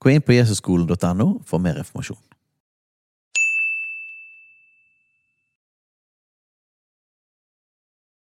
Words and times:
Gå 0.00 0.14
inn 0.14 0.24
på 0.24 0.32
jesusskolen.no 0.32 1.28
for 1.44 1.60
mer 1.60 1.82
informasjon. 1.82 2.20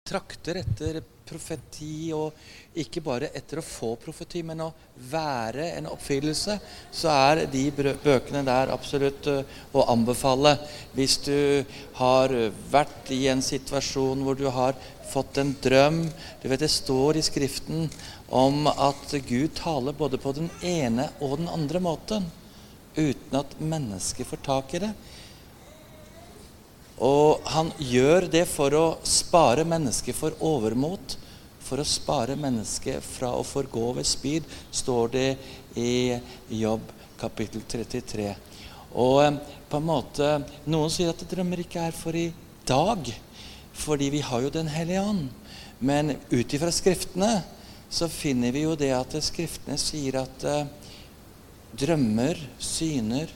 trakter 0.06 0.60
etter 0.60 1.00
profeti, 1.26 2.12
og 2.14 2.34
ikke 2.78 3.02
bare 3.02 3.30
etter 3.34 3.58
å 3.58 3.64
få 3.66 3.94
profeti, 3.98 4.44
men 4.46 4.62
å 4.62 4.70
være 5.10 5.72
en 5.74 5.88
oppfyllelse, 5.90 6.56
så 6.94 7.10
er 7.10 7.42
de 7.50 7.64
bøkene 7.74 8.44
der 8.46 8.70
absolutt 8.74 9.26
å 9.26 9.86
anbefale. 9.90 10.54
Hvis 10.94 11.18
du 11.26 11.66
har 11.98 12.34
vært 12.70 13.10
i 13.16 13.24
en 13.32 13.42
situasjon 13.42 14.22
hvor 14.22 14.38
du 14.38 14.46
har 14.54 14.78
fått 15.10 15.38
en 15.40 15.54
drøm 15.62 16.02
Du 16.42 16.48
vet 16.48 16.60
Det 16.60 16.70
står 16.72 17.16
i 17.16 17.24
Skriften 17.24 17.88
om 18.28 18.66
at 18.66 19.14
Gud 19.28 19.54
taler 19.54 19.94
både 19.96 20.18
på 20.18 20.32
den 20.34 20.50
ene 20.62 21.10
og 21.20 21.38
den 21.38 21.48
andre 21.52 21.80
måten 21.80 22.26
uten 22.96 23.38
at 23.38 23.58
mennesket 23.60 24.26
får 24.26 24.40
tak 24.42 24.74
i 24.74 24.80
det. 24.86 24.90
Og 26.96 27.44
han 27.52 27.70
gjør 27.78 28.26
det 28.32 28.46
for 28.48 28.72
å 28.74 28.86
spare 29.04 29.66
mennesket 29.68 30.16
for 30.16 30.36
overmot. 30.40 31.18
For 31.66 31.82
å 31.82 31.86
spare 31.86 32.38
mennesket 32.38 33.04
fra 33.04 33.32
å 33.36 33.44
forgå 33.44 33.90
ved 33.98 34.06
spyd, 34.08 34.44
står 34.70 35.12
det 35.12 35.28
i 35.76 36.16
Jobb 36.62 36.92
kapittel 37.20 37.64
33. 37.68 38.30
Og 38.96 39.22
eh, 39.24 39.38
på 39.68 39.80
en 39.80 39.88
måte, 39.88 40.28
Noen 40.70 40.92
sier 40.94 41.10
at 41.10 41.24
drømmer 41.28 41.64
ikke 41.64 41.88
er 41.88 41.96
for 41.96 42.16
i 42.16 42.28
dag, 42.66 43.10
fordi 43.76 44.10
vi 44.10 44.22
har 44.24 44.42
jo 44.42 44.50
Den 44.50 44.68
hellige 44.72 45.02
ånd. 45.02 45.28
Men 45.78 46.16
ut 46.30 46.54
ifra 46.54 46.72
Skriftene 46.72 47.42
så 47.92 48.08
finner 48.08 48.52
vi 48.52 48.64
jo 48.64 48.74
det 48.78 48.92
at 48.96 49.14
Skriftene 49.22 49.76
sier 49.78 50.22
at 50.22 50.44
eh, 50.48 50.66
drømmer, 51.76 52.40
syner, 52.58 53.30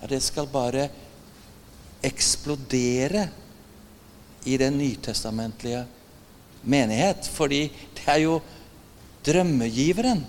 ja, 0.00 0.08
det 0.08 0.22
skal 0.24 0.48
bare 0.50 0.88
eksplodere 2.02 3.28
i 4.48 4.56
den 4.58 4.78
nytestamentlige 4.80 5.84
menighet. 6.64 7.28
Fordi 7.30 7.66
det 7.70 8.08
er 8.08 8.24
jo 8.24 8.40
drømmegiveren. 9.26 10.24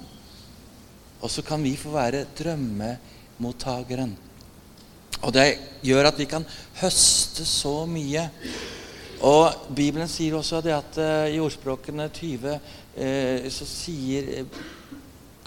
Og 1.24 1.32
så 1.32 1.42
kan 1.42 1.64
vi 1.64 1.76
få 1.80 1.96
være 1.96 2.26
drømmemottakeren. 2.38 4.14
Og 5.24 5.32
det 5.34 5.48
gjør 5.88 6.10
at 6.10 6.20
vi 6.20 6.28
kan 6.28 6.46
høste 6.82 7.46
så 7.48 7.86
mye. 7.88 8.28
Og 9.24 9.70
Bibelen 9.72 10.10
sier 10.12 10.36
også 10.36 10.60
det 10.64 10.74
at 10.76 10.98
eh, 11.00 11.36
i 11.38 11.40
ordspråkene 11.40 12.10
20 12.12 12.50
eh, 12.52 13.46
så 13.52 13.68
sier 13.68 14.32
eh, 14.42 14.58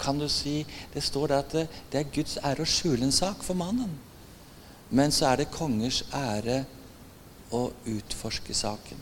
Kan 0.01 0.17
du 0.21 0.27
si 0.29 0.61
Det 0.93 1.03
står 1.03 1.27
det 1.27 1.37
at 1.37 1.53
det 1.91 1.99
er 1.99 2.11
Guds 2.13 2.37
ære 2.41 2.65
å 2.65 2.69
skjule 2.69 3.05
en 3.05 3.13
sak 3.13 3.41
for 3.45 3.57
mannen. 3.57 3.93
Men 4.89 5.13
så 5.13 5.31
er 5.31 5.41
det 5.41 5.53
kongers 5.53 6.03
ære 6.13 6.63
å 7.53 7.63
utforske 7.89 8.53
saken. 8.53 9.01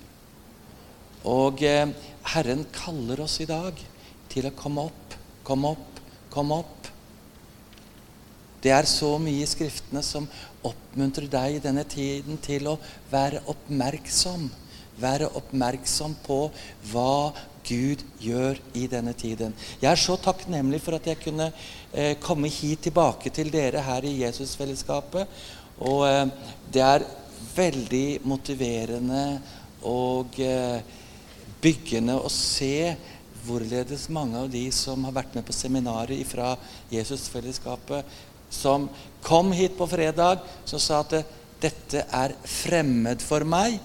Og 1.27 1.59
Herren 2.31 2.63
kaller 2.73 3.21
oss 3.25 3.39
i 3.43 3.47
dag 3.49 3.79
til 4.31 4.47
å 4.47 4.53
komme 4.55 4.87
opp, 4.87 5.15
komme 5.43 5.73
opp, 5.75 6.01
komme 6.31 6.59
opp. 6.63 6.89
Det 8.63 8.71
er 8.73 8.87
så 8.89 9.11
mye 9.21 9.43
i 9.43 9.49
Skriftene 9.49 10.01
som 10.05 10.29
oppmuntrer 10.65 11.27
deg 11.29 11.57
i 11.57 11.63
denne 11.63 11.83
tiden 11.89 12.39
til 12.41 12.71
å 12.71 12.79
være 13.11 13.43
oppmerksom. 13.51 14.47
Være 15.01 15.31
oppmerksom 15.35 16.15
på 16.25 16.39
hva 16.91 17.33
Gud 17.65 18.03
gjør 18.21 18.59
i 18.77 18.85
denne 18.87 19.15
tiden. 19.17 19.55
Jeg 19.81 19.89
er 19.91 19.99
så 19.99 20.15
takknemlig 20.21 20.79
for 20.83 20.97
at 20.97 21.07
jeg 21.09 21.21
kunne 21.23 21.49
eh, 21.91 22.13
komme 22.21 22.51
hit 22.51 22.85
tilbake 22.85 23.31
til 23.33 23.49
dere 23.53 23.81
her 23.81 24.05
i 24.05 24.19
Jesusfellesskapet. 24.21 25.25
Og 25.81 26.05
eh, 26.07 26.27
det 26.71 26.83
er 26.85 27.07
veldig 27.55 28.07
motiverende 28.27 29.25
og 29.85 30.39
eh, 30.41 30.79
byggende 31.61 32.17
å 32.19 32.31
se 32.31 32.95
hvorledes 33.45 34.07
mange 34.13 34.39
av 34.41 34.49
de 34.49 34.63
som 34.73 35.03
har 35.05 35.13
vært 35.15 35.35
med 35.37 35.45
på 35.45 35.53
seminaret 35.53 36.25
fra 36.27 36.55
Jesusfellesskapet, 36.93 38.05
som 38.49 38.87
kom 39.25 39.51
hit 39.53 39.75
på 39.77 39.87
fredag, 39.89 40.41
som 40.65 40.81
sa 40.81 41.01
at 41.03 41.19
eh, 41.19 41.33
dette 41.61 42.03
er 42.13 42.35
fremmed 42.45 43.23
for 43.23 43.45
meg. 43.47 43.77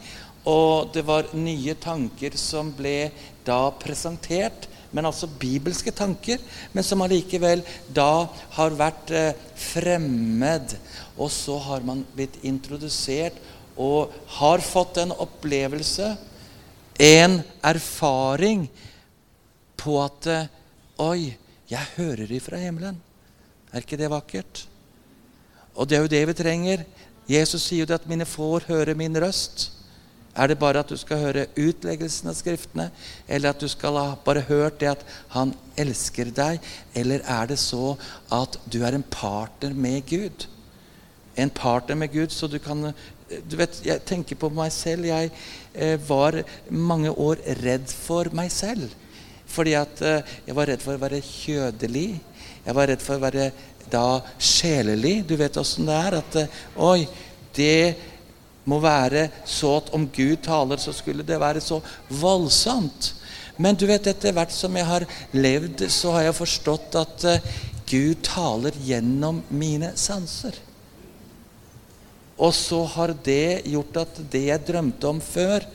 Og 0.48 0.92
det 0.94 1.04
var 1.04 1.28
nye 1.36 1.74
tanker 1.76 2.36
som 2.40 2.70
ble 2.72 3.10
da 3.44 3.68
presentert, 3.76 4.68
men 4.90 5.06
altså 5.06 5.28
bibelske 5.28 5.92
tanker, 5.94 6.40
men 6.72 6.84
som 6.86 7.02
allikevel 7.04 7.62
da 7.94 8.26
har 8.56 8.74
vært 8.78 9.12
eh, 9.14 9.36
fremmed. 9.54 10.74
Og 11.20 11.30
så 11.30 11.58
har 11.68 11.84
man 11.86 12.02
blitt 12.16 12.40
introdusert 12.46 13.36
og 13.80 14.14
har 14.40 14.64
fått 14.64 14.98
en 15.02 15.14
opplevelse, 15.14 16.14
en 17.00 17.38
erfaring, 17.64 18.66
på 19.80 20.00
at 20.02 20.26
eh, 20.28 20.48
Oi, 21.00 21.30
jeg 21.64 21.92
hører 21.96 22.28
ifra 22.36 22.58
himmelen. 22.60 22.98
Er 23.72 23.80
ikke 23.80 23.96
det 23.96 24.10
vakkert? 24.12 24.66
Og 25.72 25.88
det 25.88 25.96
er 25.96 26.02
jo 26.04 26.10
det 26.12 26.20
vi 26.28 26.34
trenger. 26.36 26.82
Jesus 27.30 27.62
sier 27.64 27.86
jo 27.86 27.88
det 27.88 28.02
at 28.02 28.08
'mine 28.10 28.26
får 28.28 28.66
høre 28.68 28.94
min 28.94 29.16
røst'. 29.16 29.79
Er 30.36 30.46
det 30.46 30.60
bare 30.60 30.84
at 30.84 30.90
du 30.90 30.96
skal 30.96 31.18
høre 31.24 31.46
utleggelsen 31.58 32.30
av 32.30 32.36
Skriftene, 32.38 32.90
eller 33.28 33.50
at 33.50 33.62
du 33.62 33.66
skal 33.68 33.98
ha 33.98 34.14
bare 34.24 34.44
hørt 34.46 34.78
det 34.80 34.92
at 34.92 35.02
han 35.34 35.54
elsker 35.80 36.30
deg, 36.34 36.60
eller 36.94 37.24
er 37.26 37.50
det 37.50 37.58
så 37.58 37.96
at 38.32 38.58
du 38.70 38.82
er 38.86 38.94
en 38.94 39.06
partner 39.10 39.74
med 39.74 40.06
Gud? 40.06 40.46
En 41.36 41.50
partner 41.50 41.98
med 41.98 42.12
Gud, 42.14 42.30
så 42.30 42.46
du 42.46 42.58
kan 42.62 42.92
du 43.30 43.56
vet, 43.56 43.76
Jeg 43.86 44.02
tenker 44.06 44.34
på 44.34 44.50
meg 44.50 44.72
selv. 44.74 45.06
Jeg 45.06 45.30
eh, 45.74 45.96
var 46.08 46.40
mange 46.70 47.10
år 47.10 47.38
redd 47.62 47.86
for 47.86 48.30
meg 48.34 48.50
selv. 48.50 48.90
Fordi 49.46 49.76
at 49.78 50.02
eh, 50.02 50.32
jeg 50.48 50.56
var 50.58 50.70
redd 50.70 50.82
for 50.82 50.96
å 50.96 51.02
være 51.02 51.22
kjødelig. 51.22 52.08
Jeg 52.66 52.74
var 52.74 52.90
redd 52.90 53.04
for 53.04 53.18
å 53.18 53.22
være 53.22 53.50
da 53.90 54.20
sjelelig. 54.34 55.20
Du 55.28 55.36
vet 55.38 55.58
åssen 55.62 55.86
det 55.86 55.98
er. 56.08 56.18
At 56.18 56.40
eh, 56.42 56.58
oi, 56.82 57.06
det 57.54 57.94
må 58.68 58.80
være 58.82 59.28
så 59.48 59.76
at 59.78 59.90
om 59.96 60.06
Gud 60.12 60.36
taler, 60.44 60.80
så 60.80 60.92
skulle 60.92 61.24
det 61.26 61.40
være 61.40 61.62
så 61.64 61.80
voldsomt. 62.20 63.14
Men 63.60 63.76
du 63.76 63.86
vet, 63.88 64.06
etter 64.08 64.32
hvert 64.36 64.52
som 64.54 64.76
jeg 64.76 64.88
har 64.88 65.06
levd, 65.36 65.84
så 65.92 66.14
har 66.16 66.28
jeg 66.28 66.38
forstått 66.38 66.96
at 67.00 67.26
eh, 67.28 67.48
Gud 67.90 68.22
taler 68.24 68.76
gjennom 68.86 69.42
mine 69.52 69.92
sanser. 70.00 70.56
Og 72.40 72.54
så 72.56 72.84
har 72.94 73.12
det 73.24 73.66
gjort 73.68 73.98
at 74.00 74.20
det 74.32 74.46
jeg 74.46 74.66
drømte 74.68 75.08
om 75.10 75.20
før, 75.20 75.66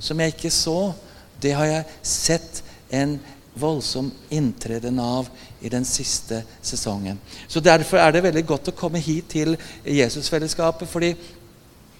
som 0.00 0.20
jeg 0.20 0.32
ikke 0.32 0.52
så, 0.54 0.94
det 1.42 1.52
har 1.52 1.68
jeg 1.68 1.96
sett 2.00 2.62
en 2.94 3.18
voldsom 3.54 4.08
inntreden 4.34 4.98
av 4.98 5.28
i 5.60 5.70
den 5.70 5.84
siste 5.86 6.40
sesongen. 6.62 7.18
Så 7.48 7.60
Derfor 7.60 8.00
er 8.00 8.12
det 8.12 8.24
veldig 8.24 8.44
godt 8.46 8.72
å 8.72 8.76
komme 8.76 9.02
hit 9.02 9.30
til 9.36 9.56
Jesusfellesskapet. 9.84 10.88
fordi 10.88 11.14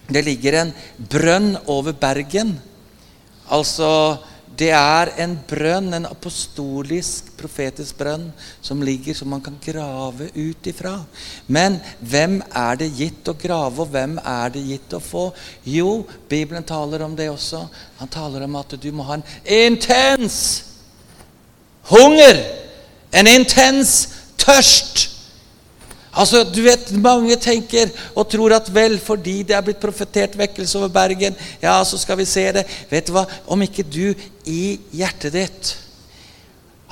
det 0.08 0.24
ligger 0.24 0.60
en 0.60 0.72
brønn 0.98 1.54
over 1.70 1.96
Bergen. 1.96 2.54
Altså, 3.52 4.18
det 4.54 4.70
er 4.70 5.10
en 5.18 5.32
brønn, 5.48 5.88
en 5.96 6.06
apostolisk, 6.06 7.32
profetisk 7.38 7.96
brønn, 7.98 8.28
som 8.62 8.82
ligger 8.84 9.16
som 9.16 9.32
man 9.32 9.42
kan 9.42 9.56
grave 9.64 10.28
ut 10.34 10.68
ifra. 10.70 10.94
Men 11.46 11.80
hvem 11.98 12.38
er 12.54 12.78
det 12.78 12.92
gitt 12.94 13.30
å 13.30 13.34
grave, 13.38 13.82
og 13.82 13.90
hvem 13.90 14.18
er 14.20 14.52
det 14.54 14.62
gitt 14.68 14.94
å 14.94 15.02
få? 15.02 15.24
Jo, 15.66 16.04
Bibelen 16.30 16.66
taler 16.66 17.02
om 17.02 17.16
det 17.18 17.30
også. 17.32 17.64
Han 17.98 18.12
taler 18.12 18.46
om 18.46 18.60
at 18.60 18.76
du 18.78 18.90
må 18.94 19.08
ha 19.08 19.18
en 19.18 19.26
intens 19.50 20.38
hunger, 21.90 22.38
en 23.10 23.30
intens 23.30 23.96
tørst. 24.38 25.08
Altså, 26.14 26.44
du 26.46 26.60
vet, 26.62 26.92
Mange 27.02 27.36
tenker 27.42 27.90
og 28.14 28.28
tror 28.30 28.54
at 28.56 28.70
vel, 28.74 28.98
fordi 29.02 29.42
det 29.42 29.56
er 29.56 29.64
blitt 29.66 29.82
profetert 29.82 30.36
vekkelse 30.38 30.78
over 30.78 30.92
Bergen, 30.94 31.34
ja, 31.62 31.76
så 31.84 31.98
skal 31.98 32.18
vi 32.20 32.28
se 32.28 32.46
det. 32.54 32.64
Vet 32.90 33.08
du 33.08 33.16
hva? 33.16 33.26
Om 33.50 33.66
ikke 33.66 33.86
du 33.86 34.14
i 34.46 34.78
hjertet 34.94 35.34
ditt 35.34 35.74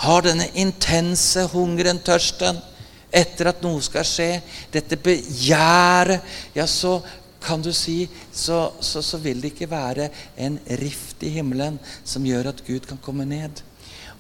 har 0.03 0.25
denne 0.27 0.49
intense 0.59 1.45
hungeren, 1.53 2.01
tørsten, 2.03 2.59
etter 3.13 3.51
at 3.53 3.61
noe 3.63 3.83
skal 3.85 4.07
skje, 4.09 4.31
dette 4.73 4.97
begjæret, 4.99 6.25
ja, 6.57 6.67
så 6.67 6.97
kan 7.43 7.63
du 7.63 7.73
si, 7.75 8.07
så, 8.33 8.73
så, 8.81 9.03
så 9.03 9.19
vil 9.23 9.43
det 9.43 9.53
ikke 9.53 9.71
være 9.71 10.09
en 10.39 10.59
rift 10.81 11.23
i 11.27 11.33
himmelen 11.37 11.79
som 12.05 12.27
gjør 12.27 12.53
at 12.53 12.63
Gud 12.67 12.87
kan 12.89 13.01
komme 13.03 13.27
ned. 13.29 13.63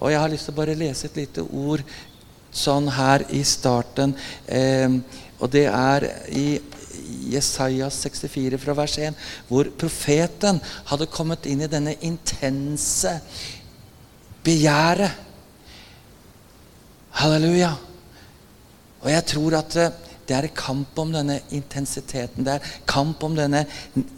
Og 0.02 0.10
jeg 0.10 0.18
har 0.18 0.32
lyst 0.32 0.48
til 0.48 0.54
å 0.54 0.58
bare 0.58 0.78
lese 0.78 1.06
et 1.06 1.20
lite 1.22 1.44
ord 1.46 1.84
sånn 2.52 2.90
her 2.92 3.24
i 3.32 3.42
starten. 3.46 4.14
Eh, 4.46 5.00
og 5.42 5.50
det 5.50 5.66
er 5.66 6.06
i 6.30 6.46
Jesaja 7.32 7.88
64 7.90 8.60
fra 8.60 8.76
vers 8.76 8.96
1, 9.00 9.16
hvor 9.48 9.70
profeten 9.78 10.60
hadde 10.90 11.10
kommet 11.10 11.48
inn 11.50 11.64
i 11.64 11.70
denne 11.70 11.96
intense 12.04 13.16
begjæret. 14.44 15.18
Halleluja. 17.22 17.74
Og 19.02 19.10
jeg 19.10 19.24
tror 19.28 19.58
at 19.58 19.76
eh, 19.76 20.11
det 20.28 20.36
er 20.36 20.46
kamp 20.54 20.98
om 21.02 21.10
denne 21.12 21.40
intensiteten. 21.50 22.44
Det 22.46 22.54
er 22.54 22.74
kamp 22.88 23.22
om 23.26 23.34
denne, 23.36 23.64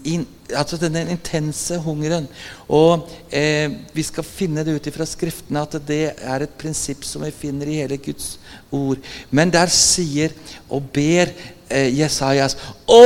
in, 0.04 0.26
altså 0.52 0.76
denne 0.80 1.06
intense 1.14 1.78
hungeren. 1.80 2.26
Og 2.68 3.08
eh, 3.32 3.72
vi 3.96 4.04
skal 4.04 4.26
finne 4.26 4.66
det 4.66 4.76
ut 4.76 4.90
fra 4.92 5.08
Skriftene 5.08 5.64
at 5.64 5.78
det 5.88 6.04
er 6.12 6.44
et 6.44 6.60
prinsipp 6.60 7.06
som 7.08 7.24
vi 7.24 7.32
finner 7.32 7.70
i 7.70 7.80
hele 7.80 7.98
Guds 8.04 8.34
ord. 8.74 9.00
Men 9.30 9.52
der 9.54 9.72
sier 9.72 10.36
og 10.68 10.90
ber 10.92 11.32
eh, 11.72 11.88
Jesajas 11.96 12.58
Å, 12.84 13.02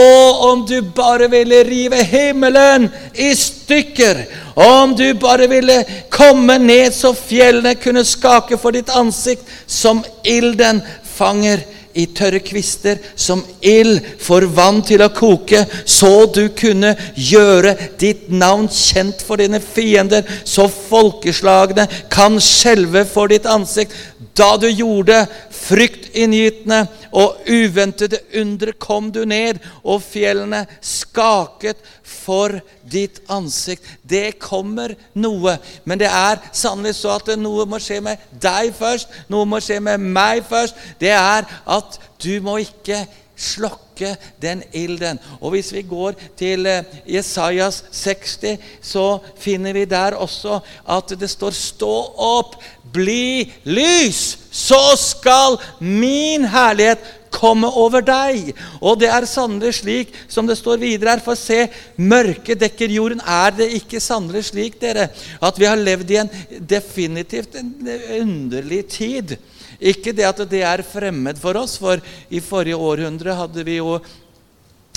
om 0.50 0.66
du 0.66 0.80
bare 0.82 1.30
ville 1.30 1.62
rive 1.68 2.02
himmelen 2.02 2.90
i 3.14 3.30
stykker! 3.38 4.24
Om 4.58 4.96
du 4.98 5.06
bare 5.22 5.46
ville 5.46 5.84
komme 6.10 6.58
ned 6.58 6.90
så 6.96 7.14
fjellene 7.14 7.76
kunne 7.78 8.02
skake 8.02 8.58
for 8.58 8.74
ditt 8.74 8.90
ansikt, 8.90 9.46
som 9.70 10.02
ilden 10.26 10.82
fanger 11.14 11.62
i 11.98 12.06
tørre 12.14 12.40
kvister, 12.44 13.00
som 13.18 13.42
ild 13.60 13.98
får 14.22 14.46
vann 14.54 14.80
til 14.86 15.02
å 15.02 15.10
koke, 15.14 15.64
så 15.84 16.28
du 16.30 16.44
kunne 16.56 16.94
gjøre 17.14 17.74
ditt 17.98 18.28
navn 18.30 18.68
kjent 18.72 19.24
for 19.26 19.42
dine 19.42 19.60
fiender, 19.62 20.22
så 20.46 20.68
folkeslagene 20.70 21.88
kan 22.12 22.38
skjelve 22.42 23.04
for 23.08 23.32
ditt 23.32 23.48
ansikt. 23.50 23.96
Da 24.38 24.52
du 24.60 24.68
gjorde 24.70 25.24
fryktinngytende 25.58 26.84
og 27.12 27.38
uventede 27.48 28.20
undre, 28.40 28.72
kom 28.72 29.12
du 29.14 29.24
ned, 29.28 29.60
og 29.84 30.02
fjellene 30.04 30.64
skaket 30.84 31.80
for 32.04 32.58
ditt 32.88 33.20
ansikt. 33.32 33.86
Det 34.02 34.38
kommer 34.42 34.94
noe, 35.18 35.58
men 35.84 36.00
det 36.00 36.10
er 36.10 36.42
sannelig 36.52 36.96
så 37.00 37.16
at 37.18 37.32
noe 37.40 37.66
må 37.68 37.80
skje 37.82 38.00
med 38.04 38.28
deg 38.42 38.72
først. 38.76 39.12
Noe 39.32 39.48
må 39.48 39.62
skje 39.64 39.80
med 39.84 40.02
meg 40.02 40.44
først. 40.48 40.76
Det 41.00 41.14
er 41.14 41.48
at 41.66 41.98
du 42.22 42.34
må 42.44 42.58
ikke 42.64 43.04
slokke 43.38 44.16
den 44.42 44.62
ilden. 44.74 45.18
Og 45.40 45.50
Hvis 45.50 45.72
vi 45.72 45.82
går 45.82 46.14
til 46.38 46.66
eh, 46.66 46.84
Jesajas 47.06 47.84
60, 47.92 48.58
så 48.82 49.18
finner 49.38 49.72
vi 49.72 49.84
der 49.84 50.18
også 50.18 50.60
at 50.88 51.14
det 51.20 51.30
står 51.30 51.50
'Stå 51.50 52.14
opp, 52.16 52.56
bli 52.92 53.48
lys, 53.68 54.38
så 54.50 54.96
skal 54.98 55.58
min 55.78 56.46
herlighet 56.48 57.04
komme 57.32 57.68
over 57.68 58.02
deg. 58.04 58.52
Og 58.80 58.98
det 59.00 59.10
er 59.12 59.26
sannelig 59.28 59.78
slik 59.80 60.14
som 60.30 60.48
det 60.48 60.58
står 60.58 60.80
videre 60.82 61.16
her. 61.16 61.24
For 61.24 61.38
se, 61.38 61.66
mørket 61.96 62.62
dekker 62.62 62.92
jorden. 62.92 63.22
Er 63.24 63.54
det 63.58 63.70
ikke 63.78 64.02
sannelig 64.02 64.48
slik, 64.50 64.78
dere, 64.80 65.10
at 65.40 65.60
vi 65.60 65.68
har 65.68 65.78
levd 65.78 66.14
i 66.14 66.20
en 66.22 66.32
definitivt 66.58 67.58
en 67.60 67.74
underlig 68.20 68.84
tid? 68.94 69.36
Ikke 69.78 70.14
det 70.16 70.26
at 70.26 70.40
det 70.50 70.64
er 70.66 70.82
fremmed 70.86 71.38
for 71.38 71.58
oss, 71.60 71.76
for 71.78 72.02
i 72.34 72.40
forrige 72.42 72.78
århundre 72.78 73.36
hadde 73.38 73.62
vi 73.66 73.78
jo 73.78 73.98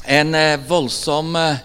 en 0.09 0.33
eh, 0.33 0.57
voldsom 0.65 1.35
eh, 1.37 1.59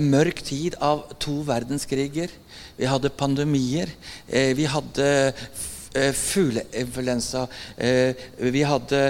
mørk 0.00 0.42
tid 0.46 0.76
av 0.80 1.04
to 1.20 1.40
verdenskriger. 1.46 2.32
Vi 2.76 2.88
hadde 2.88 3.12
pandemier. 3.12 3.90
Eh, 4.28 4.54
vi 4.56 4.66
hadde 4.70 5.08
fugleinfluensa. 5.94 7.44
Vi 7.78 8.62
hadde 8.66 9.00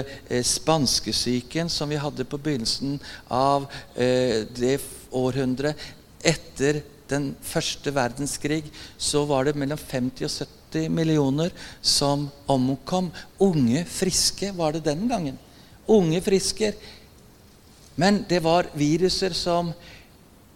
spanskesyken, 0.45 1.65
som 1.65 1.89
vi 1.89 1.97
hadde 1.97 2.27
på 2.29 2.37
begynnelsen 2.37 2.99
av 3.33 3.65
det 3.95 4.75
århundret. 5.09 5.81
Etter 6.21 6.83
den 7.09 7.31
første 7.45 7.93
verdenskrig 7.93 8.63
så 8.97 9.23
var 9.29 9.45
det 9.45 9.57
mellom 9.57 9.79
50 9.79 10.25
og 10.27 10.33
70 10.75 10.91
millioner 10.93 11.53
som 11.81 12.27
omkom. 12.51 13.11
Unge, 13.41 13.85
friske 13.89 14.51
var 14.57 14.75
det 14.75 14.85
den 14.87 15.07
gangen. 15.09 15.37
Unge, 15.87 16.21
frisker. 16.25 16.73
Men 17.95 18.23
det 18.27 18.41
var 18.43 18.71
viruser 18.75 19.35
som 19.37 19.71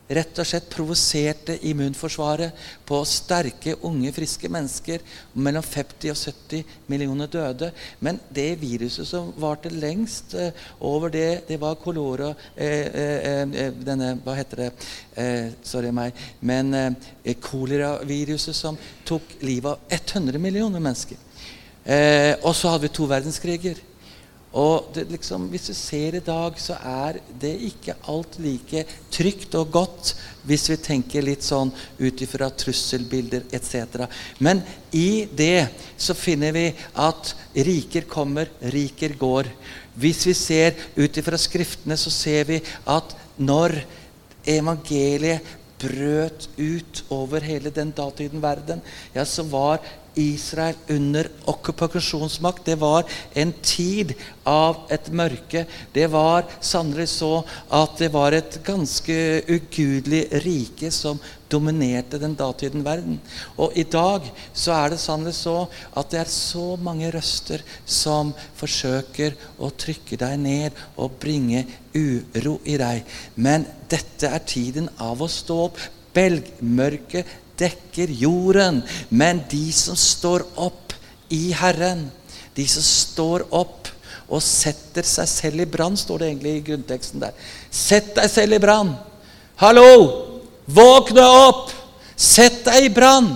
rett 0.10 0.40
og 0.42 0.48
slett 0.48 0.70
provoserte 0.72 1.56
immunforsvaret 1.70 2.56
på 2.88 3.00
sterke, 3.06 3.76
unge, 3.86 4.12
friske 4.16 4.50
mennesker. 4.52 5.04
Mellom 5.38 5.66
50 5.66 6.14
og 6.14 6.18
70 6.18 6.64
millioner 6.90 7.30
døde. 7.30 7.72
Men 8.02 8.20
det 8.34 8.50
viruset 8.62 9.08
som 9.08 9.30
varte 9.40 9.72
lengst 9.74 10.34
eh, 10.34 10.50
over 10.82 11.14
det, 11.14 11.44
det 11.48 11.60
var 11.62 11.78
kolora 11.82 12.32
eh, 12.56 12.88
eh, 12.90 13.44
eh, 13.44 13.74
denne, 13.86 14.16
Hva 14.26 14.38
heter 14.40 14.64
det? 14.66 14.70
Eh, 15.14 15.52
sorry 15.64 15.94
meg. 15.94 16.18
Men 16.42 16.74
eh, 16.74 17.36
koleraviruset 17.42 18.58
som 18.58 18.80
tok 19.06 19.38
livet 19.46 19.78
av 19.78 20.00
100 20.00 20.42
millioner 20.42 20.82
mennesker. 20.82 21.26
og 22.44 22.54
så 22.56 22.70
hadde 22.70 22.84
vi 22.84 22.90
to 22.94 23.06
verdenskriger. 23.10 23.80
Og 24.54 24.96
liksom, 25.12 25.48
Hvis 25.50 25.68
du 25.68 25.74
ser 25.74 26.16
i 26.16 26.24
dag, 26.25 26.57
så 26.57 26.74
er 26.81 27.19
det 27.42 27.54
ikke 27.62 27.96
alt 28.10 28.40
like 28.42 28.86
trygt 29.12 29.54
og 29.56 29.72
godt 29.72 30.16
hvis 30.50 30.69
vi 30.72 30.78
tenker 30.81 31.22
litt 31.22 31.46
sånn 31.46 31.69
ut 32.00 32.22
ifra 32.25 32.50
trusselbilder 32.50 33.46
etc. 33.54 34.07
Men 34.40 34.63
i 34.92 35.28
det 35.30 35.69
så 35.98 36.16
finner 36.18 36.56
vi 36.56 36.66
at 36.98 37.36
riker 37.54 38.10
kommer, 38.10 38.50
riker 38.74 39.13
går. 39.19 39.51
Hvis 40.00 40.25
vi 40.25 40.34
ser 40.34 40.74
ut 40.98 41.18
ifra 41.22 41.38
Skriftene, 41.38 41.98
så 41.98 42.10
ser 42.10 42.50
vi 42.50 42.62
at 42.90 43.13
når 43.38 43.84
evangeliet 44.50 45.45
brøt 45.80 46.50
ut 46.57 47.04
over 47.13 47.44
hele 47.45 47.72
den 47.72 47.94
datiden 47.95 48.42
verden, 48.44 48.81
ja, 49.13 49.24
så 49.24 49.45
var 49.48 49.80
Israel 50.19 50.77
under 50.92 51.30
okkupasjonsmakt. 51.50 52.66
Det 52.66 52.78
var 52.81 53.07
en 53.33 53.54
tid 53.64 54.14
av 54.47 54.85
et 54.92 55.09
mørke. 55.16 55.66
Det 55.94 56.07
var 56.11 56.47
sannelig 56.61 57.07
så 57.14 57.31
at 57.73 57.97
det 58.02 58.11
var 58.14 58.35
et 58.35 58.59
ganske 58.66 59.18
ugudelig 59.49 60.26
rike 60.45 60.92
som 60.94 61.19
dominerte 61.49 62.19
den 62.21 62.35
datiden 62.38 62.83
verden. 62.85 63.18
Og 63.57 63.73
i 63.78 63.83
dag 63.83 64.28
så 64.54 64.76
er 64.78 64.94
det 64.94 65.02
sannelig 65.02 65.35
så 65.40 65.57
at 65.97 66.11
det 66.14 66.21
er 66.21 66.33
så 66.33 66.76
mange 66.78 67.09
røster 67.14 67.64
som 67.85 68.33
forsøker 68.59 69.38
å 69.57 69.71
trykke 69.73 70.19
deg 70.21 70.40
ned 70.42 70.83
og 70.95 71.18
bringe 71.21 71.66
uro 71.95 72.59
i 72.66 72.78
deg. 72.81 73.06
Men 73.35 73.66
dette 73.90 74.30
er 74.30 74.45
tiden 74.45 74.92
av 75.02 75.21
å 75.21 75.31
stå 75.31 75.64
opp. 75.69 75.81
Belgmørket 76.09 77.30
dekker 77.59 78.11
jorden. 78.21 78.81
Men 79.09 79.44
de 79.51 79.68
som 79.75 79.97
står 79.99 80.47
opp 80.56 80.95
i 81.30 81.51
Herren, 81.54 82.07
de 82.56 82.66
som 82.68 82.83
står 82.85 83.45
opp 83.54 83.92
og 84.30 84.42
setter 84.45 85.06
seg 85.07 85.30
selv 85.30 85.63
i 85.63 85.69
brann, 85.69 85.97
står 85.97 86.21
det 86.21 86.31
egentlig 86.31 86.56
i 86.56 86.66
grunnteksten 86.71 87.23
der. 87.23 87.37
Sett 87.71 88.13
deg 88.18 88.30
selv 88.31 88.57
i 88.57 88.61
brann. 88.61 88.94
Hallo! 89.61 89.92
Våkne 90.69 91.25
opp! 91.25 91.71
Sett 92.16 92.61
deg 92.68 92.89
i 92.89 92.92
brann! 92.94 93.31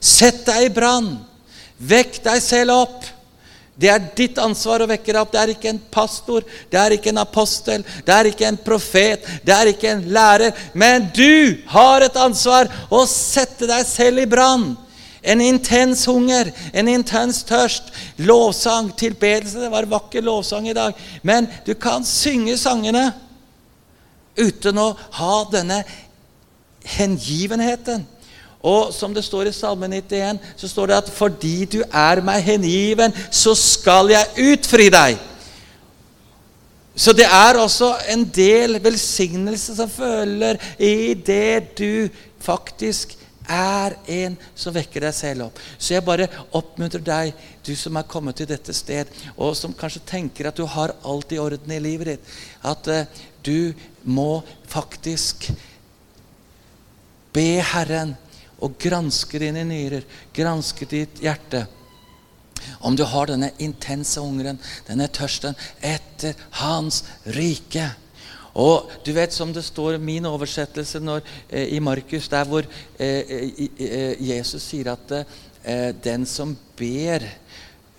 Sett 0.00 0.44
deg 0.46 0.68
i 0.68 0.72
brann! 0.74 1.14
Vekk 1.78 2.20
deg 2.26 2.42
selv 2.44 2.74
opp! 2.76 3.06
Det 3.78 3.90
er 3.92 4.08
ditt 4.18 4.38
ansvar 4.42 4.82
å 4.82 4.88
vekke 4.90 5.12
deg 5.12 5.20
opp. 5.20 5.30
Det 5.30 5.40
er 5.40 5.52
ikke 5.52 5.70
en 5.70 5.80
pastor, 5.94 6.42
det 6.70 6.80
er 6.80 6.96
ikke 6.96 7.12
en 7.12 7.22
apostel, 7.22 7.84
det 8.04 8.14
er 8.14 8.30
ikke 8.32 8.48
en 8.48 8.58
profet, 8.58 9.28
det 9.46 9.54
er 9.54 9.70
ikke 9.70 9.92
en 9.92 10.02
lærer. 10.14 10.66
Men 10.74 11.06
du 11.14 11.62
har 11.70 12.02
et 12.02 12.18
ansvar 12.18 12.70
å 12.90 13.04
sette 13.06 13.70
deg 13.70 13.86
selv 13.86 14.24
i 14.24 14.26
brann. 14.30 14.72
En 15.22 15.40
intens 15.42 16.04
hunger, 16.08 16.50
en 16.72 16.90
intens 16.90 17.42
tørst. 17.46 17.92
Lovsang, 18.22 18.90
tilbedelse. 18.98 19.60
Det 19.62 19.70
var 19.70 19.88
vakker 19.90 20.26
lovsang 20.26 20.68
i 20.70 20.76
dag. 20.76 20.98
Men 21.22 21.46
du 21.66 21.74
kan 21.78 22.06
synge 22.06 22.56
sangene 22.58 23.10
uten 24.38 24.78
å 24.78 24.92
ha 25.18 25.38
denne 25.52 25.82
hengivenheten. 26.98 28.06
Og 28.62 28.92
som 28.94 29.14
det 29.14 29.22
står 29.24 29.48
i 29.48 29.54
Salme 29.54 29.86
91, 29.86 30.38
så 30.56 30.68
står 30.68 30.86
det 30.86 30.96
at 30.96 31.10
'fordi 31.10 31.64
du 31.64 31.82
er 31.92 32.20
meg 32.20 32.42
hengiven, 32.42 33.12
så 33.30 33.54
skal 33.54 34.10
jeg 34.10 34.26
utfri 34.36 34.90
deg'. 34.90 35.18
Så 36.96 37.12
det 37.12 37.26
er 37.30 37.54
også 37.54 37.92
en 38.10 38.24
del 38.24 38.80
velsignelse 38.82 39.76
som 39.76 39.90
følger 39.90 40.58
i 40.78 41.14
det 41.14 41.78
du 41.78 42.08
faktisk 42.40 43.14
er 43.48 43.94
en 44.06 44.36
som 44.54 44.74
vekker 44.74 45.06
deg 45.06 45.14
selv 45.14 45.46
opp. 45.46 45.60
Så 45.78 45.94
jeg 45.94 46.04
bare 46.04 46.28
oppmuntrer 46.52 47.00
deg, 47.04 47.32
du 47.64 47.72
som 47.76 47.96
er 47.96 48.02
kommet 48.10 48.36
til 48.36 48.48
dette 48.50 48.74
sted, 48.74 49.06
og 49.36 49.56
som 49.56 49.72
kanskje 49.72 50.04
tenker 50.10 50.50
at 50.50 50.58
du 50.58 50.66
har 50.66 50.96
alt 51.06 51.32
i 51.32 51.38
orden 51.38 51.72
i 51.72 51.80
livet 51.80 52.12
ditt, 52.12 52.36
at 52.66 52.90
uh, 52.92 53.04
du 53.46 53.72
må 54.04 54.42
faktisk 54.68 55.48
be 57.32 57.62
Herren 57.62 58.16
og 58.58 58.78
granske 58.80 59.40
dine 59.40 59.64
nyrer, 59.66 60.06
granske 60.34 60.88
ditt 60.90 61.22
hjerte. 61.22 61.66
Om 62.82 62.96
du 62.98 63.04
har 63.06 63.30
denne 63.30 63.52
intense 63.62 64.20
hungeren, 64.20 64.58
denne 64.88 65.08
tørsten 65.14 65.56
etter 65.84 66.36
Hans 66.60 67.04
rike. 67.36 67.86
Og 68.58 68.90
du 69.06 69.12
vet 69.14 69.34
som 69.34 69.52
det 69.54 69.62
står 69.66 69.96
i 69.96 70.02
min 70.02 70.26
oversettelse 70.26 71.00
når, 71.02 71.22
eh, 71.48 71.76
i 71.76 71.80
Markus, 71.80 72.28
der 72.28 72.44
hvor 72.48 72.66
eh, 72.98 73.52
eh, 73.78 74.16
Jesus 74.18 74.64
sier 74.66 74.92
at 74.96 75.12
eh, 75.20 75.92
den 76.02 76.26
som 76.26 76.56
ber 76.78 77.26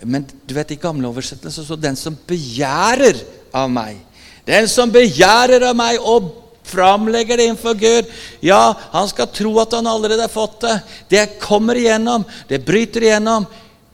Men 0.02 0.24
du 0.48 0.54
vet 0.56 0.72
i 0.72 0.80
gamle 0.80 1.10
oversettelser 1.10 1.66
så 1.68 1.76
den 1.76 1.96
som 2.00 2.16
begjærer 2.28 3.20
av 3.54 3.68
meg 3.72 3.98
Den 4.48 4.68
som 4.72 4.92
begjærer 4.92 5.66
av 5.68 5.76
meg 5.76 6.00
og 6.00 6.30
framlegger 6.70 7.38
det 7.38 7.50
innenfor 7.50 7.78
Gud. 7.80 8.12
Ja, 8.46 8.74
han 8.92 9.10
skal 9.10 9.32
tro 9.34 9.56
at 9.62 9.74
han 9.78 9.90
allerede 9.90 10.28
har 10.28 10.34
fått 10.34 10.62
det. 10.66 10.76
Det 11.10 11.26
kommer 11.42 11.80
igjennom. 11.80 12.26
Det 12.48 12.62
bryter 12.66 13.08
igjennom. 13.08 13.48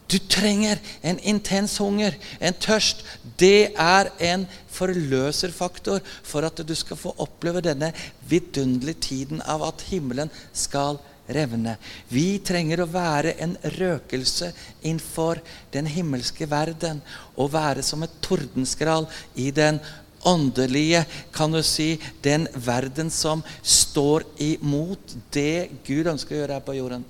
Du 0.08 0.20
trenger 0.20 0.78
en 1.02 1.20
intens 1.20 1.78
hunger, 1.82 2.14
en 2.40 2.54
tørst. 2.54 3.02
Det 3.40 3.74
er 3.74 4.12
en 4.22 4.46
forløserfaktor 4.76 6.04
for 6.24 6.46
at 6.46 6.62
du 6.62 6.76
skal 6.78 7.00
få 7.00 7.16
oppleve 7.24 7.64
denne 7.66 7.92
vidunderlige 8.30 9.02
tiden 9.10 9.42
av 9.42 9.64
at 9.66 9.88
himmelen 9.90 10.30
skal 10.54 11.00
revne. 11.26 11.76
Vi 12.10 12.38
trenger 12.46 12.84
å 12.84 12.90
være 12.92 13.34
en 13.42 13.56
røkelse 13.80 14.52
innenfor 14.84 15.42
den 15.74 15.90
himmelske 15.90 16.48
verden. 16.50 17.02
Og 17.36 17.54
være 17.56 17.84
som 17.86 18.06
et 18.06 18.14
tordenskrall 18.26 19.10
i 19.42 19.50
den 19.56 19.82
åndelige, 20.26 21.06
kan 21.34 21.54
du 21.54 21.62
si, 21.64 21.96
den 22.26 22.48
verden 22.54 23.12
som 23.14 23.44
står 23.62 24.26
imot 24.42 25.16
det 25.34 25.70
Gud 25.88 26.10
ønsker 26.12 26.36
å 26.36 26.40
gjøre 26.42 26.60
her 26.60 26.66
på 26.66 26.78
jorden. 26.78 27.06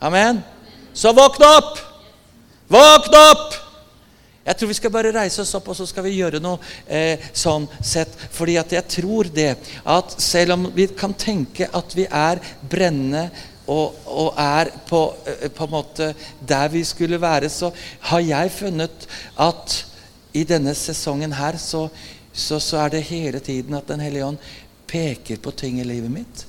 Amen. 0.00 0.42
Så 0.94 1.12
våkne 1.14 1.48
opp! 1.58 1.80
Våkne 2.70 3.24
opp! 3.32 3.58
Jeg 4.48 4.56
tror 4.56 4.70
vi 4.70 4.76
skal 4.78 4.92
bare 4.94 5.12
reise 5.12 5.42
oss 5.42 5.52
opp, 5.58 5.66
og 5.68 5.76
så 5.76 5.84
skal 5.84 6.06
vi 6.06 6.14
gjøre 6.16 6.40
noe 6.40 6.56
eh, 6.86 7.20
sånn 7.36 7.66
sett. 7.84 8.14
Fordi 8.32 8.54
at 8.56 8.72
jeg 8.72 8.86
tror 8.94 9.28
det 9.28 9.50
at 9.84 10.14
selv 10.24 10.56
om 10.56 10.64
vi 10.72 10.86
kan 10.96 11.12
tenke 11.12 11.68
at 11.68 11.92
vi 11.96 12.06
er 12.08 12.40
brennende 12.64 13.26
og, 13.68 13.98
og 14.08 14.38
er 14.40 14.70
på, 14.88 15.02
eh, 15.28 15.50
på, 15.52 15.66
en 15.66 15.74
måte 15.74 16.08
der 16.40 16.72
vi 16.72 16.80
skulle 16.88 17.20
være, 17.20 17.50
så 17.52 17.68
har 18.08 18.24
jeg 18.24 18.54
funnet 18.56 19.08
at 19.36 19.76
i 20.32 20.46
denne 20.48 20.72
sesongen 20.76 21.34
her 21.36 21.60
så, 21.60 21.84
så, 22.38 22.60
så 22.62 22.84
er 22.84 22.94
det 22.94 23.06
hele 23.10 23.40
tiden 23.44 23.74
at 23.74 23.88
Den 23.88 24.00
hellige 24.00 24.26
ånd 24.26 24.38
peker 24.88 25.36
på 25.42 25.50
ting 25.50 25.80
i 25.80 25.86
livet 25.86 26.10
mitt 26.10 26.44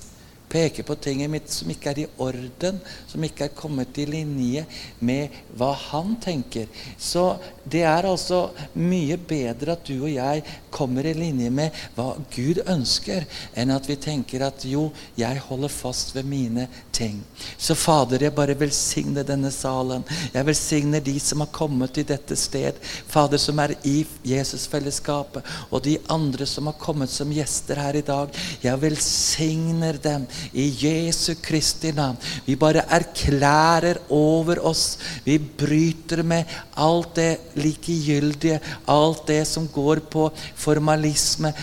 peker 0.49 0.83
på 0.83 0.95
ting 0.95 1.23
i 1.23 1.29
mitt 1.31 1.49
som 1.53 1.69
ikke 1.71 1.91
er 1.91 2.01
i 2.03 2.07
orden, 2.21 2.79
som 3.07 3.23
ikke 3.23 3.47
er 3.47 3.55
kommet 3.57 3.97
i 4.01 4.07
linje 4.09 4.65
med 5.05 5.35
hva 5.57 5.71
han 5.89 6.15
tenker. 6.21 6.67
Så 6.97 7.37
det 7.69 7.83
er 7.85 8.07
altså 8.09 8.49
mye 8.79 9.17
bedre 9.17 9.75
at 9.75 9.85
du 9.85 9.95
og 9.99 10.11
jeg 10.11 10.43
kommer 10.73 11.05
i 11.05 11.13
linje 11.17 11.49
med 11.53 11.75
hva 11.95 12.11
Gud 12.33 12.61
ønsker, 12.65 13.25
enn 13.57 13.73
at 13.73 13.89
vi 13.89 13.97
tenker 14.01 14.45
at 14.45 14.65
jo, 14.65 14.89
jeg 15.19 15.41
holder 15.45 15.71
fast 15.73 16.15
ved 16.15 16.27
mine 16.29 16.67
ting. 16.95 17.19
Så 17.57 17.75
Fader, 17.77 18.23
jeg 18.25 18.35
bare 18.35 18.57
velsigner 18.57 19.27
denne 19.27 19.51
salen. 19.53 20.05
Jeg 20.33 20.47
velsigner 20.47 21.03
de 21.03 21.15
som 21.23 21.43
har 21.43 21.51
kommet 21.53 21.93
til 21.95 22.07
dette 22.09 22.35
sted. 22.39 22.79
Fader, 23.09 23.41
som 23.41 23.59
er 23.61 23.75
i 23.87 24.01
Jesusfellesskapet, 24.27 25.45
og 25.69 25.83
de 25.85 25.97
andre 26.11 26.47
som 26.49 26.69
har 26.69 26.77
kommet 26.81 27.11
som 27.13 27.31
gjester 27.33 27.79
her 27.79 27.99
i 27.99 28.05
dag. 28.05 28.33
Jeg 28.63 28.81
velsigner 28.81 29.99
dem 30.01 30.27
i 30.53 30.67
Jesu 30.81 31.35
Kristi 31.41 31.91
navn. 31.95 32.17
Vi 32.45 32.55
bare 32.59 32.85
erklærer 32.89 34.01
over 34.09 34.61
oss. 34.65 34.97
Vi 35.25 35.37
bryter 35.37 36.23
med 36.23 36.45
alt 36.77 37.15
det 37.15 37.31
likegyldige, 37.59 38.59
alt 38.87 39.27
det 39.27 39.43
som 39.47 39.67
går 39.67 40.03
på 40.11 40.29
formalisme, 40.55 41.53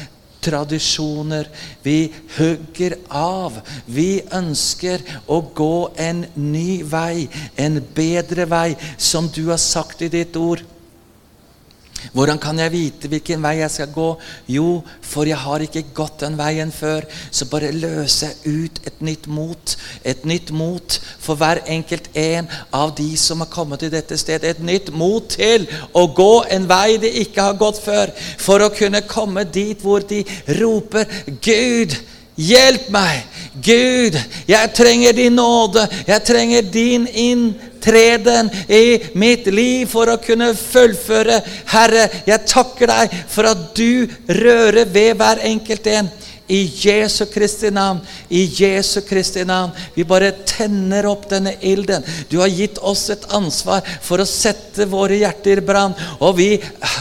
tradisjoner. 0.46 1.48
Vi 1.82 2.12
hugger 2.36 2.96
av. 3.10 3.58
Vi 3.86 4.22
ønsker 4.34 5.02
å 5.26 5.40
gå 5.56 5.90
en 5.98 6.24
ny 6.38 6.82
vei, 6.86 7.26
en 7.56 7.80
bedre 7.94 8.46
vei, 8.50 8.70
som 8.98 9.30
du 9.32 9.46
har 9.50 9.62
sagt 9.62 10.06
i 10.06 10.12
ditt 10.12 10.36
ord. 10.38 10.62
Hvordan 12.12 12.38
kan 12.40 12.58
jeg 12.60 12.72
vite 12.72 13.08
hvilken 13.10 13.42
vei 13.44 13.58
jeg 13.58 13.72
skal 13.72 13.90
gå? 13.92 14.06
Jo, 14.48 14.82
for 15.04 15.28
jeg 15.28 15.38
har 15.40 15.64
ikke 15.64 15.84
gått 15.96 16.22
den 16.22 16.38
veien 16.38 16.72
før. 16.72 17.04
Så 17.30 17.48
bare 17.50 17.72
løser 17.74 18.32
jeg 18.44 18.64
ut 18.66 18.80
et 18.88 19.02
nytt 19.04 19.28
mot. 19.28 19.76
Et 20.04 20.24
nytt 20.28 20.52
mot 20.56 20.98
for 21.22 21.38
hver 21.40 21.62
enkelt 21.66 22.08
en 22.16 22.48
av 22.72 22.94
de 22.96 23.10
som 23.20 23.44
har 23.44 23.52
kommet 23.52 23.84
til 23.84 23.92
dette 23.92 24.18
stedet. 24.20 24.56
Et 24.56 24.64
nytt 24.64 24.92
mot 24.94 25.28
til 25.36 25.66
å 25.92 26.06
gå 26.16 26.32
en 26.56 26.68
vei 26.68 26.98
de 27.02 27.12
ikke 27.24 27.48
har 27.50 27.60
gått 27.60 27.82
før. 27.84 28.12
For 28.40 28.64
å 28.64 28.72
kunne 28.74 29.04
komme 29.08 29.44
dit 29.44 29.80
hvor 29.82 30.04
de 30.04 30.24
roper 30.60 31.08
'Gud'. 31.40 31.96
Hjelp 32.36 32.90
meg! 32.92 33.24
Gud, 33.64 34.18
jeg 34.48 34.72
trenger 34.76 35.12
din 35.16 35.32
nåde. 35.32 35.86
Jeg 36.06 36.24
trenger 36.28 36.62
din 36.62 37.06
inntreden 37.86 38.50
i 38.68 39.00
mitt 39.14 39.46
liv 39.46 39.86
for 39.88 40.10
å 40.10 40.18
kunne 40.18 40.54
fullføre. 40.54 41.40
Herre, 41.70 42.08
jeg 42.26 42.46
takker 42.48 42.90
deg 42.90 43.16
for 43.28 43.46
at 43.46 43.74
du 43.76 44.06
rører 44.28 44.86
ved 44.86 45.16
hver 45.16 45.42
enkelt 45.46 45.86
en. 45.86 46.10
I 46.48 46.60
Jesu 46.78 47.24
Kristi 47.26 47.72
navn, 47.74 47.98
i 48.30 48.44
Jesu 48.46 49.00
Kristi 49.02 49.42
navn. 49.44 49.72
Vi 49.96 50.04
bare 50.06 50.30
tenner 50.46 51.08
opp 51.10 51.24
denne 51.30 51.56
ilden. 51.60 52.04
Du 52.30 52.38
har 52.38 52.46
gitt 52.46 52.78
oss 52.78 53.08
et 53.10 53.26
ansvar 53.34 53.82
for 54.02 54.22
å 54.22 54.28
sette 54.30 54.86
våre 54.86 55.18
hjerter 55.18 55.58
i 55.58 55.66
brann. 55.66 55.96
Og 56.20 56.36
vi 56.38 56.50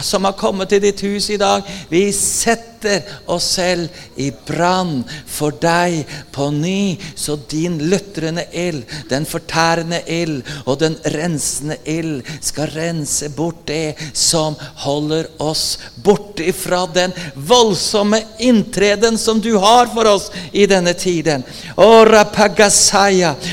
som 0.02 0.26
har 0.26 0.34
kommet 0.34 0.74
til 0.74 0.82
ditt 0.82 1.04
hus 1.06 1.30
i 1.30 1.38
dag, 1.38 1.62
vi 1.88 2.08
setter 2.10 2.75
setter 2.76 3.02
oss 3.26 3.44
selv 3.44 3.88
i 4.16 4.30
brann 4.46 5.04
for 5.26 5.54
deg 5.60 6.06
på 6.32 6.50
ny, 6.50 6.96
så 7.16 7.36
din 7.48 7.78
lutrende 7.90 8.44
ild, 8.52 8.84
den 9.08 9.26
fortærende 9.26 10.02
ild 10.06 10.42
og 10.66 10.78
den 10.80 10.96
rensende 11.14 11.76
ild 11.84 12.22
skal 12.40 12.70
rense 12.74 13.28
bort 13.36 13.64
det 13.66 13.96
som 14.12 14.56
holder 14.84 15.28
oss 15.38 15.78
borte 16.04 16.52
fra 16.52 16.84
den 16.86 17.12
voldsomme 17.34 18.20
inntreden 18.38 19.18
som 19.18 19.40
du 19.40 19.56
har 19.58 19.88
for 19.94 20.08
oss 20.10 20.30
i 20.52 20.66
denne 20.66 20.94
tiden. 20.94 21.44
Ora. 21.76 22.24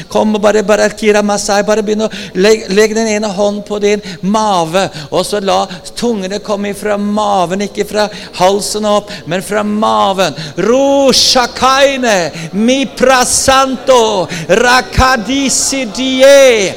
Kom 0.09 0.35
og 0.35 0.41
bare, 0.41 0.63
bare, 0.63 0.89
bare 1.65 1.83
begynn 1.83 2.05
å 2.05 2.09
legge, 2.35 2.67
legg 2.73 2.93
den 2.95 3.07
ene 3.07 3.29
hånden 3.31 3.63
på 3.67 3.79
din 3.81 4.01
mave, 4.21 4.85
og 5.11 5.25
så 5.25 5.39
la 5.43 5.63
tungene 5.97 6.39
komme 6.43 6.73
fra 6.77 6.97
maven, 6.97 7.63
ikke 7.65 7.85
fra 7.87 8.07
halsen 8.39 8.85
opp 8.89 9.11
men 9.25 9.41
fra 9.41 9.63
maven. 9.63 10.33
Rushakaine, 10.57 12.31
mi 12.53 12.85
prasanto, 12.85 14.27
rakadisi 14.47 15.85
die, 15.85 16.73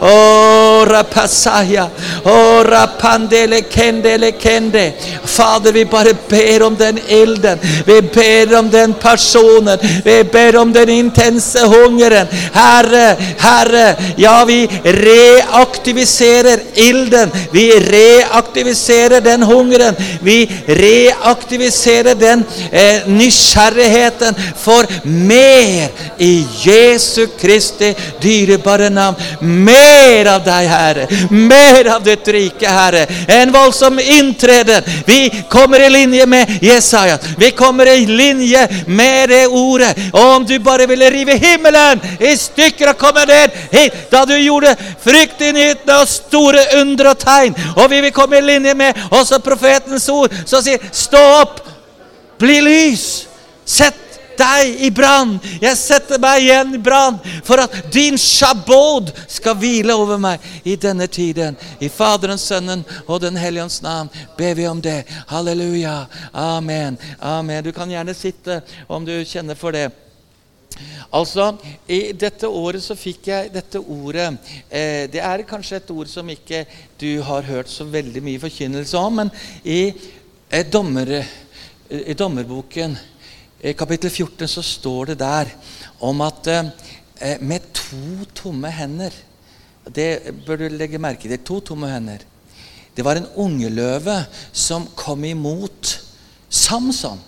ora 0.00 1.04
pasaya, 1.04 1.88
ora 2.24 2.86
pandele 2.98 3.62
kendele 3.62 4.32
kende. 4.32 4.92
Fader, 5.24 5.72
vi 5.72 5.84
bare 5.84 6.14
ber 6.28 6.62
om 6.62 6.76
den 6.76 6.98
ilden. 7.08 7.58
Vi 7.86 8.00
ber 8.00 8.58
om 8.58 8.70
den 8.70 8.94
personen. 8.94 9.78
Vi 10.04 10.24
ber 10.24 10.56
om 10.56 10.72
den 10.72 10.88
intense 10.88 11.66
hungeren. 11.66 12.26
Herre, 12.52 13.16
Herre, 13.38 13.96
ja, 14.16 14.44
vi 14.44 14.66
reaktiviserer 14.84 16.60
ilden. 16.74 17.30
Vi 17.52 17.60
vi 17.60 17.80
reaktiviserer 17.80 19.20
den 19.20 19.42
hungeren. 19.42 19.94
Vi 20.22 20.50
reaktiviserer 20.66 22.14
den 22.14 22.44
eh, 22.72 23.06
nysgjerrigheten 23.06 24.34
for 24.56 24.86
mer 25.04 25.88
i 26.18 26.46
Jesu 26.64 27.26
Kristi 27.40 27.94
dyrebare 28.22 28.90
navn. 28.90 29.16
Mer 29.40 30.26
av 30.26 30.44
deg, 30.44 30.68
Herre. 30.68 31.06
Mer 31.30 31.90
av 31.94 32.04
ditt 32.04 32.28
rike, 32.28 32.68
Herre. 32.68 33.06
En 33.28 33.52
voldsom 33.52 33.98
inntreden. 33.98 34.82
Vi 35.06 35.44
kommer 35.50 35.80
i 35.80 35.90
linje 35.90 36.26
med 36.26 36.58
Jesaja. 36.62 37.18
Vi 37.38 37.50
kommer 37.50 37.86
i 37.86 38.06
linje 38.06 38.68
med 38.86 39.28
det 39.28 39.46
ordet. 39.46 39.94
Og 40.12 40.36
om 40.36 40.46
du 40.46 40.58
bare 40.58 40.86
ville 40.86 41.10
rive 41.10 41.36
himmelen 41.36 42.00
i 42.20 42.32
stykker 42.36 42.94
og 42.94 42.98
komme 42.98 43.26
ned 43.28 43.52
hit 43.72 44.10
da 44.10 44.24
du 44.24 44.34
gjorde 44.38 44.72
fryktinngytende 45.04 46.00
og 46.00 46.08
store 46.08 46.64
under 46.80 47.12
og 47.12 47.18
tegn 47.20 47.39
tegn. 47.40 47.56
Og 47.76 47.90
vi 47.90 48.00
vil 48.00 48.14
komme 48.14 48.38
i 48.38 48.44
linje 48.44 48.74
med 48.74 49.08
også 49.10 49.40
profetens 49.44 50.08
ord, 50.08 50.32
som 50.46 50.62
sier 50.62 50.78
'Stå 50.92 51.24
opp, 51.40 51.60
bli 52.38 52.60
lys'. 52.60 53.26
Sett 53.64 54.10
deg 54.40 54.80
i 54.80 54.90
brann. 54.90 55.38
Jeg 55.60 55.76
setter 55.76 56.18
meg 56.18 56.42
igjen 56.42 56.74
i 56.74 56.78
brann 56.78 57.18
for 57.44 57.60
at 57.60 57.92
din 57.92 58.18
shabod 58.18 59.12
skal 59.28 59.54
hvile 59.54 59.94
over 59.94 60.18
meg 60.18 60.40
i 60.64 60.76
denne 60.76 61.06
tiden. 61.06 61.56
I 61.80 61.88
Faderens, 61.88 62.46
Sønnen 62.48 62.84
og 63.06 63.20
Den 63.20 63.36
hellige 63.36 63.62
ånds 63.62 63.82
navn 63.82 64.10
ber 64.38 64.54
vi 64.54 64.66
om 64.66 64.80
det. 64.80 65.04
Halleluja. 65.28 66.06
Amen. 66.32 66.98
Amen. 67.20 67.64
Du 67.64 67.72
kan 67.72 67.90
gjerne 67.90 68.14
sitte 68.14 68.62
om 68.88 69.04
du 69.04 69.24
kjenner 69.24 69.54
for 69.54 69.70
det. 69.70 69.90
Altså, 71.12 71.56
I 71.90 72.12
dette 72.14 72.48
året 72.48 72.82
så 72.84 72.94
fikk 72.98 73.28
jeg 73.32 73.52
dette 73.54 73.80
ordet 73.80 74.28
eh, 74.70 75.06
Det 75.10 75.18
er 75.18 75.42
kanskje 75.48 75.80
et 75.80 75.90
ord 75.90 76.10
som 76.10 76.28
ikke 76.30 76.64
du 77.00 77.22
har 77.26 77.46
hørt 77.48 77.70
så 77.72 77.86
veldig 77.88 78.22
mye 78.22 78.42
forkynnelse 78.42 78.98
om, 78.98 79.22
men 79.22 79.32
i, 79.64 79.92
eh, 80.50 80.66
dommer, 80.70 81.10
eh, 81.20 82.04
i 82.12 82.14
dommerboken 82.14 82.94
i 83.60 83.74
kapittel 83.76 84.10
14 84.10 84.48
så 84.48 84.62
står 84.64 85.10
det 85.10 85.18
der 85.20 85.50
om 86.00 86.22
at 86.24 86.46
eh, 86.48 87.36
med 87.40 87.66
to 87.76 88.24
tomme 88.34 88.70
hender 88.72 89.12
Det 89.84 90.34
bør 90.46 90.56
du 90.60 90.68
legge 90.68 91.00
merke 91.00 91.26
til. 91.26 91.40
To 91.42 91.56
tomme 91.60 91.88
hender. 91.88 92.20
Det 92.94 93.04
var 93.04 93.16
en 93.16 93.26
ungeløve 93.34 94.26
som 94.52 94.84
kom 94.94 95.24
imot 95.24 95.96
Samson. 96.48 97.18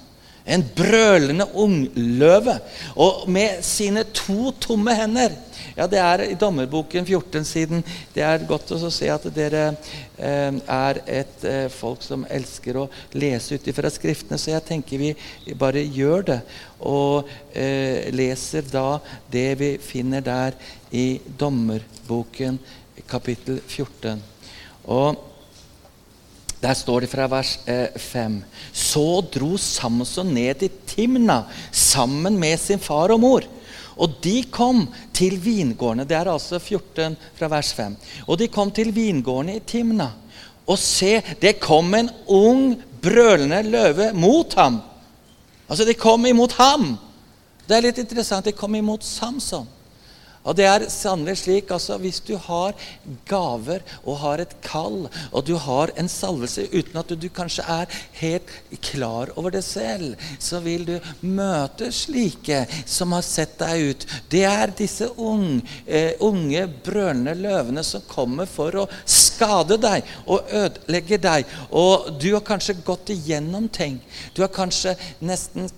En 0.44 0.64
brølende 0.76 1.46
ungløve. 1.54 2.56
Og 2.96 3.28
med 3.30 3.62
sine 3.66 4.04
to 4.14 4.50
tomme 4.60 4.94
hender 4.98 5.34
ja, 5.76 5.86
Det 5.86 5.98
er 5.98 6.22
i 6.26 6.34
Dommerboken 6.36 7.06
14 7.06 7.44
siden. 7.48 7.84
Det 8.12 8.24
er 8.26 8.44
godt 8.48 8.74
å 8.74 8.90
se 8.92 9.08
at 9.08 9.24
dere 9.34 9.62
eh, 10.18 10.52
er 10.52 11.00
et 11.06 11.46
eh, 11.48 11.68
folk 11.72 12.02
som 12.04 12.26
elsker 12.28 12.76
å 12.76 12.88
lese 13.16 13.56
ut 13.56 13.70
ifra 13.70 13.90
Skriftene, 13.92 14.40
så 14.40 14.52
jeg 14.52 14.66
tenker 14.68 15.00
vi 15.00 15.14
bare 15.58 15.80
gjør 15.80 16.28
det. 16.28 16.38
Og 16.84 17.30
eh, 17.54 18.10
leser 18.12 18.68
da 18.68 19.00
det 19.32 19.48
vi 19.62 19.72
finner 19.80 20.24
der 20.24 20.58
i 20.92 21.20
Dommerboken 21.40 22.60
kapittel 23.08 23.62
14. 23.64 24.20
Og 24.92 25.31
der 26.62 26.76
står 26.78 27.02
det 27.02 27.10
fra 27.10 27.26
vers 27.26 27.56
5. 27.64 28.36
Eh, 28.36 28.62
så 28.72 29.06
dro 29.34 29.56
Samson 29.58 30.30
ned 30.30 30.60
til 30.60 30.70
Timna 30.86 31.42
sammen 31.72 32.38
med 32.38 32.60
sin 32.60 32.78
far 32.78 33.10
og 33.10 33.20
mor. 33.20 33.48
Og 33.98 34.14
de 34.22 34.44
kom 34.50 34.86
til 35.14 35.36
vingårdene. 35.42 36.06
Det 36.08 36.16
er 36.16 36.30
altså 36.30 36.60
14 36.62 37.16
fra 37.38 37.50
vers 37.50 37.72
5. 37.74 37.96
Og 38.28 38.38
de 38.38 38.48
kom 38.48 38.70
til 38.70 38.92
vingårdene 38.94 39.58
i 39.58 39.64
Timna. 39.66 40.12
Og 40.66 40.78
se, 40.78 41.18
det 41.42 41.58
kom 41.60 41.90
en 41.98 42.10
ung, 42.30 42.76
brølende 43.02 43.62
løve 43.66 44.12
mot 44.14 44.54
ham. 44.54 44.78
Altså, 45.68 45.84
de 45.84 45.98
kom 45.98 46.26
imot 46.26 46.54
ham. 46.60 46.92
Det 47.66 47.76
er 47.76 47.88
litt 47.88 47.98
interessant. 47.98 48.46
De 48.46 48.54
kom 48.54 48.74
imot 48.78 49.02
Samson. 49.04 49.66
Og 50.42 50.56
det 50.58 50.66
er 50.66 50.86
sannelig 50.90 51.36
slik 51.42 51.70
altså 51.74 51.98
Hvis 52.02 52.20
du 52.26 52.34
har 52.36 52.74
gaver 53.28 53.82
og 54.02 54.18
har 54.22 54.42
et 54.42 54.54
kall, 54.64 55.06
og 55.30 55.46
du 55.46 55.54
har 55.60 55.92
en 55.98 56.08
salvelse 56.10 56.66
uten 56.72 56.98
at 56.98 57.12
du, 57.18 57.28
kanskje 57.32 57.64
er 57.68 57.90
helt 58.18 58.50
klar 58.82 59.30
over 59.36 59.54
det 59.54 59.62
selv, 59.64 60.16
så 60.42 60.60
vil 60.64 60.84
du 60.88 60.94
møte 61.22 61.90
slike 61.94 62.64
som 62.86 63.14
har 63.14 63.24
sett 63.26 63.54
deg 63.60 63.92
ut. 63.92 64.06
Det 64.32 64.42
er 64.48 64.74
disse 64.76 65.08
unge, 65.16 65.62
eh, 65.86 66.12
unge 66.20 66.66
brølende 66.84 67.34
løvene 67.38 67.84
som 67.86 68.04
kommer 68.10 68.50
for 68.50 68.82
å 68.82 68.88
skade 69.06 69.78
deg 69.82 70.08
og 70.26 70.50
ødelegge 70.50 71.20
deg. 71.22 71.46
Og 71.70 72.10
du 72.20 72.32
har 72.34 72.44
kanskje 72.46 72.80
gått 72.84 73.14
igjennom 73.14 73.68
ting. 73.72 74.00
Du 74.34 74.42
har 74.42 74.52
kanskje 74.52 74.96
nesten 75.22 75.70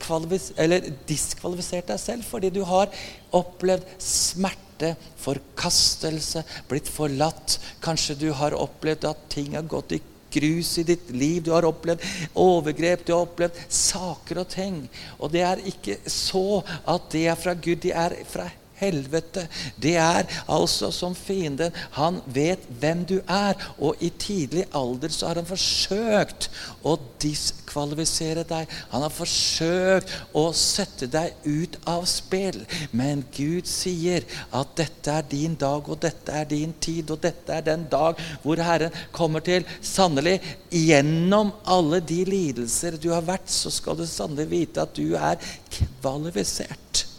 diskvalifisert 1.08 1.92
deg 1.92 2.00
selv 2.00 2.24
fordi 2.28 2.50
du 2.54 2.62
har 2.66 2.90
opplevd 3.34 3.86
smerte, 4.02 4.94
forkastelse, 5.22 6.44
blitt 6.70 6.90
forlatt. 6.90 7.58
Kanskje 7.84 8.18
du 8.24 8.28
har 8.36 8.56
opplevd 8.58 9.06
at 9.10 9.28
ting 9.32 9.54
har 9.58 9.68
gått 9.70 9.96
i 9.98 10.02
grus 10.34 10.78
i 10.78 10.86
ditt 10.86 11.10
liv. 11.14 11.42
Du 11.42 11.52
har 11.54 11.66
opplevd 11.68 12.02
overgrep, 12.34 13.06
du 13.06 13.14
har 13.14 13.28
opplevd 13.28 13.62
saker 13.68 14.42
og 14.42 14.50
ting. 14.54 14.82
Og 15.20 15.32
det 15.34 15.46
er 15.46 15.64
ikke 15.70 16.00
så 16.10 16.62
at 16.90 17.08
det 17.14 17.26
er 17.30 17.40
fra 17.40 17.54
Gud, 17.54 17.82
det 17.84 17.94
er 17.94 18.18
fra 18.28 18.48
helvete. 18.80 19.46
Det 19.80 19.94
er 20.00 20.26
altså 20.50 20.90
som 20.94 21.14
fienden. 21.14 21.74
Han 21.98 22.20
vet 22.26 22.66
hvem 22.80 23.04
du 23.08 23.18
er. 23.22 23.58
Og 23.78 24.00
i 24.02 24.10
tidlig 24.10 24.66
alder 24.74 25.14
så 25.14 25.30
har 25.30 25.42
han 25.42 25.48
forsøkt 25.48 26.50
å 26.82 26.96
diskvalifisere 27.74 28.44
deg. 28.46 28.70
Han 28.92 29.02
har 29.02 29.12
forsøkt 29.12 30.12
å 30.34 30.52
sette 30.54 31.08
deg 31.10 31.34
ut 31.44 31.76
av 31.86 32.04
spill. 32.06 32.64
Men 32.92 33.24
Gud 33.34 33.66
sier 33.66 34.24
at 34.52 34.76
dette 34.76 35.10
er 35.10 35.26
din 35.28 35.56
dag, 35.56 35.88
og 35.88 36.00
dette 36.00 36.32
er 36.32 36.46
din 36.46 36.74
tid, 36.80 37.10
og 37.10 37.20
dette 37.22 37.52
er 37.52 37.62
den 37.62 37.86
dag 37.90 38.18
hvor 38.42 38.56
Herren 38.62 38.94
kommer 39.12 39.40
til. 39.40 39.64
Sannelig, 39.82 40.40
gjennom 40.70 41.52
alle 41.64 42.00
de 42.00 42.24
lidelser 42.24 42.98
du 42.98 43.10
har 43.12 43.24
vært, 43.24 43.50
så 43.50 43.70
skal 43.70 43.98
du 43.98 44.06
sannelig 44.06 44.48
vite 44.50 44.84
at 44.84 44.94
du 44.94 45.16
er 45.16 45.40
kvalifisert. 46.00 47.13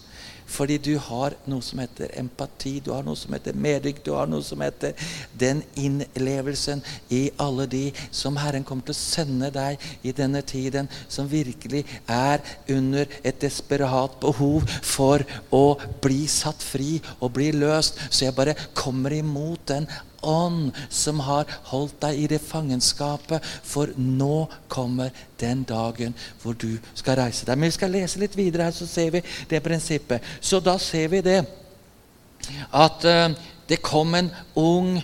Fordi 0.55 0.77
du 0.79 0.93
har 1.01 1.35
noe 1.51 1.63
som 1.65 1.81
heter 1.83 2.13
empati, 2.19 2.77
du 2.83 2.91
har 2.93 3.03
noe 3.05 3.19
som 3.19 3.33
heter 3.35 3.57
medrykk, 3.59 4.01
du 4.05 4.13
har 4.15 4.29
noe 4.31 4.43
som 4.45 4.63
heter 4.63 4.95
den 5.35 5.61
innlevelsen 5.75 6.83
i 7.13 7.25
alle 7.41 7.67
de 7.71 7.83
som 8.11 8.39
Herren 8.39 8.65
kommer 8.67 8.87
til 8.87 8.95
å 8.95 8.99
sende 8.99 9.51
deg 9.55 9.81
i 10.03 10.13
denne 10.15 10.41
tiden, 10.47 10.89
som 11.11 11.29
virkelig 11.31 11.83
er 12.11 12.43
under 12.71 13.09
et 13.23 13.41
desperat 13.41 14.19
behov 14.23 14.65
for 14.85 15.25
å 15.51 15.65
bli 16.03 16.23
satt 16.31 16.63
fri 16.63 16.99
og 17.19 17.33
bli 17.35 17.51
løst. 17.55 17.99
Så 18.09 18.27
jeg 18.27 18.37
bare 18.37 18.57
kommer 18.77 19.13
imot 19.15 19.67
den 19.71 19.89
ånd 20.25 20.75
som 20.89 21.21
har 21.25 21.49
holdt 21.69 21.99
deg 22.03 22.19
i 22.19 22.29
det 22.33 22.41
fangenskapet. 22.43 23.43
For 23.63 23.93
nå 23.97 24.45
kommer 24.71 25.13
den 25.41 25.63
dagen 25.67 26.15
hvor 26.41 26.57
du 26.57 26.77
skal 26.93 27.19
reise 27.21 27.47
deg. 27.47 27.57
Men 27.57 27.69
vi 27.69 27.77
skal 27.77 27.93
lese 27.95 28.21
litt 28.21 28.37
videre 28.37 28.69
her, 28.69 28.75
så 28.75 28.87
ser 28.89 29.13
vi 29.15 29.23
det 29.49 29.63
prinsippet. 29.65 30.23
Så 30.41 30.61
da 30.63 30.77
ser 30.81 31.11
vi 31.13 31.21
det 31.25 31.41
at 32.75 33.05
uh, 33.05 33.29
det 33.69 33.81
kom 33.85 34.13
en 34.17 34.29
ung, 34.59 34.99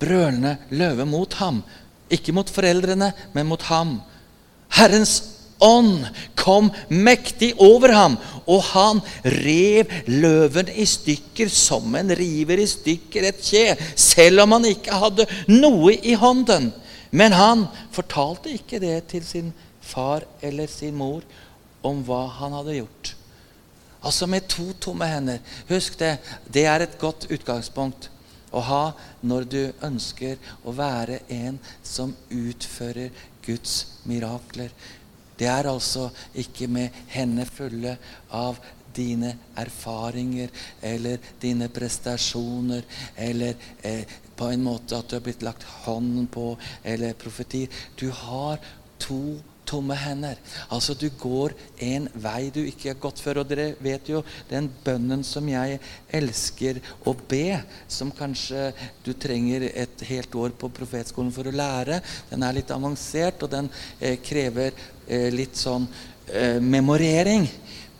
brølende 0.00 0.56
løve 0.70 1.04
mot 1.08 1.32
ham. 1.40 1.62
Ikke 2.12 2.32
mot 2.36 2.50
foreldrene, 2.52 3.10
men 3.34 3.48
mot 3.48 3.62
ham. 3.68 3.98
Herrens 4.76 5.35
ånd 5.62 6.06
kom 6.38 6.70
mektig 6.88 7.52
over 7.62 7.92
ham, 7.96 8.16
og 8.46 8.62
han 8.72 9.02
rev 9.24 9.92
løven 10.06 10.70
i 10.74 10.86
stykker 10.86 11.50
som 11.52 11.94
en 11.98 12.12
river 12.16 12.62
i 12.62 12.68
stykker 12.70 13.30
et 13.30 13.42
kje, 13.42 13.66
selv 13.96 14.44
om 14.44 14.56
han 14.56 14.68
ikke 14.70 15.00
hadde 15.02 15.28
noe 15.50 15.96
i 15.96 16.16
hånden. 16.18 16.70
Men 17.10 17.32
han 17.32 17.66
fortalte 17.94 18.52
ikke 18.52 18.80
det 18.82 18.98
til 19.12 19.24
sin 19.26 19.52
far 19.80 20.26
eller 20.44 20.70
sin 20.70 20.96
mor 20.98 21.22
om 21.86 22.02
hva 22.06 22.26
han 22.40 22.56
hadde 22.56 22.80
gjort. 22.80 23.14
Altså 24.06 24.26
med 24.30 24.46
to 24.50 24.72
tomme 24.80 25.06
hender. 25.08 25.40
Husk 25.70 25.98
det. 25.98 26.16
Det 26.52 26.66
er 26.66 26.84
et 26.84 26.98
godt 27.00 27.26
utgangspunkt 27.32 28.10
å 28.54 28.62
ha 28.62 28.82
når 29.26 29.48
du 29.50 29.62
ønsker 29.84 30.38
å 30.64 30.74
være 30.76 31.22
en 31.32 31.58
som 31.82 32.14
utfører 32.30 33.10
Guds 33.46 34.02
mirakler. 34.06 34.70
Det 35.38 35.48
er 35.50 35.68
altså 35.70 36.08
ikke 36.34 36.68
med 36.72 36.94
henne 37.12 37.46
fulle 37.48 37.96
av 38.34 38.60
dine 38.96 39.34
erfaringer 39.60 40.52
eller 40.80 41.18
dine 41.42 41.68
prestasjoner 41.68 42.86
eller 43.16 43.58
eh, 43.84 44.06
på 44.36 44.48
en 44.52 44.64
måte 44.64 44.96
at 44.96 45.10
du 45.10 45.18
har 45.18 45.26
blitt 45.26 45.44
lagt 45.44 45.66
hånden 45.84 46.28
på 46.32 46.54
eller 46.84 47.16
profetier. 47.20 47.68
Du 47.96 48.08
har 48.10 48.60
to 49.00 49.36
tomme 49.66 49.96
hender. 49.98 50.38
Altså, 50.70 50.94
du 50.94 51.08
går 51.18 51.54
en 51.82 52.08
vei 52.22 52.50
du 52.54 52.60
ikke 52.62 52.92
har 52.92 53.00
gått 53.02 53.20
før. 53.22 53.42
Og 53.42 53.50
dere 53.50 53.72
vet 53.82 54.10
jo 54.10 54.22
den 54.50 54.68
bønnen 54.84 55.24
som 55.26 55.48
jeg 55.50 55.80
elsker 56.14 56.80
å 57.06 57.16
be, 57.28 57.58
som 57.90 58.12
kanskje 58.14 58.68
du 59.04 59.12
trenger 59.18 59.68
et 59.72 60.06
helt 60.10 60.38
år 60.38 60.54
på 60.58 60.70
profetskolen 60.76 61.34
for 61.34 61.50
å 61.50 61.56
lære. 61.56 62.00
Den 62.30 62.46
er 62.46 62.60
litt 62.60 62.70
avansert, 62.74 63.42
og 63.42 63.52
den 63.56 63.70
eh, 63.98 64.20
krever 64.22 64.76
litt 65.06 65.56
sånn 65.56 65.86
eh, 66.32 66.58
memorering. 66.60 67.46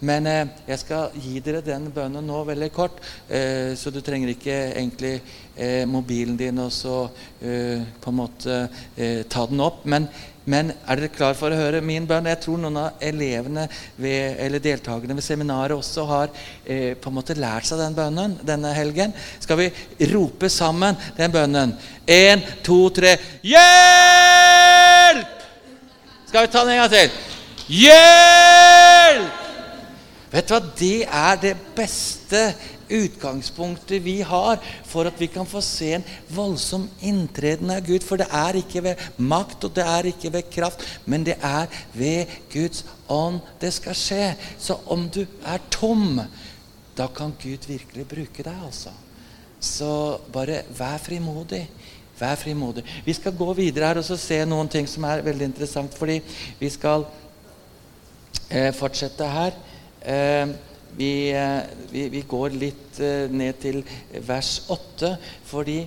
Men 0.05 0.29
eh, 0.29 0.45
jeg 0.69 0.83
skal 0.83 1.15
gi 1.17 1.41
dere 1.41 1.63
den 1.65 1.89
bønnen 1.95 2.27
nå 2.29 2.43
veldig 2.45 2.69
kort, 2.75 3.01
eh, 3.33 3.73
så 3.79 3.93
du 3.93 4.03
trenger 4.05 4.35
ikke 4.35 4.57
egentlig 4.75 5.15
eh, 5.57 5.85
mobilen 5.89 6.37
din 6.37 6.61
og 6.61 6.73
så 6.75 7.07
eh, 7.41 7.81
på 8.01 8.13
en 8.13 8.19
måte 8.19 8.59
eh, 8.95 9.23
ta 9.25 9.47
den 9.49 9.63
opp. 9.65 9.87
Men, 9.89 10.09
men, 10.45 10.75
er 10.85 11.01
dere 11.01 11.15
klar 11.15 11.39
for 11.39 11.49
å 11.49 11.59
høre 11.59 11.81
min 11.81 12.05
bønn? 12.07 12.29
Jeg 12.29 12.43
tror 12.45 12.61
noen 12.61 12.77
av 12.83 13.01
elevene 13.09 13.65
ved, 13.97 14.37
eller 14.45 14.63
deltakerne 14.63 15.17
ved 15.17 15.25
seminaret 15.25 15.79
også 15.79 16.05
har 16.13 16.29
eh, 16.63 16.93
på 16.93 17.11
en 17.11 17.17
måte 17.17 17.39
lært 17.41 17.71
seg 17.71 17.81
den 17.81 17.97
bønnen 17.97 18.37
denne 18.45 18.75
helgen. 18.77 19.17
Skal 19.41 19.65
vi 19.65 19.71
rope 20.13 20.53
sammen 20.53 20.99
den 21.17 21.33
bønnen? 21.33 21.73
Én, 22.05 22.45
to, 22.67 22.85
tre 22.95 23.17
Hjelp! 23.47 24.96
Skal 26.37 26.45
vi 26.47 26.53
ta 26.53 26.63
den 26.67 26.75
en 26.75 26.83
gang 26.83 26.91
til? 26.93 27.13
Hjelp! 27.81 29.37
Vet 30.29 30.51
du 30.51 30.53
hva? 30.53 30.59
Det 30.77 30.97
er 31.09 31.39
det 31.41 31.53
beste 31.73 32.43
utgangspunktet 32.93 34.05
vi 34.05 34.19
har 34.21 34.61
for 34.85 35.09
at 35.09 35.17
vi 35.17 35.31
kan 35.33 35.49
få 35.49 35.63
se 35.65 35.95
en 35.97 36.05
voldsom 36.37 36.85
inntreden 37.01 37.73
av 37.73 37.81
Gud. 37.89 38.05
For 38.05 38.21
det 38.21 38.29
er 38.29 38.61
ikke 38.61 38.85
ved 38.85 39.01
makt, 39.17 39.65
og 39.65 39.73
det 39.81 39.89
er 39.89 40.11
ikke 40.13 40.35
ved 40.35 40.53
kraft, 40.53 40.85
men 41.09 41.25
det 41.25 41.39
er 41.41 41.73
ved 41.97 42.37
Guds 42.53 42.85
ånd 43.09 43.41
det 43.65 43.73
skal 43.79 43.97
skje. 43.97 44.29
Så 44.61 44.77
om 44.93 45.09
du 45.09 45.23
er 45.25 45.65
tom, 45.73 46.21
da 47.01 47.09
kan 47.17 47.33
Gud 47.41 47.65
virkelig 47.65 48.05
bruke 48.13 48.45
deg, 48.45 48.61
altså. 48.61 48.93
Så 49.57 50.21
bare 50.37 50.67
vær 50.77 51.01
frimodig. 51.01 51.65
Vær 52.17 52.39
frimodig. 52.41 52.85
Vi 53.05 53.13
skal 53.13 53.37
gå 53.37 53.51
videre 53.59 53.91
her 53.91 54.01
og 54.01 54.21
se 54.21 54.39
noen 54.49 54.71
ting 54.73 54.89
som 54.89 55.05
er 55.05 55.25
veldig 55.27 55.51
interessant. 55.51 55.97
Fordi 55.97 56.21
vi 56.61 56.71
skal 56.73 57.05
eh, 58.49 58.73
fortsette 58.77 59.29
her. 59.29 59.59
Eh, 60.01 60.55
vi, 60.97 61.13
eh, 61.37 61.61
vi, 61.91 62.09
vi, 62.09 62.23
går 62.29 62.57
litt 62.57 63.01
eh, 63.05 63.29
ned 63.29 63.61
til 63.61 63.83
vers 64.25 64.63
8. 64.73 65.13
Fordi 65.45 65.83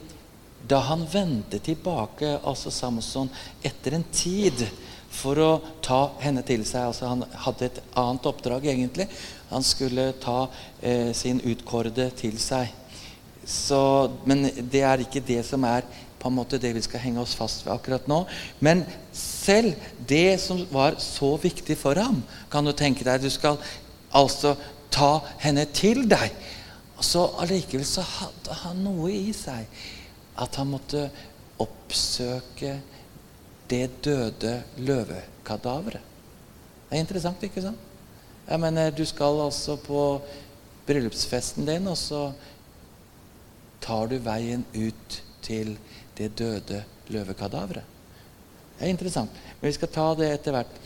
da 0.70 0.84
han 0.90 1.08
vendte 1.10 1.62
tilbake, 1.64 2.36
altså 2.44 2.72
Samson, 2.72 3.32
etter 3.66 3.98
en 3.98 4.06
tid 4.12 4.68
for 5.10 5.40
å 5.42 5.52
ta 5.82 6.02
henne 6.22 6.44
til 6.46 6.62
seg 6.68 6.92
altså 6.92 7.10
Han 7.10 7.24
hadde 7.46 7.66
et 7.66 7.80
annet 7.98 8.28
oppdrag, 8.30 8.68
egentlig. 8.70 9.08
Han 9.50 9.66
skulle 9.66 10.12
ta 10.22 10.44
eh, 10.82 11.10
sin 11.18 11.42
utkårede 11.42 12.12
til 12.20 12.38
seg. 12.42 12.70
Så, 13.50 13.82
men 14.30 14.46
det 14.70 14.84
er 14.86 15.02
ikke 15.02 15.24
det 15.26 15.42
som 15.48 15.64
er 15.66 15.88
på 16.20 16.30
en 16.30 16.36
måte 16.36 16.60
det 16.62 16.74
vi 16.76 16.84
skal 16.84 17.02
henge 17.04 17.22
oss 17.24 17.36
fast 17.38 17.64
ved 17.66 17.74
akkurat 17.74 18.08
nå. 18.12 18.24
Men 18.60 18.84
selv 19.16 19.78
det 20.10 20.40
som 20.44 20.62
var 20.72 21.00
så 21.04 21.36
viktig 21.40 21.78
for 21.80 22.00
ham, 22.00 22.22
kan 22.52 22.66
du 22.66 22.74
tenke 22.74 23.08
deg 23.08 23.24
Du 23.24 23.30
skal 23.32 23.60
altså 24.12 24.56
ta 24.92 25.20
henne 25.40 25.66
til 25.74 26.04
deg. 26.10 26.34
Og 27.00 27.06
så 27.08 27.24
allikevel 27.40 27.88
så 27.88 28.04
hadde 28.04 28.60
han 28.66 28.84
noe 28.84 29.12
i 29.14 29.32
seg. 29.36 29.68
At 30.40 30.60
han 30.60 30.72
måtte 30.74 31.08
oppsøke 31.60 32.80
det 33.70 33.86
døde 34.04 34.60
løvekadaveret. 34.82 36.06
Det 36.90 36.98
er 36.98 37.04
interessant, 37.04 37.44
ikke 37.46 37.62
sant? 37.62 37.88
Jeg 38.50 38.60
mener, 38.60 38.90
Du 38.90 39.06
skal 39.06 39.42
altså 39.44 39.76
på 39.76 40.22
bryllupsfesten 40.88 41.68
din, 41.68 41.88
og 41.88 41.98
så 41.98 42.32
tar 43.82 44.10
du 44.10 44.18
veien 44.18 44.66
ut 44.74 45.20
til 45.46 45.76
det 46.20 46.34
døde 46.38 46.84
løvekadaveret. 47.10 47.98
Det 48.78 48.88
er 48.88 48.94
interessant. 48.94 49.32
Men 49.60 49.68
vi 49.68 49.76
skal 49.76 49.92
ta 49.92 50.08
det 50.20 50.30
etter 50.34 50.56
hvert. 50.56 50.80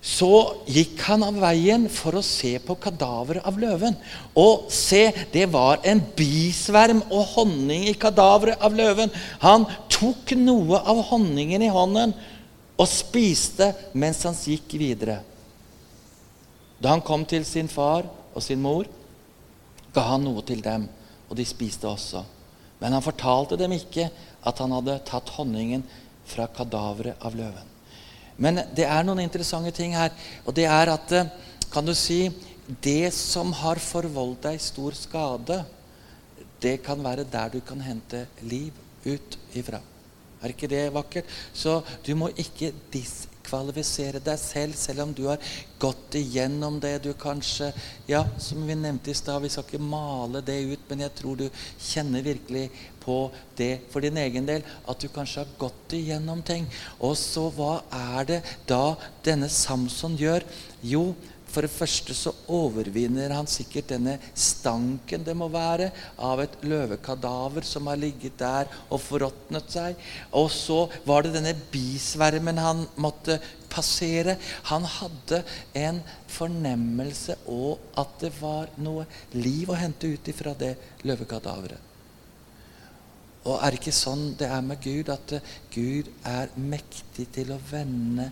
Så 0.00 0.30
gikk 0.64 1.02
han 1.10 1.26
av 1.26 1.36
veien 1.42 1.84
for 1.92 2.16
å 2.16 2.24
se 2.24 2.54
på 2.64 2.76
kadaveret 2.80 3.44
av 3.44 3.58
løven. 3.60 3.96
Og 4.40 4.70
se, 4.72 5.10
det 5.32 5.44
var 5.52 5.82
en 5.84 6.00
bisverm 6.16 7.02
og 7.10 7.34
honning 7.34 7.84
i 7.90 7.96
kadaveret 8.00 8.64
av 8.64 8.76
løven. 8.76 9.12
Han 9.44 9.68
tok 9.92 10.32
noe 10.40 10.80
av 10.80 11.02
honningen 11.10 11.66
i 11.66 11.72
hånden 11.72 12.16
og 12.80 12.88
spiste 12.88 13.74
mens 13.92 14.24
han 14.24 14.36
gikk 14.36 14.78
videre. 14.80 15.20
Da 16.80 16.94
han 16.94 17.04
kom 17.04 17.26
til 17.28 17.44
sin 17.44 17.68
far 17.68 18.08
og 18.32 18.40
sin 18.40 18.62
mor, 18.64 18.88
ga 19.92 20.06
han 20.14 20.24
noe 20.24 20.40
til 20.48 20.62
dem, 20.64 20.86
og 21.28 21.36
de 21.36 21.44
spiste 21.44 21.88
også. 21.90 22.24
Men 22.80 22.96
han 22.96 23.04
fortalte 23.04 23.58
dem 23.60 23.74
ikke 23.76 24.08
at 24.46 24.62
han 24.62 24.72
hadde 24.72 25.00
tatt 25.08 25.34
honningen 25.36 25.84
fra 26.30 26.46
kadaveret 26.54 27.20
av 27.26 27.36
løven. 27.36 27.66
Men 28.40 28.62
det 28.72 28.86
er 28.88 29.04
noen 29.04 29.20
interessante 29.20 29.72
ting 29.76 29.92
her. 29.96 30.14
Og 30.46 30.56
det 30.56 30.64
er 30.70 30.92
at 30.94 31.12
eh, 31.12 31.28
kan 31.70 31.84
du 31.86 31.92
si, 31.94 32.30
det 32.82 33.12
som 33.14 33.52
har 33.60 33.80
forvoldt 33.82 34.46
deg 34.46 34.62
stor 34.62 34.96
skade, 34.96 35.60
det 36.60 36.78
kan 36.84 37.00
være 37.04 37.26
der 37.28 37.52
du 37.52 37.60
kan 37.64 37.80
hente 37.84 38.24
liv 38.42 38.72
ut 39.04 39.36
ifra. 39.56 39.80
Er 40.40 40.54
ikke 40.54 40.70
det 40.70 40.86
vakkert? 40.94 41.28
Så 41.52 41.80
du 42.06 42.14
må 42.16 42.30
ikke 42.38 42.72
dis 42.92 43.26
kvalifisere 43.50 44.22
deg 44.24 44.38
selv, 44.40 44.78
selv 44.78 45.04
om 45.04 45.14
du 45.16 45.26
har 45.26 45.42
gått 45.82 46.16
igjennom 46.20 46.78
det 46.82 46.96
du 47.04 47.12
kanskje 47.18 47.72
Ja, 48.10 48.24
som 48.38 48.64
vi 48.66 48.74
nevnte 48.74 49.12
i 49.12 49.14
stad, 49.14 49.42
vi 49.42 49.50
skal 49.52 49.66
ikke 49.66 49.82
male 49.82 50.40
det 50.42 50.56
ut, 50.72 50.86
men 50.88 51.04
jeg 51.04 51.14
tror 51.18 51.36
du 51.38 51.46
kjenner 51.78 52.24
virkelig 52.26 52.68
på 53.00 53.18
det 53.56 53.72
for 53.92 54.04
din 54.04 54.18
egen 54.20 54.48
del, 54.48 54.64
at 54.88 55.00
du 55.00 55.08
kanskje 55.12 55.44
har 55.44 55.52
gått 55.60 55.94
igjennom 55.96 56.42
ting. 56.46 56.66
Og 56.98 57.14
så 57.18 57.46
hva 57.54 57.80
er 58.16 58.28
det 58.28 58.40
da 58.68 58.96
denne 59.26 59.48
Samson 59.52 60.18
gjør? 60.20 60.44
Jo, 60.82 61.12
for 61.50 61.66
det 61.66 61.72
første 61.72 62.14
så 62.14 62.32
overvinner 62.52 63.32
han 63.34 63.48
sikkert 63.50 63.90
denne 63.90 64.16
stanken 64.38 65.24
det 65.26 65.34
må 65.36 65.48
være 65.50 65.90
av 66.22 66.42
et 66.44 66.56
løvekadaver 66.62 67.66
som 67.66 67.90
har 67.90 67.98
ligget 68.00 68.38
der 68.40 68.70
og 68.88 69.02
forråtnet 69.02 69.74
seg. 69.74 69.98
Og 70.36 70.50
så 70.54 70.84
var 71.08 71.26
det 71.26 71.34
denne 71.36 71.56
bisvermen 71.72 72.60
han 72.62 72.84
måtte 73.00 73.40
passere. 73.70 74.36
Han 74.70 74.86
hadde 74.98 75.42
en 75.78 76.00
fornemmelse 76.30 77.38
og 77.50 77.92
at 77.98 78.16
det 78.22 78.32
var 78.40 78.70
noe 78.82 79.06
liv 79.34 79.70
å 79.70 79.78
hente 79.78 80.10
ut 80.10 80.30
ifra 80.30 80.54
det 80.58 80.76
løvekadaveret. 81.06 81.86
Og 83.48 83.56
er 83.56 83.72
det 83.72 83.80
ikke 83.80 83.96
sånn 83.96 84.34
det 84.36 84.50
er 84.52 84.64
med 84.64 84.82
Gud, 84.84 85.08
at 85.08 85.32
Gud 85.72 86.10
er 86.28 86.50
mektig 86.60 87.30
til 87.32 87.54
å 87.54 87.62
vende 87.70 88.28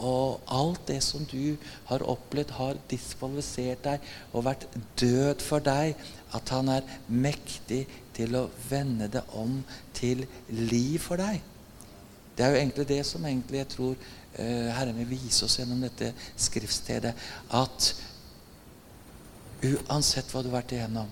og 0.00 0.40
alt 0.48 0.86
det 0.88 1.00
som 1.04 1.24
du 1.28 1.56
har 1.90 2.04
opplevd, 2.08 2.54
har 2.56 2.80
diskvalifisert 2.90 3.84
deg 3.84 4.08
og 4.32 4.46
vært 4.48 4.66
død 5.00 5.44
for 5.44 5.64
deg, 5.64 5.98
at 6.36 6.52
han 6.54 6.70
er 6.72 6.88
mektig 7.08 7.84
til 8.16 8.36
å 8.38 8.46
vende 8.70 9.10
det 9.12 9.22
om 9.36 9.60
til 9.96 10.24
liv 10.48 10.98
for 11.02 11.20
deg. 11.20 11.40
Det 12.36 12.46
er 12.46 12.54
jo 12.54 12.60
egentlig 12.62 12.88
det 12.88 13.02
som 13.04 13.24
egentlig 13.28 13.60
jeg 13.60 13.72
tror 13.74 13.96
uh, 13.96 14.68
Herren 14.72 14.96
vil 15.02 15.10
vise 15.10 15.44
oss 15.44 15.58
gjennom 15.58 15.82
dette 15.84 16.12
skriftstedet. 16.40 17.12
At 17.52 17.90
uansett 19.60 20.30
hva 20.32 20.40
du 20.40 20.48
har 20.48 20.62
vært 20.62 20.76
igjennom, 20.78 21.10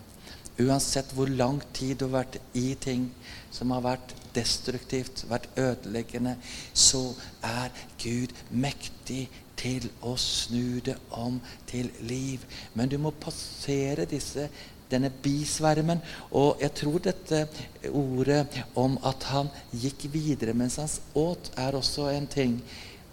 uansett 0.59 1.13
hvor 1.15 1.31
lang 1.31 1.61
tid 1.73 1.99
du 1.99 2.07
har 2.09 2.23
vært 2.23 2.39
i 2.59 2.73
ting 2.81 3.09
som 3.55 3.71
har 3.75 3.85
vært 3.85 4.15
destruktivt, 4.37 5.25
vært 5.31 5.49
ødeleggende, 5.59 6.37
så 6.75 7.15
er 7.45 7.71
Gud 8.03 8.35
mektig 8.51 9.27
til 9.59 9.89
å 10.07 10.15
snu 10.21 10.79
det 10.85 10.97
om 11.11 11.41
til 11.67 11.91
liv. 12.07 12.45
Men 12.75 12.91
du 12.91 12.99
må 13.03 13.15
passere 13.15 14.07
disse 14.07 14.49
denne 14.91 15.11
bisvermen. 15.23 16.01
Og 16.31 16.63
jeg 16.63 16.75
tror 16.81 17.01
dette 17.05 17.43
ordet 17.91 18.45
om 18.79 18.97
at 19.07 19.27
han 19.33 19.51
gikk 19.73 20.09
videre 20.13 20.55
mens 20.57 20.79
han 20.81 20.91
åt, 21.19 21.53
er 21.57 21.77
også 21.79 22.09
en 22.13 22.29
ting. 22.31 22.61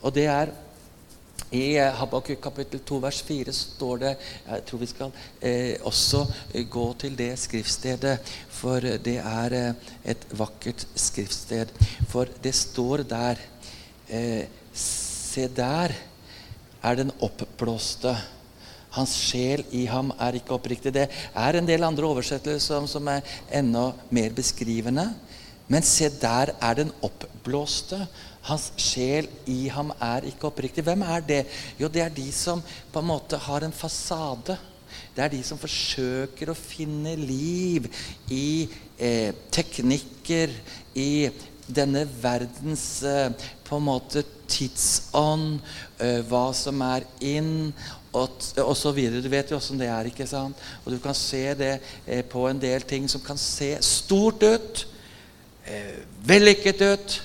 Og 0.01 0.13
det 0.15 0.27
er 0.31 0.53
i 1.51 1.75
eh, 1.77 1.93
Habakuk 1.93 2.41
kapittel 2.41 2.81
2 2.87 2.99
vers 3.03 3.21
4 3.25 3.53
står 3.53 4.01
det 4.01 4.11
Jeg 4.17 4.63
tror 4.67 4.81
vi 4.81 4.89
skal 4.89 5.11
eh, 5.41 5.75
også 5.85 6.23
gå 6.71 6.85
til 6.99 7.15
det 7.17 7.31
skriftstedet, 7.39 8.17
for 8.49 8.79
det 8.79 9.17
er 9.21 9.57
eh, 9.59 9.91
et 10.03 10.25
vakkert 10.33 10.87
skriftsted. 10.95 11.71
For 12.09 12.31
det 12.43 12.55
står 12.55 13.05
der 13.09 13.41
eh, 14.09 14.45
Se 14.75 15.47
der 15.51 15.91
er 16.83 16.95
den 16.95 17.11
oppblåste. 17.23 18.15
Hans 18.95 19.15
sjel 19.19 19.65
i 19.75 19.83
ham 19.91 20.13
er 20.19 20.37
ikke 20.39 20.55
oppriktig. 20.55 20.93
Det 20.95 21.09
er 21.11 21.57
en 21.57 21.67
del 21.67 21.83
andre 21.83 22.07
oversettelser 22.07 22.63
som, 22.63 22.87
som 22.87 23.07
er 23.11 23.25
enda 23.51 23.89
mer 24.15 24.31
beskrivende. 24.35 25.09
Men 25.67 25.83
se, 25.83 26.09
der 26.21 26.53
er 26.61 26.77
den 26.77 26.93
oppblåste. 27.03 28.05
Hans 28.45 28.69
sjel 28.77 29.27
i 29.49 29.65
ham 29.73 29.89
er 29.97 30.27
ikke 30.29 30.51
oppriktig. 30.51 30.83
Hvem 30.85 31.01
er 31.07 31.25
det? 31.25 31.41
Jo, 31.79 31.89
det 31.89 32.03
er 32.03 32.13
de 32.13 32.27
som 32.35 32.61
på 32.93 33.01
en 33.01 33.09
måte 33.09 33.39
har 33.41 33.65
en 33.65 33.73
fasade. 33.73 34.57
Det 35.15 35.23
er 35.23 35.33
de 35.33 35.41
som 35.47 35.59
forsøker 35.59 36.51
å 36.51 36.57
finne 36.57 37.15
liv 37.17 37.87
i 38.31 38.67
eh, 38.99 39.33
teknikker, 39.51 40.53
i 40.95 41.27
denne 41.65 42.05
verdens 42.21 42.85
eh, 43.07 43.31
på 43.65 43.79
en 43.79 43.87
måte 43.87 44.21
tidsånd, 44.51 45.59
eh, 45.97 46.21
hva 46.29 46.47
som 46.55 46.83
er 46.85 47.07
inn, 47.25 47.71
og, 48.15 48.75
så 48.77 48.93
videre. 48.95 49.23
Du 49.23 49.27
vet 49.31 49.49
jo 49.51 49.57
åssen 49.57 49.79
det 49.79 49.89
er. 49.91 50.07
ikke 50.07 50.27
sant? 50.29 50.59
Og 50.85 50.93
du 50.93 50.99
kan 51.03 51.15
se 51.17 51.43
det 51.57 51.73
eh, 52.05 52.23
på 52.23 52.45
en 52.47 52.59
del 52.61 52.85
ting 52.87 53.09
som 53.11 53.23
kan 53.23 53.39
se 53.41 53.73
stort 53.83 54.43
ut, 54.45 54.85
eh, 55.67 55.97
vellykket 56.29 56.85
ut 56.85 57.17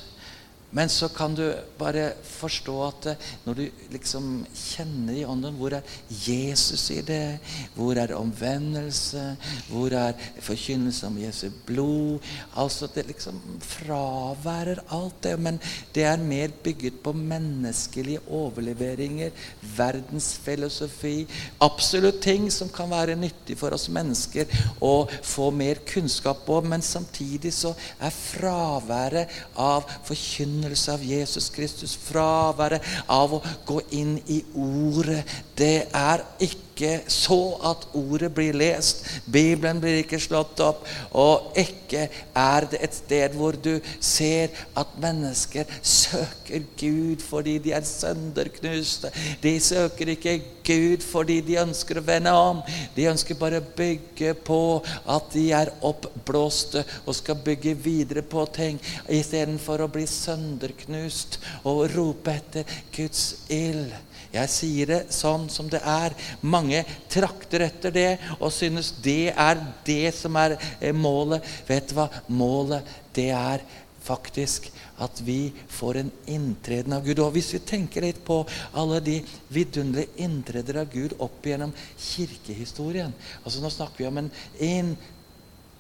Men 0.70 0.88
så 0.88 1.08
kan 1.08 1.34
du 1.34 1.44
bare 1.78 2.12
forstå 2.22 2.74
at 2.86 3.06
eh, 3.10 3.30
når 3.42 3.56
du 3.58 3.62
liksom 3.90 4.26
kjenner 4.54 5.16
i 5.18 5.24
ånden 5.26 5.56
Hvor 5.58 5.74
er 5.74 5.96
Jesus 6.06 6.84
i 6.94 7.00
det? 7.02 7.40
Hvor 7.74 7.98
er 7.98 8.14
omvendelse? 8.14 9.36
Hvor 9.66 9.90
er 9.98 10.14
forkynnelse 10.38 11.08
om 11.08 11.18
Jesu 11.18 11.48
blod? 11.66 12.22
Altså 12.54 12.86
Det 12.94 13.08
liksom 13.08 13.40
fraværer 13.66 14.84
alt 14.94 15.18
det. 15.26 15.34
Men 15.40 15.58
det 15.94 16.04
er 16.06 16.22
mer 16.22 16.54
bygget 16.62 17.02
på 17.02 17.12
menneskelige 17.12 18.22
overleveringer, 18.28 19.30
verdensfilosofi 19.76 21.26
Absolutt 21.60 22.22
ting 22.22 22.46
som 22.52 22.70
kan 22.70 22.90
være 22.90 23.18
nyttig 23.18 23.56
for 23.58 23.74
oss 23.74 23.88
mennesker 23.90 24.46
å 24.80 25.08
få 25.26 25.50
mer 25.50 25.82
kunnskap 25.88 26.46
om. 26.48 26.70
Men 26.70 26.82
samtidig 26.82 27.52
så 27.58 27.74
er 27.98 28.14
fraværet 28.14 29.34
av 29.58 29.88
forkynnelse 30.06 30.59
forkynnelse 30.60 30.92
av 30.92 31.02
Jesus 31.04 31.50
Kristus, 31.50 31.96
fraværet 31.96 32.82
av 33.08 33.34
å 33.34 33.42
gå 33.66 33.80
inn 33.96 34.18
i 34.28 34.42
Ordet, 34.54 35.24
det 35.56 35.88
er 35.92 36.24
ikke 36.40 36.69
ikke 36.80 37.10
så 37.12 37.38
at 37.70 37.86
ordet 37.96 38.30
blir 38.34 38.56
lest. 38.56 39.04
Bibelen 39.30 39.80
blir 39.82 40.00
ikke 40.00 40.20
slått 40.20 40.60
opp. 40.64 40.86
Og 41.12 41.52
ikke 41.58 42.06
er 42.36 42.66
det 42.70 42.80
et 42.84 42.96
sted 42.96 43.36
hvor 43.36 43.56
du 43.56 43.76
ser 44.00 44.54
at 44.78 44.94
mennesker 45.00 45.68
søker 45.82 46.64
Gud 46.80 47.24
fordi 47.24 47.58
de 47.58 47.74
er 47.76 47.84
sønderknuste. 47.86 49.12
De 49.42 49.54
søker 49.60 50.14
ikke 50.14 50.38
Gud 50.64 51.04
fordi 51.04 51.40
de 51.44 51.58
ønsker 51.60 52.00
å 52.00 52.06
vende 52.06 52.32
om. 52.32 52.62
De 52.96 53.08
ønsker 53.10 53.38
bare 53.38 53.60
å 53.60 53.70
bygge 53.76 54.34
på 54.46 54.80
at 55.04 55.32
de 55.34 55.50
er 55.56 55.72
oppblåste 55.86 56.84
og 57.04 57.16
skal 57.18 57.40
bygge 57.44 57.76
videre 57.76 58.22
på 58.22 58.46
ting 58.54 58.80
istedenfor 59.08 59.84
å 59.84 59.90
bli 59.92 60.06
sønderknust 60.08 61.40
og 61.64 61.88
rope 61.94 62.38
etter 62.40 62.80
Guds 62.94 63.34
ild. 63.52 63.92
Jeg 64.30 64.50
sier 64.52 64.90
det 64.90 65.00
sånn 65.14 65.48
som 65.50 65.68
det 65.70 65.80
er. 65.82 66.14
Mange 66.40 66.84
trakter 67.10 67.66
etter 67.66 67.94
det 67.94 68.10
og 68.38 68.52
synes 68.54 68.92
det 69.02 69.32
er 69.34 69.58
det 69.86 70.14
som 70.14 70.36
er 70.38 70.56
eh, 70.78 70.94
målet. 70.94 71.46
Vet 71.66 71.90
du 71.90 71.96
hva? 71.98 72.06
Målet, 72.30 72.86
det 73.16 73.30
er 73.34 73.64
faktisk 74.06 74.70
at 75.00 75.20
vi 75.24 75.52
får 75.68 75.96
en 76.00 76.10
inntreden 76.30 76.92
av 76.92 77.04
Gud. 77.04 77.18
Og 77.24 77.32
hvis 77.34 77.54
vi 77.56 77.60
tenker 77.64 78.04
litt 78.04 78.22
på 78.24 78.46
alle 78.78 79.00
de 79.04 79.16
vidunderlige 79.52 80.24
inntreder 80.24 80.82
av 80.82 80.92
Gud 80.92 81.12
opp 81.18 81.46
gjennom 81.46 81.72
kirkehistorien 81.96 83.12
altså 83.42 83.62
Nå 83.62 83.70
snakker 83.72 83.98
vi 84.02 84.08
om 84.10 84.18
en 84.20 84.30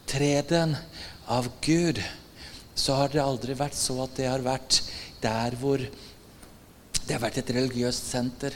inntreden 0.08 0.76
av 1.30 1.48
Gud. 1.62 2.02
Så 2.74 2.96
har 2.96 3.08
det 3.12 3.22
aldri 3.22 3.54
vært 3.58 3.76
så 3.76 4.02
at 4.06 4.16
det 4.16 4.28
har 4.30 4.42
vært 4.44 4.82
der 5.20 5.54
hvor 5.60 5.78
det 7.10 7.16
har 7.16 7.24
vært 7.24 7.40
et 7.40 7.48
religiøst 7.56 8.04
senter. 8.06 8.54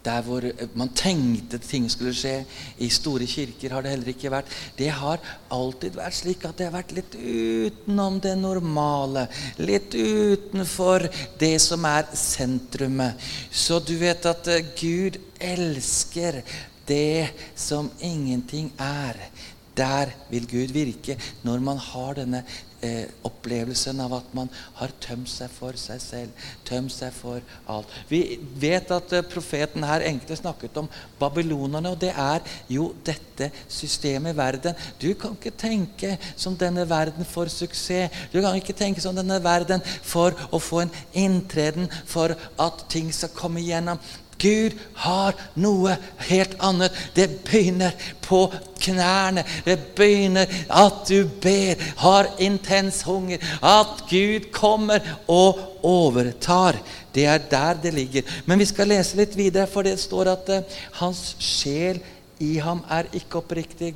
Der 0.00 0.22
hvor 0.24 0.40
man 0.80 0.88
tenkte 0.96 1.58
ting 1.60 1.90
skulle 1.92 2.14
skje. 2.16 2.46
I 2.80 2.88
store 2.88 3.26
kirker 3.28 3.74
har 3.76 3.84
det 3.84 3.90
heller 3.92 4.08
ikke 4.14 4.30
vært. 4.32 4.54
Det 4.78 4.88
har 4.96 5.20
alltid 5.52 5.98
vært 6.00 6.16
slik 6.16 6.46
at 6.48 6.56
det 6.56 6.70
har 6.70 6.72
vært 6.78 6.94
litt 6.96 7.18
utenom 7.20 8.16
det 8.24 8.32
normale. 8.40 9.26
Litt 9.60 9.92
utenfor 9.92 11.04
det 11.42 11.52
som 11.60 11.84
er 11.84 12.08
sentrumet. 12.16 13.20
Så 13.52 13.76
du 13.84 13.92
vet 14.00 14.24
at 14.32 14.48
eh, 14.48 14.72
Gud 14.80 15.20
elsker 15.36 16.40
det 16.88 17.28
som 17.52 17.92
ingenting 18.00 18.72
er. 18.80 19.20
Der 19.76 20.16
vil 20.32 20.48
Gud 20.48 20.72
virke 20.72 21.20
når 21.44 21.60
man 21.68 21.84
har 21.92 22.16
denne 22.22 22.40
eh, 22.84 23.06
opplevelsen 23.26 24.00
av 24.02 24.14
at 24.18 24.34
man 24.36 24.50
har 24.78 24.92
tømt 25.02 25.30
seg 25.30 25.50
for 25.52 25.76
seg 25.80 26.00
selv, 26.02 26.46
tømt 26.66 26.92
seg 26.94 27.12
for 27.14 27.42
alt. 27.70 27.90
Vi 28.10 28.38
vet 28.60 28.90
at 28.94 29.14
eh, 29.16 29.26
profeten 29.26 29.84
her 29.86 30.04
egentlig 30.06 30.40
snakket 30.40 30.76
om 30.80 30.88
babylonerne, 31.20 31.92
og 31.92 32.00
det 32.00 32.12
er 32.14 32.44
jo 32.70 32.90
dette 33.06 33.50
systemet 33.68 34.34
i 34.34 34.38
verden. 34.38 34.86
Du 35.00 35.10
kan 35.18 35.36
ikke 35.36 35.54
tenke 35.56 36.16
som 36.36 36.56
denne 36.58 36.86
verden 36.88 37.28
for 37.28 37.50
suksess. 37.52 38.12
Du 38.32 38.40
kan 38.40 38.56
ikke 38.58 38.76
tenke 38.76 39.02
som 39.02 39.16
denne 39.16 39.40
verden 39.44 39.84
for 39.84 40.36
å 40.50 40.60
få 40.62 40.84
en 40.84 40.96
inntreden, 41.16 41.88
for 42.06 42.36
at 42.60 42.84
ting 42.92 43.12
skal 43.14 43.32
komme 43.36 43.62
igjennom. 43.62 44.00
Gud 44.40 44.76
har 45.04 45.36
noe 45.60 45.96
helt 46.28 46.56
annet. 46.64 46.96
Det 47.14 47.28
begynner 47.44 47.96
på 48.24 48.46
knærne. 48.80 49.44
Det 49.64 49.76
begynner 49.98 50.50
at 50.68 51.02
du 51.08 51.28
ber, 51.42 51.80
har 52.00 52.30
intens 52.40 53.02
hunger. 53.06 53.42
At 53.62 54.06
Gud 54.10 54.50
kommer 54.54 55.04
og 55.28 55.60
overtar. 55.86 56.78
Det 57.14 57.26
er 57.26 57.42
der 57.50 57.82
det 57.82 57.94
ligger. 57.94 58.22
Men 58.46 58.58
vi 58.58 58.68
skal 58.70 58.90
lese 58.90 59.18
litt 59.20 59.36
videre, 59.36 59.68
for 59.68 59.86
det 59.86 59.98
står 60.00 60.32
at 60.32 60.52
uh, 60.54 60.80
hans 61.02 61.34
sjel 61.42 62.00
i 62.40 62.56
ham 62.62 62.84
er 62.88 63.10
ikke 63.12 63.42
oppriktig. 63.42 63.94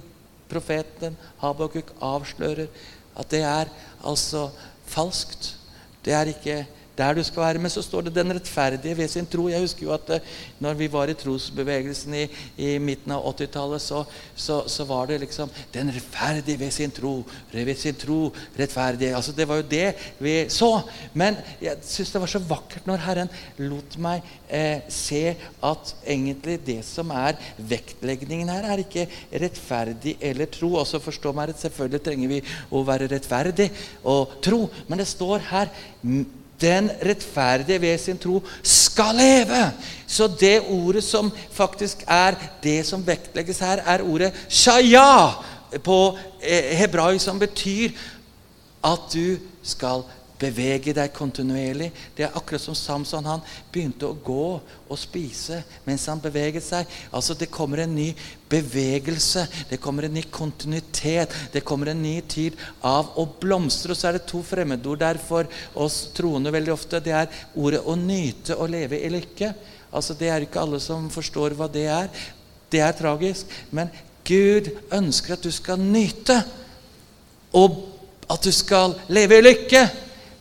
Profeten 0.50 1.16
Habakuk 1.40 1.94
avslører 2.04 2.68
at 3.16 3.30
det 3.32 3.42
er 3.46 3.70
altså 4.04 4.48
falskt. 4.90 5.54
Det 6.04 6.12
er 6.12 6.34
ikke 6.34 6.64
der 6.98 7.14
du 7.14 7.22
skal 7.26 7.42
være. 7.42 7.62
Men 7.62 7.70
så 7.70 7.82
står 7.82 8.06
det 8.06 8.14
'den 8.14 8.34
rettferdige 8.34 8.96
ved 8.96 9.08
sin 9.08 9.26
tro'. 9.26 9.48
Jeg 9.50 9.60
husker 9.60 9.86
jo 9.86 9.92
at 9.92 10.10
uh, 10.10 10.18
når 10.60 10.74
vi 10.74 10.92
var 10.92 11.04
i 11.04 11.14
trosbevegelsen 11.14 12.14
i, 12.14 12.28
i 12.56 12.78
midten 12.78 13.12
av 13.12 13.24
80-tallet, 13.34 13.82
så, 13.82 14.04
så, 14.34 14.62
så, 14.68 14.84
var 14.84 15.06
det 15.06 15.20
liksom 15.20 15.50
'den 15.74 15.94
rettferdige 15.94 16.60
ved 16.60 16.70
sin 16.70 16.92
tro'. 16.92 17.24
Ved 17.52 17.76
sin 17.76 17.94
tro, 17.94 18.32
rettferdige. 18.58 19.16
Altså, 19.16 19.32
det 19.32 19.48
var 19.48 19.56
jo 19.56 19.62
det 19.70 19.94
vi 20.18 20.48
så. 20.48 20.80
Men 21.14 21.36
jeg 21.60 21.76
syns 21.82 22.12
det 22.12 22.20
var 22.20 22.26
så 22.26 22.38
vakkert 22.38 22.86
når 22.86 22.96
Herren 22.96 23.28
lot 23.58 23.98
meg 23.98 24.22
eh, 24.48 24.80
se 24.88 25.36
at 25.62 25.94
egentlig 26.06 26.58
det 26.66 26.84
som 26.84 27.10
er 27.10 27.38
vektleggingen 27.58 28.48
her, 28.48 28.64
er 28.64 28.84
ikke 28.84 29.08
rettferdig 29.32 30.16
eller 30.20 30.46
tro. 30.46 30.76
Altså 30.78 31.02
forstå 31.02 31.32
meg 31.32 31.48
rett, 31.48 31.62
Selvfølgelig 31.64 32.02
trenger 32.04 32.28
vi 32.28 32.40
å 32.70 32.82
være 32.86 33.08
rettferdig 33.08 33.70
og 34.04 34.38
tro, 34.44 34.66
men 34.88 35.00
det 35.00 35.08
står 35.08 35.46
her 35.50 35.70
den 36.60 36.90
rettferdige 37.06 37.80
ved 37.80 37.98
sin 37.98 38.18
tro 38.18 38.42
skal 38.62 39.14
leve. 39.14 39.72
Så 40.06 40.28
det 40.40 40.60
ordet 40.68 41.04
som 41.04 41.32
faktisk 41.52 42.04
er 42.06 42.34
det 42.62 42.86
som 42.86 43.06
vektlegges 43.06 43.58
her, 43.58 43.82
er 43.86 44.02
ordet 44.02 44.32
shaya 44.48 45.30
på 45.84 46.18
eh, 46.42 46.76
hebraisk, 46.78 47.24
som 47.24 47.38
betyr 47.38 47.90
at 48.84 49.00
du 49.14 49.36
skal 49.62 50.04
leve 50.04 50.23
bevege 50.44 50.94
deg 50.96 51.12
kontinuerlig. 51.16 51.90
Det 52.16 52.26
er 52.26 52.36
akkurat 52.36 52.62
som 52.62 52.76
Samson. 52.76 53.26
Han 53.26 53.42
begynte 53.72 54.08
å 54.08 54.16
gå 54.16 54.46
og 54.60 55.00
spise 55.00 55.62
mens 55.86 56.06
han 56.10 56.22
beveget 56.22 56.64
seg. 56.66 56.90
Altså 57.14 57.36
Det 57.38 57.50
kommer 57.52 57.84
en 57.84 57.94
ny 57.96 58.10
bevegelse, 58.50 59.46
det 59.70 59.80
kommer 59.82 60.06
en 60.06 60.14
ny 60.14 60.22
kontinuitet. 60.30 61.32
Det 61.52 61.64
kommer 61.66 61.92
en 61.92 62.02
ny 62.02 62.18
tid 62.28 62.58
av 62.84 63.14
å 63.18 63.26
blomstre. 63.40 63.94
Og 63.94 63.98
så 63.98 64.10
er 64.10 64.18
det 64.18 64.26
to 64.30 64.42
fremmedord 64.46 65.02
der 65.02 65.20
for 65.22 65.48
oss 65.74 66.04
troende 66.16 66.52
veldig 66.54 66.74
ofte. 66.74 67.02
Det 67.02 67.14
er 67.14 67.44
ordet 67.54 67.82
å 67.84 67.96
nyte 67.98 68.58
og 68.58 68.72
leve 68.74 69.00
i 69.00 69.12
lykke. 69.12 69.54
Altså 69.94 70.16
Det 70.18 70.30
er 70.30 70.44
ikke 70.44 70.62
alle 70.62 70.82
som 70.82 71.10
forstår 71.12 71.56
hva 71.58 71.70
det 71.70 71.88
er. 71.90 72.10
Det 72.70 72.82
er 72.82 72.96
tragisk. 72.98 73.50
Men 73.70 73.92
Gud 74.24 74.70
ønsker 74.92 75.36
at 75.36 75.44
du 75.44 75.52
skal 75.54 75.80
nyte. 75.80 76.40
Og 77.54 77.82
at 78.30 78.44
du 78.44 78.52
skal 78.54 78.96
leve 79.12 79.38
i 79.38 79.44
lykke. 79.44 79.84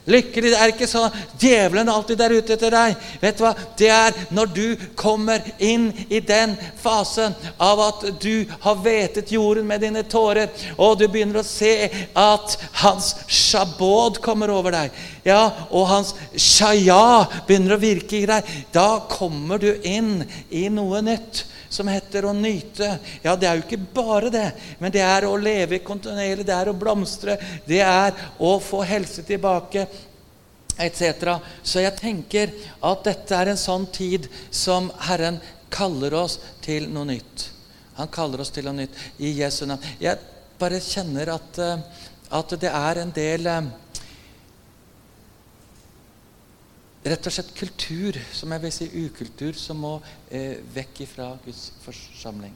Lykkelig 0.09 0.51
det 0.51 0.57
er 0.59 0.71
ikke 0.73 0.87
sånn 0.89 1.13
djevelen 1.39 1.87
alltid 1.91 2.19
er 2.25 2.35
ute 2.35 2.57
etter 2.57 2.73
deg. 2.75 3.05
Vet 3.21 3.37
du 3.39 3.43
hva? 3.45 3.53
Det 3.79 3.87
er 3.93 4.17
når 4.35 4.49
du 4.51 4.65
kommer 4.99 5.43
inn 5.63 5.87
i 6.09 6.19
den 6.19 6.57
fasen 6.81 7.35
av 7.55 7.79
at 7.85 8.03
du 8.23 8.43
har 8.65 8.81
vetet 8.83 9.31
jorden 9.31 9.67
med 9.69 9.83
dine 9.85 10.03
tårer, 10.03 10.51
og 10.75 10.97
du 10.99 11.07
begynner 11.07 11.39
å 11.39 11.47
se 11.47 11.87
at 12.19 12.57
hans 12.83 13.13
shabod 13.31 14.19
kommer 14.23 14.51
over 14.51 14.75
deg, 14.75 14.99
ja, 15.23 15.45
og 15.71 15.87
hans 15.87 16.13
shaya 16.35 17.23
begynner 17.47 17.77
å 17.77 17.81
virke 17.83 18.19
i 18.19 18.27
deg, 18.27 18.53
da 18.75 19.05
kommer 19.07 19.61
du 19.61 19.71
inn 19.87 20.25
i 20.51 20.67
noe 20.73 20.99
nytt 21.05 21.45
som 21.73 21.89
heter 21.89 22.27
å 22.29 22.33
nyte. 22.37 22.89
Ja, 23.23 23.35
det 23.35 23.49
er 23.49 23.57
jo 23.57 23.65
ikke 23.65 23.81
bare 23.95 24.31
det, 24.33 24.47
men 24.79 24.93
det 24.93 25.01
er 25.05 25.25
å 25.25 25.37
leve 25.39 25.81
kontinuerlig, 25.85 26.45
det 26.47 26.55
er 26.55 26.69
å 26.69 26.77
blomstre, 26.77 27.37
det 27.65 27.81
er 27.85 28.13
å 28.37 28.55
få 28.61 28.83
helse 28.87 29.25
tilbake. 29.27 29.87
Etc. 30.73 31.29
Så 31.61 31.83
jeg 31.83 31.93
tenker 31.99 32.53
at 32.81 33.03
dette 33.05 33.37
er 33.37 33.51
en 33.51 33.59
sånn 33.61 33.85
tid 33.93 34.25
som 34.49 34.89
Herren 35.05 35.37
kaller 35.73 36.15
oss 36.17 36.39
til 36.65 36.87
noe 36.89 37.11
nytt. 37.11 37.49
Han 37.99 38.09
kaller 38.13 38.41
oss 38.41 38.49
til 38.53 38.65
noe 38.65 38.79
nytt 38.81 38.97
i 39.21 39.35
Jesu 39.37 39.67
navn. 39.69 39.85
Jeg 40.01 40.17
bare 40.57 40.81
kjenner 40.81 41.29
at, 41.35 41.59
eh, 41.61 41.83
at 42.33 42.55
det 42.61 42.71
er 42.73 43.01
en 43.03 43.13
del 43.13 43.49
eh, 43.49 43.69
rett 47.03 47.27
og 47.27 47.35
slett 47.35 47.53
kultur, 47.57 48.19
som 48.33 48.53
jeg 48.55 48.63
vil 48.63 48.75
si 48.75 48.89
ukultur, 49.05 49.57
som 49.59 49.81
må 49.83 49.93
eh, 50.31 50.59
vekk 50.75 51.03
ifra 51.07 51.33
Guds 51.45 51.69
forsamling. 51.83 52.55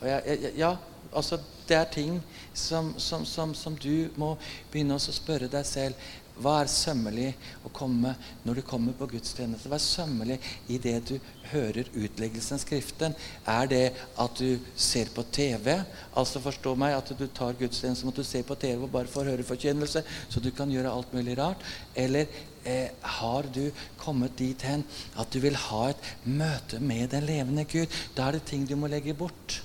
Jeg, 0.00 0.22
jeg, 0.24 0.52
ja, 0.56 0.74
altså 1.12 1.36
det 1.68 1.76
er 1.76 1.90
ting 1.92 2.14
som, 2.56 2.94
som, 2.98 3.26
som, 3.28 3.52
som 3.54 3.76
du 3.76 4.08
må 4.16 4.32
begynne 4.72 4.96
å 4.96 5.12
spørre 5.12 5.50
deg 5.52 5.66
selv 5.68 6.10
hva 6.40 6.54
er 6.62 6.70
sømmelig 6.72 7.30
å 7.66 7.70
komme 7.74 8.14
når 8.46 8.60
du 8.60 8.62
kommer 8.64 8.94
på 8.96 9.08
gudstjeneste? 9.10 9.68
Hva 9.68 9.76
er 9.76 9.84
sømmelig 9.84 10.38
i 10.72 10.78
det 10.80 10.94
du 11.10 11.14
hører 11.50 11.90
utleggelsen 11.92 12.60
Skriften? 12.62 13.16
Er 13.44 13.68
det 13.68 13.82
at 14.20 14.40
du 14.40 14.56
ser 14.72 15.10
på 15.12 15.24
TV? 15.36 15.74
Altså 16.16 16.40
forstå 16.40 16.72
meg 16.80 16.96
at 16.96 17.12
du 17.18 17.26
tar 17.28 17.58
gudstjeneste 17.58 18.06
som 18.06 18.12
at 18.12 18.22
du 18.22 18.24
ser 18.24 18.46
på 18.48 18.56
TV 18.60 18.86
og 18.86 18.92
bare 18.94 19.10
får 19.10 19.34
høre 19.34 19.46
forkynnelse, 19.46 20.04
så 20.32 20.40
du 20.40 20.48
kan 20.56 20.72
gjøre 20.72 20.92
alt 20.94 21.12
mulig 21.16 21.36
rart? 21.38 21.66
Eller 21.98 22.30
eh, 22.64 22.90
har 23.02 23.48
du 23.54 23.70
kommet 23.98 24.36
dit 24.38 24.62
hen 24.62 24.84
at 25.18 25.32
du 25.32 25.40
vil 25.40 25.56
ha 25.56 25.82
et 25.90 26.08
møte 26.24 26.80
med 26.80 27.10
den 27.14 27.26
levende 27.28 27.64
Gud? 27.64 27.86
Da 28.16 28.28
er 28.28 28.38
det 28.38 28.46
ting 28.50 28.66
du 28.68 28.76
må 28.76 28.90
legge 28.90 29.14
bort. 29.14 29.60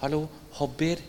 Hallo, 0.00 0.26
hobbyer. 0.58 1.02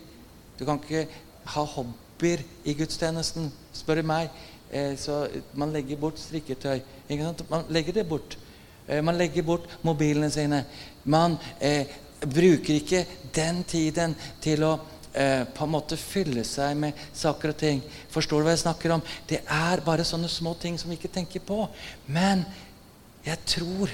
Du 0.59 0.65
kan 0.65 0.79
ikke 0.81 1.07
ha 1.53 1.63
hobbyer 1.75 2.43
i 2.65 2.75
gudstjenesten, 2.77 3.51
spør 3.73 4.01
du 4.01 4.07
meg. 4.07 4.29
Eh, 4.71 4.97
så 4.99 5.27
man 5.55 5.71
legger 5.71 5.99
bort 5.99 6.19
strikketøy. 6.19 6.81
Man 7.49 7.65
legger 7.69 7.93
det 7.93 8.07
bort. 8.09 8.37
Eh, 8.87 9.03
man 9.03 9.17
legger 9.17 9.43
bort 9.43 9.67
mobilene 9.83 10.29
sine. 10.31 10.65
Man 11.05 11.37
eh, 11.61 11.87
bruker 12.21 12.73
ikke 12.75 13.05
den 13.35 13.63
tiden 13.63 14.15
til 14.41 14.63
å 14.63 14.77
eh, 15.13 15.43
på 15.53 15.65
en 15.65 15.73
måte 15.73 15.97
fylle 15.99 16.43
seg 16.47 16.77
med 16.79 16.97
saker 17.15 17.53
og 17.53 17.59
ting. 17.61 17.81
Forstår 18.13 18.41
du 18.41 18.47
hva 18.47 18.55
jeg 18.55 18.63
snakker 18.65 18.95
om? 18.97 19.03
Det 19.29 19.41
er 19.43 19.83
bare 19.85 20.07
sånne 20.07 20.29
små 20.31 20.55
ting 20.61 20.79
som 20.79 20.91
vi 20.91 20.99
ikke 20.99 21.13
tenker 21.19 21.43
på. 21.43 21.63
Men 22.05 22.45
jeg 23.25 23.43
tror 23.57 23.93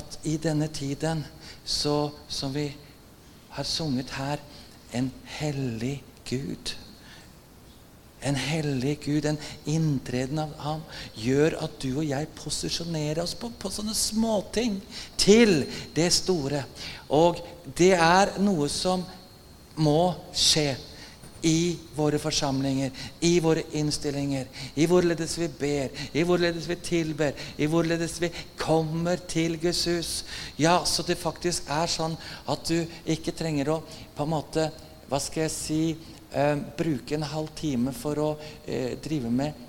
at 0.00 0.20
i 0.24 0.36
denne 0.40 0.70
tiden, 0.72 1.24
så, 1.64 2.10
som 2.28 2.54
vi 2.54 2.68
har 3.56 3.66
sunget 3.66 4.14
her, 4.14 4.42
en 4.94 5.10
hellig 5.38 6.00
Gud 6.26 6.74
en 8.20 8.36
hellig 8.36 8.98
Gud, 9.04 9.24
en 9.24 9.38
inntreden 9.64 10.40
av 10.42 10.52
ham, 10.60 10.82
gjør 11.16 11.56
at 11.64 11.76
du 11.82 11.88
og 11.92 12.04
jeg 12.04 12.28
posisjonerer 12.36 13.22
oss 13.22 13.34
på, 13.38 13.50
på 13.60 13.72
sånne 13.72 13.96
småting 13.96 14.78
til 15.20 15.64
det 15.96 16.10
store. 16.14 16.64
Og 17.16 17.40
det 17.78 17.94
er 17.96 18.34
noe 18.42 18.68
som 18.72 19.06
må 19.80 20.12
skje 20.36 20.74
i 21.42 21.78
våre 21.96 22.18
forsamlinger, 22.20 22.90
i 23.24 23.38
våre 23.40 23.62
innstillinger, 23.72 24.48
i 24.76 24.86
hvorledes 24.88 25.38
vi 25.40 25.48
ber, 25.48 26.02
i 26.12 26.24
hvorledes 26.26 26.68
vi 26.68 26.76
tilber, 26.84 27.32
i 27.56 27.68
hvorledes 27.70 28.18
vi 28.20 28.28
kommer 28.60 29.20
til 29.28 29.56
Guds 29.60 29.86
hus. 29.88 30.12
Ja, 30.60 30.82
så 30.84 31.04
det 31.06 31.16
faktisk 31.20 31.70
er 31.72 31.88
sånn 31.88 32.18
at 32.50 32.68
du 32.68 32.84
ikke 33.08 33.34
trenger 33.36 33.72
å 33.72 33.82
på 34.16 34.28
en 34.28 34.34
måte 34.36 34.70
Hva 35.10 35.18
skal 35.18 35.42
jeg 35.42 35.50
si 35.50 35.84
eh, 35.90 36.60
bruke 36.78 37.16
en 37.16 37.24
halv 37.26 37.48
time 37.58 37.90
for 37.90 38.20
å 38.22 38.28
eh, 38.62 38.92
drive 39.02 39.32
med 39.34 39.66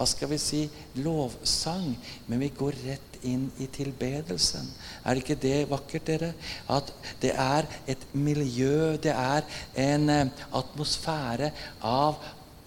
hva 0.00 0.06
skal 0.08 0.30
vi 0.30 0.38
si 0.40 0.62
lovsang, 1.04 1.90
men 2.24 2.40
vi 2.40 2.46
går 2.56 2.78
rett 2.86 3.09
inn 3.26 3.50
i 3.58 3.66
tilbedelsen. 3.72 4.68
Er 5.04 5.20
ikke 5.20 5.38
det 5.40 5.68
vakkert, 5.70 6.06
dere? 6.06 6.32
At 6.68 6.92
det 7.22 7.32
er 7.34 7.68
et 7.90 8.04
miljø, 8.12 8.96
det 8.96 9.14
er 9.14 9.46
en 9.76 10.10
eh, 10.10 10.26
atmosfære 10.52 11.52
av 11.82 12.20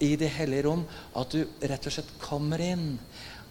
i 0.04 0.14
det 0.20 0.32
hellige 0.36 0.66
rom 0.66 0.82
at 1.16 1.34
du 1.34 1.44
rett 1.62 1.86
og 1.86 1.94
slett 1.94 2.16
kommer 2.22 2.60
inn. 2.62 2.98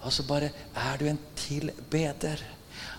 Altså 0.04 0.26
bare 0.28 0.52
Er 0.76 0.98
du 1.00 1.08
en 1.08 1.20
tilbeder? 1.36 2.42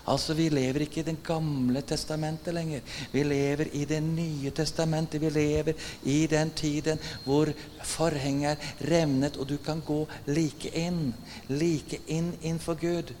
Altså, 0.07 0.33
Vi 0.33 0.49
lever 0.49 0.85
ikke 0.85 0.99
i 0.99 1.03
Det 1.03 1.23
gamle 1.23 1.81
testamentet 1.81 2.53
lenger. 2.53 2.81
Vi 3.11 3.23
lever 3.23 3.65
i 3.73 3.85
Det 3.85 4.03
nye 4.03 4.51
testamentet. 4.51 5.21
Vi 5.21 5.29
lever 5.29 5.73
i 6.03 6.27
den 6.27 6.51
tiden 6.51 6.99
hvor 7.23 7.49
forhenget 7.83 8.57
er 8.57 8.91
revnet, 8.91 9.37
og 9.37 9.49
du 9.49 9.57
kan 9.57 9.81
gå 9.81 10.07
like 10.27 10.69
inn. 10.73 11.13
Like 11.49 11.99
inn 12.07 12.33
innenfor 12.41 12.73
Gud. 12.73 13.13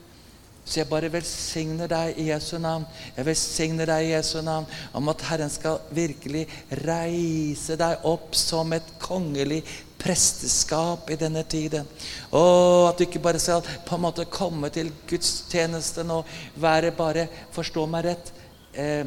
Så 0.65 0.79
jeg 0.79 0.89
bare 0.89 1.11
velsigner 1.13 1.89
deg 1.89 2.17
i 2.17 2.31
Jesu 2.31 2.55
navn. 2.57 2.87
Jeg 3.13 3.27
velsigner 3.27 3.89
deg 3.91 4.07
i 4.07 4.13
Jesu 4.15 4.39
navn 4.41 4.65
om 4.97 5.11
at 5.13 5.25
Herren 5.29 5.51
skal 5.53 5.77
virkelig 5.93 6.47
reise 6.81 7.77
deg 7.77 8.07
opp 8.09 8.33
som 8.37 8.73
et 8.73 8.95
kongelig 9.01 9.61
presteskap 10.01 11.09
i 11.13 11.19
denne 11.21 11.43
tiden. 11.49 11.85
Og 12.33 12.89
at 12.89 12.97
du 12.97 13.05
ikke 13.05 13.21
bare 13.21 13.41
skal 13.41 13.61
på 13.61 13.97
en 13.97 14.05
måte 14.07 14.25
komme 14.25 14.71
til 14.73 14.89
gudstjenesten 15.09 16.13
og 16.17 16.33
være 16.61 16.93
bare 16.97 17.27
Forstå 17.53 17.85
meg 17.89 18.09
rett. 18.09 18.33
Eh, 18.73 19.05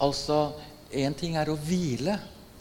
altså, 0.00 0.48
Én 0.96 1.14
ting 1.18 1.36
er 1.36 1.50
å 1.50 1.58
hvile. 1.60 2.14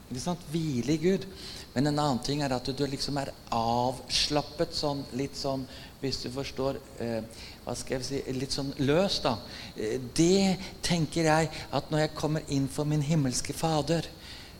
Ikke 0.09 0.21
sant? 0.21 0.43
Hvile 0.51 0.95
i 0.95 1.01
Gud. 1.01 1.27
Men 1.75 1.89
en 1.89 1.99
annen 1.99 2.21
ting 2.23 2.41
er 2.43 2.53
at 2.55 2.67
du 2.71 2.85
liksom 2.87 3.17
er 3.19 3.33
avslappet 3.53 4.75
sånn 4.75 5.03
litt 5.19 5.35
sånn 5.37 5.65
Hvis 6.05 6.21
du 6.21 6.27
forstår 6.29 6.77
eh, 7.01 7.45
hva 7.65 7.73
skal 7.73 7.97
jeg 7.97 8.05
si, 8.05 8.19
litt 8.37 8.53
sånn 8.53 8.67
løs, 8.85 9.17
da. 9.23 9.39
Eh, 9.73 9.97
det 10.13 10.59
tenker 10.85 11.31
jeg 11.31 11.49
at 11.73 11.89
når 11.89 12.03
jeg 12.03 12.17
kommer 12.19 12.53
inn 12.53 12.67
for 12.69 12.85
min 12.85 13.01
himmelske 13.01 13.55
Fader, 13.57 14.05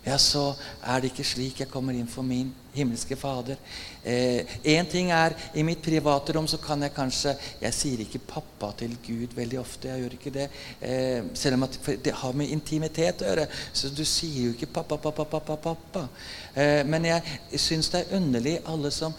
ja, 0.05 0.17
så 0.21 0.51
er 0.86 1.01
det 1.01 1.12
ikke 1.12 1.25
slik 1.25 1.62
jeg 1.63 1.69
kommer 1.69 1.93
inn 1.97 2.10
for 2.10 2.25
min 2.25 2.51
himmelske 2.75 3.15
Fader. 3.17 3.62
Én 4.05 4.81
eh, 4.81 4.89
ting 4.89 5.10
er 5.13 5.34
i 5.58 5.63
mitt 5.65 5.81
private 5.86 6.36
rom 6.36 6.45
så 6.49 6.60
kan 6.62 6.81
jeg 6.86 6.93
kanskje 6.93 7.34
Jeg 7.62 7.73
sier 7.73 8.03
ikke 8.03 8.21
'pappa' 8.25 8.73
til 8.77 8.97
Gud 9.05 9.34
veldig 9.38 9.60
ofte. 9.60 9.88
Jeg 9.89 10.01
gjør 10.01 10.17
ikke 10.17 10.34
det. 10.34 10.49
Eh, 10.81 11.23
selv 11.34 11.58
om 11.62 11.67
det 11.86 12.13
har 12.13 12.34
med 12.34 12.49
intimitet 12.53 13.21
å 13.21 13.29
gjøre. 13.31 13.47
Så 13.73 13.89
du 13.89 14.05
sier 14.05 14.45
jo 14.45 14.53
ikke 14.53 14.73
'pappa, 14.73 14.97
pappa, 14.97 15.25
pappa'. 15.25 15.58
pappa. 15.58 16.08
Eh, 16.55 16.84
men 16.86 17.05
jeg 17.05 17.21
syns 17.58 17.89
det 17.89 18.05
er 18.05 18.17
underlig 18.17 18.60
alle 18.65 18.91
som 18.91 19.13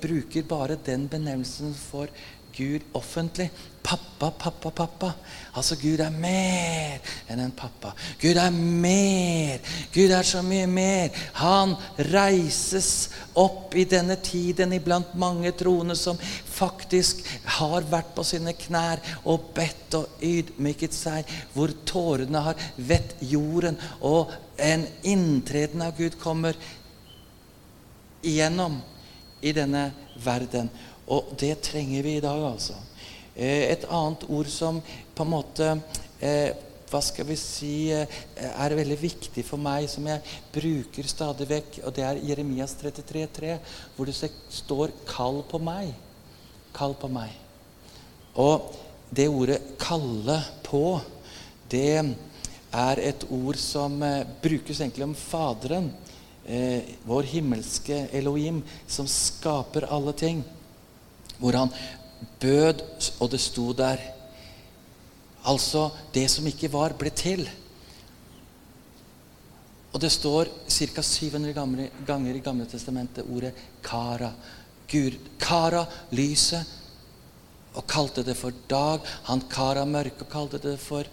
bruker 0.00 0.46
bare 0.46 0.76
den 0.86 1.08
benevnelsen 1.10 1.74
for 1.74 2.10
Gud 2.56 2.80
offentlig. 2.92 3.50
Pappa, 3.82 4.30
pappa, 4.30 4.70
pappa. 4.70 5.12
Altså, 5.54 5.76
Gud 5.76 6.00
er 6.00 6.10
mer 6.10 7.02
enn 7.30 7.42
en 7.44 7.52
pappa. 7.54 7.92
Gud 8.18 8.38
er 8.40 8.54
mer. 8.54 9.60
Gud 9.94 10.10
er 10.10 10.26
så 10.26 10.40
mye 10.42 10.66
mer. 10.70 11.12
Han 11.42 11.76
reises 12.08 13.10
opp 13.36 13.76
i 13.76 13.84
denne 13.86 14.16
tiden 14.24 14.72
iblant 14.74 15.12
mange 15.20 15.52
troende 15.58 15.94
som 16.00 16.18
faktisk 16.56 17.22
har 17.58 17.86
vært 17.92 18.14
på 18.16 18.24
sine 18.26 18.56
knær 18.56 19.04
og 19.28 19.52
bedt 19.54 20.00
og 20.00 20.24
ydmyket 20.24 20.96
seg, 20.96 21.28
hvor 21.52 21.76
tårene 21.86 22.42
har 22.48 22.66
vett 22.88 23.14
jorden, 23.20 23.76
og 24.00 24.32
en 24.56 24.88
inntreden 25.04 25.84
av 25.84 25.94
Gud 26.00 26.16
kommer 26.18 26.56
igjennom 28.24 28.80
i 29.42 29.52
denne 29.56 29.90
verden. 30.24 30.70
Og 31.06 31.32
det 31.38 31.60
trenger 31.62 32.02
vi 32.02 32.16
i 32.16 32.22
dag, 32.24 32.42
altså. 32.48 32.76
Eh, 33.36 33.68
et 33.72 33.84
annet 33.92 34.24
ord 34.32 34.48
som 34.48 34.78
på 35.14 35.24
en 35.26 35.28
måte 35.28 35.66
eh, 36.24 36.56
hva 36.88 37.00
skal 37.04 37.26
vi 37.28 37.34
si 37.36 37.90
eh, 37.92 38.08
er 38.48 38.76
veldig 38.78 38.96
viktig 38.96 39.44
for 39.44 39.60
meg, 39.60 39.90
som 39.92 40.06
jeg 40.08 40.22
bruker 40.54 41.10
stadig 41.10 41.48
vekk, 41.50 41.80
og 41.84 41.92
det 41.96 42.06
er 42.06 42.22
Jeremias 42.24 42.72
33,3, 42.80 43.58
hvor 43.96 44.08
det 44.08 44.16
står 44.16 44.94
'kall 45.04 45.42
på 45.50 45.60
meg'. 45.60 45.92
Kall 46.72 46.94
på 46.94 47.10
meg. 47.12 47.34
Og 48.40 48.72
det 49.10 49.28
ordet 49.28 49.60
'kalle 49.78 50.40
på', 50.64 51.00
det 51.68 52.16
er 52.72 52.96
et 53.00 53.24
ord 53.30 53.56
som 53.56 54.00
brukes 54.42 54.80
egentlig 54.80 55.04
om 55.04 55.14
Faderen. 55.14 55.92
Eh, 56.46 56.94
vår 57.02 57.22
himmelske 57.22 58.04
Elohim, 58.14 58.62
som 58.86 59.08
skaper 59.10 59.88
alle 59.90 60.12
ting 60.14 60.44
hvor 61.40 61.56
han 61.58 61.72
bød, 62.40 62.82
og 63.20 63.30
det 63.32 63.40
sto 63.42 63.72
der 63.76 64.12
Altså, 65.46 65.90
det 66.10 66.24
som 66.30 66.46
ikke 66.46 66.66
var, 66.72 66.96
ble 66.98 67.10
til. 67.14 67.44
Og 69.94 70.00
det 70.02 70.10
står 70.10 70.48
ca. 70.66 71.02
700 71.06 71.52
ganger 72.06 72.34
i 72.34 72.40
Gamle 72.42 72.66
testamentet 72.66 73.28
ordet 73.30 73.52
kara. 73.78 74.32
Gud, 74.90 75.14
kara 75.38 75.84
lyset, 76.10 76.66
og 77.78 77.86
kalte 77.86 78.24
det 78.26 78.34
for 78.36 78.50
dag. 78.66 79.06
Han 79.30 79.44
kara 79.46 79.84
mørket 79.86 80.26
og 80.26 80.32
kalte 80.32 80.58
det 80.58 80.80
for 80.82 81.06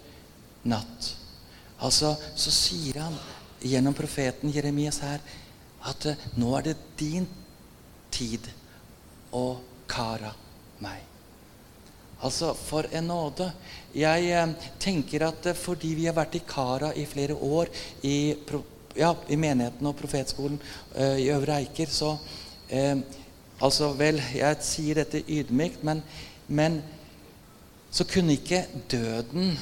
natt. 0.66 1.14
Altså, 1.78 2.16
Så 2.34 2.50
sier 2.50 3.04
han 3.04 3.14
gjennom 3.64 3.96
profeten 3.96 4.52
Jeremias 4.52 5.00
her 5.04 5.24
at 5.88 6.06
eh, 6.10 6.28
nå 6.40 6.52
er 6.58 6.68
det 6.68 6.76
din 7.00 7.26
tid 8.14 8.46
å 9.34 9.58
kara 9.90 10.30
meg. 10.84 11.02
Altså, 12.24 12.54
for 12.56 12.86
en 12.92 13.10
nåde. 13.10 13.50
Jeg 13.96 14.30
eh, 14.32 14.70
tenker 14.80 15.26
at 15.26 15.50
eh, 15.50 15.58
fordi 15.58 15.92
vi 15.98 16.06
har 16.08 16.16
vært 16.16 16.38
i 16.38 16.44
kara 16.48 16.92
i 16.96 17.04
flere 17.08 17.36
år 17.36 17.72
i, 18.06 18.16
ja, 18.96 19.12
i 19.28 19.36
menigheten 19.36 19.90
og 19.90 19.98
profetskolen 19.98 20.60
i 21.18 21.28
Øvre 21.34 21.58
Eiker, 21.60 21.90
så 21.90 22.14
eh, 22.70 22.96
Altså, 23.62 23.92
vel, 23.94 24.18
jeg 24.34 24.66
sier 24.66 24.98
dette 24.98 25.20
ydmykt, 25.30 25.84
men, 25.86 26.00
men 26.50 26.80
så 27.94 28.02
kunne 28.10 28.34
ikke 28.34 28.64
døden 28.90 29.54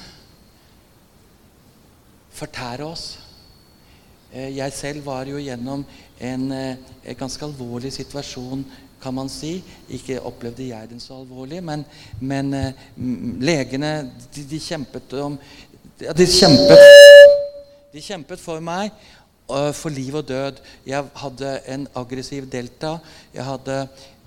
fortære 2.33 2.87
oss. 2.89 3.05
Eh, 4.33 4.57
jeg 4.57 4.73
selv 4.73 5.07
var 5.07 5.29
jo 5.31 5.41
gjennom 5.43 5.85
en, 6.21 6.53
en 6.53 7.19
ganske 7.19 7.45
alvorlig 7.45 7.93
situasjon 7.93 8.65
kan 9.03 9.15
man 9.15 9.31
si. 9.33 9.57
Ikke 9.93 10.21
opplevde 10.23 10.69
jeg 10.69 10.91
den 10.91 11.03
så 11.03 11.19
alvorlig, 11.21 11.63
men, 11.65 11.85
men 12.21 12.55
eh, 12.55 12.73
legene 13.43 13.93
de, 14.35 14.47
de 14.51 14.61
kjempet 14.63 15.19
om 15.23 15.37
ja, 16.03 16.15
de, 16.17 16.27
kjempet, 16.27 16.87
de 17.93 18.03
kjempet 18.03 18.41
for 18.43 18.63
meg 18.65 18.95
for 19.77 19.93
liv 19.93 20.15
og 20.17 20.25
død. 20.25 20.63
Jeg 20.89 21.05
hadde 21.21 21.49
en 21.69 21.83
aggressiv 21.99 22.47
delta. 22.49 22.95
Jeg 23.35 23.45
hadde 23.45 23.77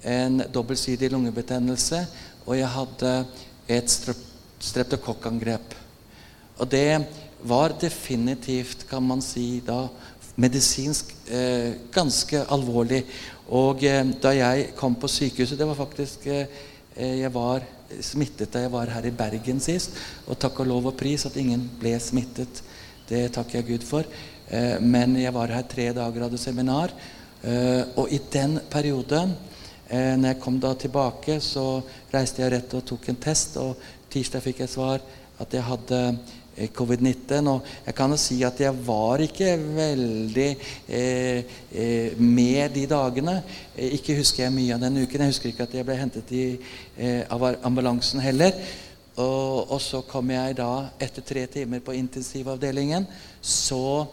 en 0.05 0.43
dobbeltsidig 0.53 1.09
lungebetennelse. 1.09 2.03
Og 2.45 2.59
jeg 2.59 2.69
hadde 2.69 3.13
et 3.73 3.89
strep 3.89 4.21
streptokokkangrep. 4.65 5.75
Og 6.57 6.71
det 6.71 7.05
var 7.47 7.75
definitivt, 7.81 8.85
kan 8.89 9.03
man 9.05 9.21
si 9.23 9.61
da, 9.65 9.85
medisinsk 10.35 11.13
eh, 11.31 11.77
ganske 11.95 12.43
alvorlig. 12.51 13.03
Og 13.55 13.83
eh, 13.87 14.03
da 14.21 14.33
jeg 14.35 14.71
kom 14.75 14.97
på 14.97 15.07
sykehuset 15.11 15.59
Det 15.59 15.67
var 15.69 15.77
faktisk 15.77 16.23
eh, 16.33 16.47
Jeg 16.97 17.29
var 17.29 17.61
smittet 18.01 18.49
da 18.49 18.63
jeg 18.63 18.71
var 18.73 18.89
her 18.89 19.05
i 19.05 19.13
Bergen 19.15 19.59
sist. 19.63 19.95
Og 20.27 20.39
takk 20.41 20.63
og 20.63 20.71
lov 20.71 20.91
og 20.91 20.97
pris 20.97 21.27
at 21.27 21.37
ingen 21.37 21.67
ble 21.79 21.93
smittet. 22.01 22.63
Det 23.07 23.27
takker 23.35 23.61
jeg 23.61 23.69
Gud 23.69 23.87
for. 23.87 24.07
Eh, 24.49 24.79
men 24.81 25.15
jeg 25.21 25.33
var 25.35 25.53
her 25.53 25.67
tre 25.69 25.91
dager 25.93 26.23
og 26.23 26.29
hadde 26.29 26.41
seminar. 26.41 26.95
Eh, 27.45 27.83
og 27.95 28.09
i 28.11 28.19
den 28.33 28.59
perioden 28.71 29.35
Eh, 29.85 30.15
når 30.17 30.31
jeg 30.31 30.39
kom 30.41 30.55
da 30.59 30.71
tilbake, 30.73 31.37
så 31.39 31.83
reiste 32.13 32.41
jeg 32.41 32.55
rett 32.55 32.71
og 32.73 32.85
tok 32.89 33.05
en 33.11 33.19
test, 33.21 33.57
og 33.61 33.77
tirsdag 34.09 34.41
fikk 34.41 34.63
jeg 34.63 34.71
svar 34.71 35.03
at 35.37 35.53
jeg 35.53 35.61
hadde 35.67 35.99
eh, 36.09 36.33
covid-19. 36.55 37.49
Og 37.51 37.69
jeg 37.85 37.95
kan 37.97 38.11
jo 38.13 38.19
si 38.19 38.39
at 38.47 38.59
jeg 38.61 38.85
var 38.87 39.23
ikke 39.23 39.51
veldig 39.59 40.49
eh, 40.87 41.53
eh, 41.71 42.17
med 42.19 42.75
de 42.75 42.85
dagene. 42.89 43.37
Eh, 43.75 43.95
ikke 43.99 44.17
husker 44.19 44.45
jeg 44.45 44.55
mye 44.55 44.75
av 44.75 44.83
den 44.85 45.01
uken. 45.03 45.25
Jeg 45.25 45.33
husker 45.33 45.51
ikke 45.51 45.67
at 45.67 45.75
jeg 45.75 45.87
ble 45.87 45.99
hentet 45.99 46.31
i, 46.35 46.45
eh, 46.97 47.23
av 47.29 47.47
ambulansen 47.65 48.23
heller. 48.23 48.55
Og, 49.15 49.71
og 49.71 49.79
så 49.79 50.01
kom 50.07 50.31
jeg 50.33 50.57
da, 50.57 50.89
etter 50.99 51.23
tre 51.23 51.45
timer 51.47 51.83
på 51.83 51.95
intensivavdelingen, 51.95 53.05
så 53.39 54.03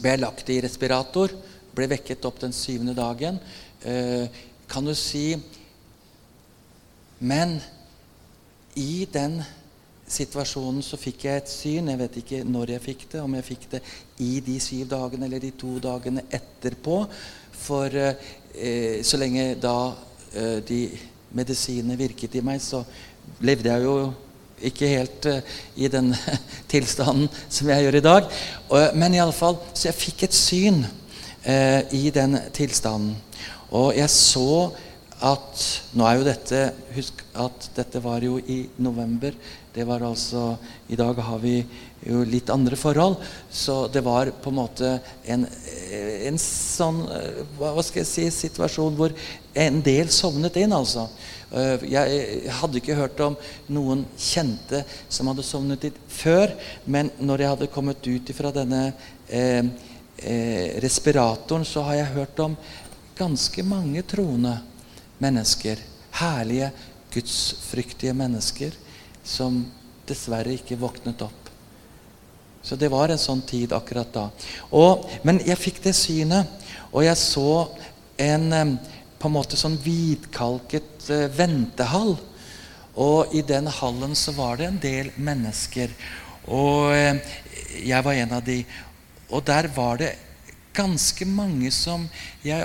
ble 0.00 0.14
jeg 0.14 0.22
lagt 0.22 0.52
i 0.52 0.60
respirator. 0.64 1.34
Ble 1.76 1.88
vekket 1.92 2.24
opp 2.28 2.40
den 2.40 2.54
syvende 2.56 2.96
dagen. 2.96 3.40
Eh, 3.84 4.26
kan 4.70 4.86
du 4.86 4.94
si 4.94 5.34
Men 7.20 7.58
i 8.76 9.04
den 9.12 9.42
situasjonen 10.10 10.82
så 10.84 10.98
fikk 11.00 11.26
jeg 11.26 11.42
et 11.42 11.50
syn. 11.50 11.90
Jeg 11.92 12.00
vet 12.00 12.18
ikke 12.20 12.40
når 12.46 12.74
jeg 12.74 12.84
fikk 12.84 13.04
det, 13.12 13.20
om 13.22 13.36
jeg 13.38 13.46
fikk 13.46 13.68
det 13.76 13.82
i 14.26 14.32
de 14.44 14.56
syv 14.62 14.88
dagene 14.90 15.28
eller 15.28 15.42
de 15.42 15.52
to 15.58 15.76
dagene 15.82 16.26
etterpå. 16.30 16.96
For 17.60 18.00
eh, 18.00 18.98
så 19.06 19.20
lenge 19.20 19.54
da 19.60 19.76
eh, 20.34 20.58
de 20.66 20.82
medisinene 21.36 21.98
virket 21.98 22.34
i 22.38 22.44
meg, 22.44 22.62
så 22.62 22.82
levde 23.46 23.70
jeg 23.70 23.86
jo 23.86 23.96
ikke 24.70 24.90
helt 24.90 25.26
eh, 25.30 25.56
i 25.76 25.88
den 25.92 26.12
tilstanden 26.72 27.28
som 27.48 27.70
jeg 27.70 27.86
gjør 27.86 27.98
i 28.00 28.04
dag. 28.04 28.30
Og, 28.68 28.96
men 28.98 29.16
iallfall 29.16 29.58
Så 29.74 29.88
jeg 29.88 29.98
fikk 29.98 30.26
et 30.26 30.36
syn 30.36 30.82
eh, 31.44 31.82
i 31.96 32.10
den 32.14 32.38
tilstanden. 32.56 33.16
Og 33.70 33.94
jeg 33.96 34.10
så 34.10 34.70
at 35.20 35.64
Nå 35.96 36.06
er 36.06 36.18
jo 36.18 36.26
dette 36.26 36.60
Husk 36.94 37.24
at 37.38 37.70
dette 37.76 38.00
var 38.02 38.24
jo 38.24 38.38
i 38.40 38.62
november. 38.82 39.34
Det 39.70 39.84
var 39.86 40.02
altså 40.02 40.56
I 40.90 40.96
dag 40.98 41.18
har 41.22 41.38
vi 41.42 41.60
jo 42.06 42.22
litt 42.24 42.50
andre 42.50 42.78
forhold. 42.80 43.18
Så 43.52 43.84
det 43.92 44.02
var 44.06 44.32
på 44.42 44.50
en 44.50 44.58
måte 44.58 44.94
en, 45.30 45.44
en 45.46 46.40
sånn 46.40 47.02
hva 47.58 47.84
skal 47.84 48.02
jeg 48.02 48.10
si, 48.10 48.24
situasjon 48.48 48.96
hvor 48.98 49.14
en 49.54 49.78
del 49.84 50.10
sovnet 50.14 50.56
inn, 50.62 50.72
altså. 50.74 51.06
Eh, 51.50 51.86
Jeg 51.90 52.52
hadde 52.60 52.78
ikke 52.78 52.98
hørt 52.98 53.20
om 53.24 53.36
noen 53.74 54.04
kjente 54.18 54.84
som 55.10 55.30
hadde 55.30 55.46
sovnet 55.46 55.88
inn 55.88 56.02
før. 56.08 56.54
Men 56.86 57.10
når 57.18 57.44
jeg 57.44 57.52
hadde 57.54 57.72
kommet 57.74 58.10
ut 58.10 58.34
fra 58.36 58.52
denne 58.54 58.84
eh, 59.28 59.64
eh, 60.18 60.78
respiratoren, 60.82 61.66
så 61.66 61.84
har 61.88 62.00
jeg 62.00 62.14
hørt 62.16 62.44
om 62.46 62.56
ganske 63.18 63.62
mange 63.66 64.02
troende 64.08 64.56
mennesker. 65.22 65.80
Herlige, 66.20 66.70
gudsfryktige 67.14 68.14
mennesker 68.16 68.74
som 69.26 69.62
dessverre 70.08 70.54
ikke 70.56 70.78
våknet 70.80 71.22
opp. 71.22 71.50
Så 72.62 72.76
det 72.76 72.90
var 72.92 73.08
en 73.08 73.20
sånn 73.20 73.40
tid 73.48 73.72
akkurat 73.72 74.10
da. 74.12 74.26
Og, 74.76 75.06
men 75.24 75.40
jeg 75.46 75.60
fikk 75.60 75.80
det 75.84 75.94
synet, 75.96 76.48
og 76.90 77.06
jeg 77.06 77.16
så 77.16 77.68
en 78.20 78.76
på 79.20 79.28
en 79.28 79.36
måte 79.36 79.58
sånn 79.60 79.76
hvitkalket 79.84 81.08
eh, 81.12 81.26
ventehall. 81.36 82.14
Og 83.00 83.34
i 83.36 83.42
den 83.46 83.68
hallen 83.70 84.16
så 84.16 84.32
var 84.36 84.56
det 84.56 84.68
en 84.68 84.80
del 84.80 85.10
mennesker. 85.20 85.92
Og 86.48 86.90
eh, 86.96 87.20
jeg 87.84 88.06
var 88.06 88.16
en 88.16 88.32
av 88.38 88.44
de. 88.46 88.62
Og 89.30 89.44
der 89.46 89.68
var 89.76 90.00
det 90.00 90.14
ganske 90.76 91.26
mange 91.28 91.70
som 91.74 92.06
jeg 92.46 92.64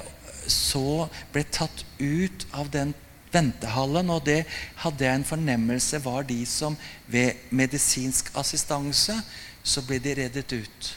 så 0.52 1.08
ble 1.34 1.46
tatt 1.52 1.86
ut 2.00 2.48
av 2.54 2.70
den 2.74 2.94
ventehallen, 3.36 4.12
og 4.14 4.26
det 4.28 4.44
hadde 4.84 5.08
jeg 5.08 5.20
en 5.20 5.28
fornemmelse 5.28 6.02
var 6.06 6.28
de 6.28 6.42
som 6.50 6.78
ved 7.12 7.50
medisinsk 7.52 8.32
assistanse 8.40 9.18
så 9.66 9.84
ble 9.86 10.00
de 10.00 10.14
reddet 10.22 10.54
ut. 10.56 10.94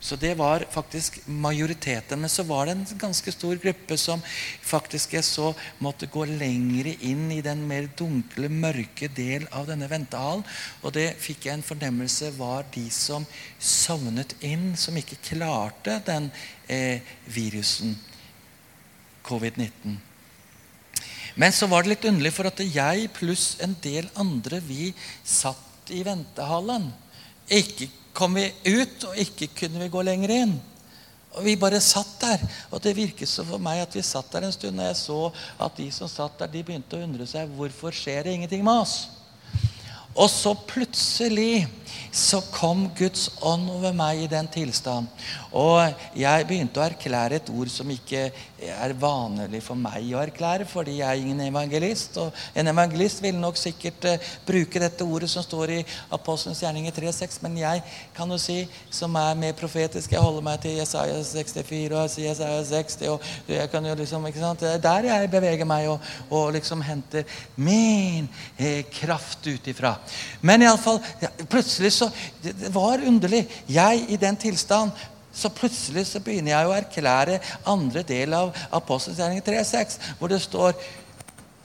Så 0.00 0.16
det 0.16 0.32
var 0.38 0.64
faktisk 0.72 1.18
majoriteten. 1.26 2.20
Men 2.20 2.30
så 2.32 2.42
var 2.48 2.66
det 2.66 2.72
en 2.72 2.98
ganske 2.98 3.32
stor 3.32 3.58
gruppe 3.60 3.98
som 4.00 4.22
faktisk 4.64 5.12
jeg 5.12 5.26
så 5.28 5.50
måtte 5.78 6.08
gå 6.08 6.24
lengre 6.24 6.94
inn 7.04 7.26
i 7.34 7.42
den 7.44 7.66
mer 7.68 7.90
dunkle, 7.98 8.48
mørke 8.48 9.10
del 9.12 9.44
av 9.52 9.68
denne 9.68 9.90
ventehallen. 9.92 10.46
Og 10.80 10.96
det 10.96 11.10
fikk 11.20 11.46
jeg 11.46 11.58
en 11.58 11.66
fornemmelse 11.66 12.32
var 12.38 12.64
de 12.72 12.86
som 12.88 13.28
sovnet 13.58 14.32
inn, 14.40 14.72
som 14.72 14.96
ikke 14.96 15.20
klarte 15.34 16.00
den 16.08 16.32
eh, 16.64 17.04
virusen 17.28 17.98
covid-19. 19.30 19.98
Men 21.38 21.54
så 21.54 21.68
var 21.70 21.84
det 21.84 21.94
litt 21.94 22.08
underlig, 22.10 22.32
for 22.34 22.50
at 22.50 22.60
jeg 22.60 23.10
pluss 23.16 23.54
en 23.62 23.76
del 23.82 24.10
andre 24.18 24.58
vi 24.64 24.90
satt 25.24 25.92
i 25.94 26.02
ventehallen. 26.06 26.90
Ikke 27.50 27.88
kom 28.16 28.34
vi 28.36 28.48
ut, 28.66 29.06
og 29.08 29.16
ikke 29.18 29.50
kunne 29.62 29.80
vi 29.84 29.92
gå 29.92 30.02
lenger 30.06 30.34
inn. 30.42 30.58
Og 31.38 31.44
Vi 31.46 31.54
bare 31.56 31.78
satt 31.80 32.16
der. 32.20 32.42
Og 32.74 32.82
det 32.82 32.96
virket 32.96 33.30
så 33.30 33.44
for 33.46 33.62
meg 33.62 33.84
at 33.84 33.94
vi 33.94 34.02
satt 34.02 34.32
der 34.32 34.48
en 34.48 34.54
stund. 34.54 34.80
Og 34.80 34.88
jeg 34.88 34.98
så 34.98 35.20
at 35.62 35.76
de 35.78 35.86
som 35.94 36.10
satt 36.10 36.38
der, 36.42 36.50
de 36.50 36.64
begynte 36.66 36.98
å 36.98 37.06
undre 37.06 37.26
seg 37.30 37.50
hvorfor 37.54 37.94
skjer 37.94 38.26
det 38.26 38.34
ingenting 38.34 38.64
med 38.66 38.82
oss. 38.82 38.96
Og 40.20 40.28
så 40.28 40.52
plutselig 40.68 41.66
så 42.12 42.40
kom 42.50 42.88
Guds 42.98 43.28
ånd 43.46 43.68
over 43.70 43.94
meg 43.94 44.24
i 44.24 44.30
den 44.30 44.48
tilstand. 44.50 45.06
Og 45.56 45.78
jeg 46.18 46.46
begynte 46.46 46.80
å 46.80 46.84
erklære 46.84 47.38
et 47.38 47.50
ord 47.54 47.70
som 47.70 47.90
ikke 47.90 48.28
er 48.60 48.94
vanlig 48.98 49.62
for 49.64 49.78
meg 49.78 50.10
å 50.14 50.20
erklære, 50.22 50.66
fordi 50.68 50.98
jeg 50.98 51.06
er 51.06 51.22
ingen 51.22 51.40
evangelist. 51.46 52.18
Og 52.22 52.34
en 52.58 52.70
evangelist 52.72 53.22
vil 53.22 53.38
nok 53.40 53.58
sikkert 53.58 54.06
uh, 54.10 54.30
bruke 54.46 54.82
dette 54.82 55.06
ordet 55.06 55.30
som 55.30 55.44
står 55.46 55.74
i 55.78 55.80
Apostelens 56.14 56.62
gjerninger 56.64 56.94
3,6, 56.98 57.38
men 57.46 57.58
jeg 57.62 57.84
kan 58.16 58.30
jo 58.30 58.38
si, 58.42 58.58
som 58.90 59.14
er 59.18 59.38
mer 59.38 59.54
profetisk, 59.58 60.12
jeg 60.14 60.22
holder 60.22 60.44
meg 60.46 60.60
til 60.62 60.78
Jesaja 60.80 61.18
64 61.24 61.98
og 61.98 62.18
Jesaja 62.24 62.60
60, 62.72 63.14
og 63.14 63.54
jeg 63.54 63.70
kan 63.72 63.86
jo 63.86 63.96
liksom, 64.02 64.26
ikke 64.30 64.42
sant, 64.42 64.60
Det 64.66 64.74
er 64.76 64.84
der 64.84 65.10
jeg 65.12 65.30
beveger 65.30 65.68
meg 65.68 65.88
og, 65.90 66.10
og 66.30 66.50
liksom 66.54 66.82
henter 66.84 67.26
min 67.56 68.28
eh, 68.58 68.82
kraft 68.90 69.46
ut 69.46 69.70
ifra. 69.70 69.94
Men 70.40 70.62
iallfall, 70.62 71.00
ja, 71.22 71.30
plutselig 71.50 71.92
så 71.96 72.10
det, 72.42 72.54
det 72.60 72.74
var 72.74 73.02
underlig. 73.06 73.46
Jeg 73.68 74.04
i 74.08 74.18
den 74.20 74.36
tilstand 74.40 74.92
så 75.32 75.50
plutselig 75.54 76.06
så 76.08 76.20
begynner 76.22 76.56
jeg 76.56 76.68
å 76.68 76.74
erklære 76.74 77.38
andre 77.70 78.02
del 78.06 78.34
av 78.34 78.50
Apostelgjerningen 78.74 79.46
3,6, 79.46 80.00
hvor 80.18 80.32
det 80.32 80.42
står 80.42 80.74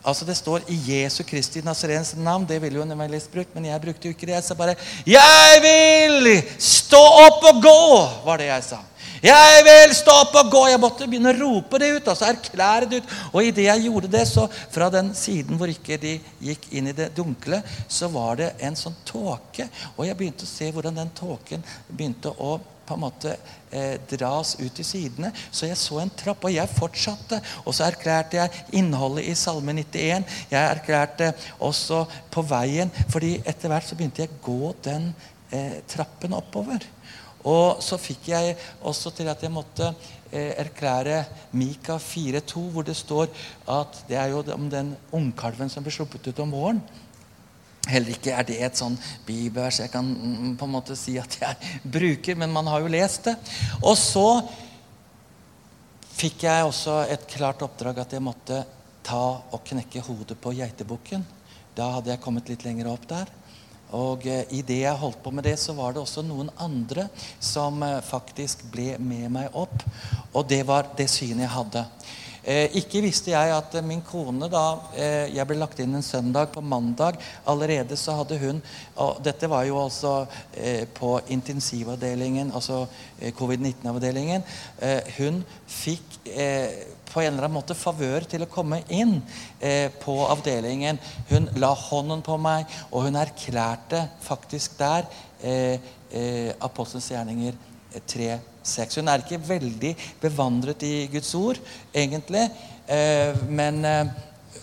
Altså 0.06 0.26
Det 0.26 0.36
står 0.38 0.68
i 0.70 0.76
Jesu 0.86 1.24
Kristi 1.26 1.64
Nazarens 1.66 2.12
navn. 2.14 2.46
Det 2.46 2.60
ville 2.62 2.78
jo 2.78 2.84
en 2.86 2.94
evangelist 2.94 3.32
brukt, 3.34 3.56
men 3.56 3.66
jeg 3.66 3.82
brukte 3.82 4.06
jo 4.06 4.14
ikke 4.14 4.28
det. 4.30 4.36
Jeg 4.36 4.44
sa 4.44 4.54
bare 4.54 4.76
'Jeg 5.06 5.62
vil 5.64 6.44
stå 6.60 7.02
opp 7.26 7.44
og 7.44 7.64
gå', 7.64 8.26
var 8.26 8.38
det 8.38 8.46
jeg 8.46 8.64
sa. 8.64 8.78
Jeg 9.24 9.64
vil 9.64 9.96
stå 9.96 10.14
opp 10.26 10.36
og 10.42 10.52
gå! 10.52 10.62
Jeg 10.72 10.82
måtte 10.82 11.08
begynne 11.08 11.32
å 11.32 11.38
rope 11.38 11.80
det 11.80 11.92
ut. 11.96 12.08
altså 12.08 12.28
erklære 12.28 12.90
det 12.92 13.02
ut. 13.02 13.16
Og 13.32 13.48
idet 13.48 13.68
jeg 13.70 13.88
gjorde 13.88 14.12
det, 14.12 14.26
så 14.28 14.48
fra 14.52 14.90
den 14.94 15.14
siden 15.16 15.60
hvor 15.60 15.72
ikke 15.72 15.98
de 16.02 16.18
gikk 16.44 16.70
inn 16.76 16.92
i 16.92 16.96
det 16.96 17.12
dunkle, 17.16 17.62
så 17.88 18.10
var 18.12 18.42
det 18.42 18.54
en 18.60 18.76
sånn 18.80 18.96
tåke. 19.08 19.70
Og 19.96 20.08
jeg 20.08 20.18
begynte 20.20 20.48
å 20.48 20.52
se 20.52 20.72
hvordan 20.72 21.00
den 21.00 21.14
tåken 21.16 21.64
begynte 21.90 22.34
å 22.36 22.58
på 22.86 22.94
en 22.94 23.02
måte 23.02 23.32
eh, 23.72 23.96
dras 24.10 24.56
ut 24.60 24.74
til 24.78 24.86
sidene. 24.86 25.32
Så 25.52 25.70
jeg 25.70 25.78
så 25.80 26.00
en 26.02 26.12
trapp, 26.14 26.44
og 26.46 26.54
jeg 26.54 26.76
fortsatte. 26.76 27.40
Og 27.66 27.74
så 27.74 27.88
erklærte 27.88 28.38
jeg 28.38 28.66
innholdet 28.78 29.26
i 29.32 29.38
Salme 29.40 29.74
91. 29.74 30.28
Jeg 30.52 30.62
erklærte 30.62 31.32
også 31.66 32.04
på 32.34 32.46
veien, 32.46 32.94
fordi 33.10 33.40
etter 33.46 33.74
hvert 33.74 33.90
så 33.90 33.98
begynte 33.98 34.26
jeg 34.26 34.36
å 34.36 34.44
gå 34.46 34.76
den 34.86 35.10
eh, 35.50 35.82
trappen 35.90 36.38
oppover. 36.38 36.86
Og 37.46 37.82
så 37.86 37.98
fikk 38.02 38.32
jeg 38.32 38.56
også 38.82 39.12
til 39.14 39.30
at 39.30 39.42
jeg 39.46 39.54
måtte 39.54 39.92
eh, 40.32 40.54
erklære 40.58 41.24
Mika 41.54 42.00
4,2, 42.02 42.64
hvor 42.74 42.86
det 42.88 42.98
står 42.98 43.30
at 43.70 44.00
det 44.10 44.18
er 44.18 44.34
jo 44.34 44.44
om 44.56 44.70
den 44.70 44.96
ungkalven 45.14 45.70
som 45.70 45.86
blir 45.86 45.94
sluppet 45.94 46.32
ut 46.32 46.42
om 46.42 46.54
våren. 46.56 46.82
Heller 47.86 48.16
ikke 48.16 48.34
er 48.34 48.46
det 48.48 48.58
et 48.66 48.80
sånn 48.80 48.96
bibelvers 49.28 49.78
jeg 49.84 49.92
kan 49.94 50.08
mm, 50.10 50.56
på 50.58 50.66
en 50.66 50.74
måte 50.74 50.98
si 50.98 51.20
at 51.22 51.38
jeg 51.42 51.74
bruker, 51.98 52.38
men 52.40 52.54
man 52.54 52.70
har 52.72 52.82
jo 52.82 52.90
lest 52.90 53.30
det. 53.30 53.36
Og 53.84 53.94
så 54.00 54.42
fikk 56.16 56.48
jeg 56.48 56.66
også 56.66 57.04
et 57.14 57.28
klart 57.30 57.62
oppdrag 57.62 58.02
at 58.02 58.18
jeg 58.18 58.26
måtte 58.26 58.64
ta 59.06 59.26
og 59.54 59.62
knekke 59.70 60.02
hodet 60.08 60.38
på 60.42 60.56
geitebukken. 60.58 61.22
Da 61.78 61.92
hadde 61.98 62.14
jeg 62.14 62.24
kommet 62.24 62.50
litt 62.50 62.66
lenger 62.66 62.90
opp 62.90 63.06
der. 63.10 63.30
Og 63.94 64.26
eh, 64.28 64.44
i 64.58 64.62
det 64.66 64.82
jeg 64.82 65.02
holdt 65.02 65.22
på 65.24 65.34
med 65.36 65.46
det, 65.46 65.58
så 65.62 65.76
var 65.78 65.94
det 65.94 66.02
også 66.02 66.24
noen 66.26 66.50
andre 66.58 67.08
som 67.40 67.84
eh, 67.86 68.02
faktisk 68.06 68.66
ble 68.74 68.96
med 69.00 69.30
meg 69.38 69.54
opp. 69.54 69.86
Og 70.34 70.48
det 70.50 70.64
var 70.68 70.90
det 70.98 71.10
synet 71.12 71.46
jeg 71.46 71.54
hadde. 71.54 71.86
Eh, 72.46 72.76
ikke 72.78 73.02
visste 73.02 73.32
jeg 73.32 73.54
at 73.56 73.74
eh, 73.74 73.86
min 73.86 74.04
kone 74.06 74.46
da 74.54 74.66
eh, 74.94 75.32
Jeg 75.34 75.48
ble 75.50 75.58
lagt 75.58 75.80
inn 75.82 75.98
en 75.98 76.06
søndag. 76.06 76.52
På 76.54 76.62
mandag 76.62 77.18
allerede 77.50 77.98
så 77.98 78.20
hadde 78.20 78.38
hun 78.38 78.62
og 79.02 79.18
Dette 79.26 79.50
var 79.50 79.66
jo 79.66 79.80
altså 79.82 80.28
eh, 80.54 80.86
på 80.86 81.18
intensivavdelingen, 81.34 82.52
altså 82.54 82.84
eh, 83.20 83.34
covid-19-avdelingen. 83.34 84.46
Eh, 84.80 85.16
hun 85.18 85.42
fikk 85.68 86.20
på 87.16 87.24
en 87.24 87.32
eller 87.32 87.48
annen 87.48 87.56
måte 87.56 87.78
favør 87.80 88.28
til 88.28 88.44
å 88.44 88.50
komme 88.52 88.82
inn 88.92 89.22
på 90.04 90.16
avdelingen. 90.28 91.00
Hun 91.32 91.48
la 91.64 91.72
hånden 91.80 92.20
på 92.26 92.36
meg, 92.44 92.68
og 92.92 93.08
hun 93.08 93.16
erklærte 93.22 94.04
faktisk 94.26 94.76
der 94.82 95.08
Apostelens 96.60 97.08
gjerninger 97.14 97.56
3 98.12 98.36
6. 98.66 99.00
Hun 99.00 99.10
er 99.10 99.24
ikke 99.24 99.42
veldig 99.48 99.94
bevandret 100.22 100.84
i 100.86 101.08
Guds 101.12 101.34
ord, 101.38 101.60
egentlig. 101.94 102.48
Eh, 102.88 103.38
men 103.50 103.84
eh, 103.86 104.08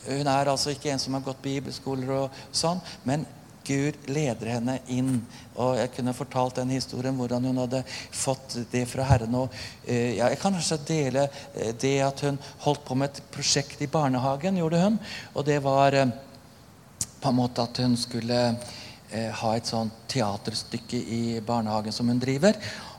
hun 0.09 0.27
er 0.27 0.51
altså 0.51 0.75
ikke 0.75 0.91
en 0.93 1.03
som 1.03 1.15
har 1.17 1.25
gått 1.27 1.43
bibelskoler 1.45 2.11
og 2.17 2.43
sånn. 2.55 2.83
Men 3.07 3.27
Gud 3.67 4.09
leder 4.11 4.51
henne 4.55 4.79
inn. 4.93 5.21
Og 5.57 5.77
jeg 5.79 5.93
kunne 5.97 6.15
fortalt 6.17 6.61
den 6.61 6.75
historien 6.75 7.17
hvordan 7.19 7.49
hun 7.51 7.63
hadde 7.65 7.83
fått 7.89 8.59
det 8.73 8.85
fra 8.91 9.07
Herren. 9.11 9.35
Og, 9.43 9.57
eh, 9.87 10.19
jeg 10.19 10.39
kan 10.43 10.57
kanskje 10.59 10.81
dele 10.89 11.29
det 11.81 11.97
at 12.03 12.21
hun 12.27 12.39
holdt 12.67 12.85
på 12.85 12.99
med 12.99 13.11
et 13.11 13.23
prosjekt 13.35 13.83
i 13.83 13.91
barnehagen. 13.91 14.57
gjorde 14.57 14.83
hun, 14.83 14.99
Og 15.35 15.45
det 15.45 15.63
var 15.63 15.91
på 17.21 17.29
en 17.29 17.35
måte 17.37 17.63
at 17.63 17.77
hun 17.77 17.97
skulle 17.97 18.57
ha 19.13 19.57
et 19.57 19.67
sånt 19.67 19.93
teaterstykke 20.09 20.97
i 20.97 21.41
barnehagen 21.41 21.93
som 21.93 22.09
hun 22.09 22.19
driver. 22.19 22.57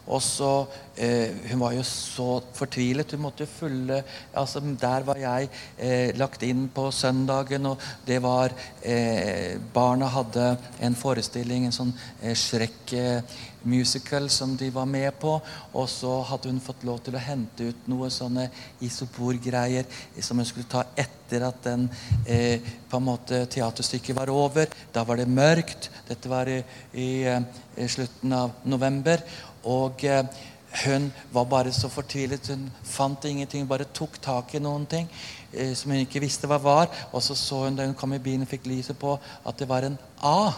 Og 0.07 0.21
så, 0.21 0.67
eh, 0.97 1.31
Hun 1.51 1.59
var 1.59 1.71
jo 1.73 1.83
så 1.83 2.41
fortvilet. 2.53 3.11
Hun 3.11 3.21
måtte 3.21 3.45
følge 3.45 4.03
altså 4.35 4.59
Der 4.59 5.03
var 5.03 5.15
jeg 5.15 5.49
eh, 5.79 6.17
lagt 6.17 6.43
inn 6.43 6.69
på 6.69 6.91
søndagen, 6.91 7.65
og 7.65 7.77
det 8.05 8.21
var 8.21 8.51
eh, 8.83 9.57
Barna 9.73 10.07
hadde 10.07 10.57
en 10.81 10.95
forestilling, 10.95 11.65
en 11.65 11.71
sånn 11.71 11.93
eh, 12.21 12.33
Shrek-musical 12.35 14.29
som 14.29 14.57
de 14.57 14.69
var 14.69 14.85
med 14.85 15.13
på. 15.19 15.39
Og 15.73 15.89
så 15.89 16.21
hadde 16.21 16.49
hun 16.49 16.59
fått 16.59 16.83
lov 16.83 16.99
til 17.03 17.15
å 17.15 17.23
hente 17.23 17.63
ut 17.63 17.87
noe 17.87 18.09
sånne 18.09 18.49
isoporgreier 18.81 19.85
som 20.19 20.37
hun 20.37 20.45
skulle 20.45 20.67
ta 20.69 20.83
etter 20.97 21.47
at 21.47 21.63
den 21.63 21.87
eh, 22.27 22.59
på 22.89 22.97
en 22.99 23.07
måte 23.07 23.45
teaterstykket 23.45 24.15
var 24.15 24.29
over. 24.29 24.67
Da 24.93 25.03
var 25.03 25.17
det 25.17 25.31
mørkt. 25.31 25.89
Dette 26.09 26.29
var 26.29 26.49
i, 26.51 26.59
i, 26.93 27.23
i 27.23 27.25
eh, 27.31 27.87
slutten 27.87 28.33
av 28.33 28.51
november. 28.65 29.23
Og 29.64 30.03
eh, 30.03 30.26
hun 30.84 31.11
var 31.32 31.45
bare 31.45 31.72
så 31.72 31.89
fortvilet. 31.89 32.47
Hun 32.49 32.70
fant 32.84 33.26
ingenting, 33.26 33.68
bare 33.70 33.86
tok 33.93 34.20
tak 34.22 34.55
i 34.55 34.61
noen 34.64 34.86
ting 34.89 35.09
eh, 35.53 35.74
som 35.78 35.93
hun 35.93 36.01
ikke 36.01 36.24
visste 36.24 36.49
hva 36.49 36.59
var. 36.61 36.91
Og 37.14 37.24
så 37.24 37.38
så 37.38 37.66
hun 37.66 37.78
da 37.78 37.88
hun 37.88 37.97
kom 37.97 38.14
i 38.16 38.22
bilen 38.24 38.47
og 38.47 38.51
fikk 38.51 38.68
lyset 38.72 38.99
på, 38.99 39.18
at 39.45 39.59
det 39.59 39.70
var 39.70 39.86
en 39.88 39.97
A. 40.22 40.53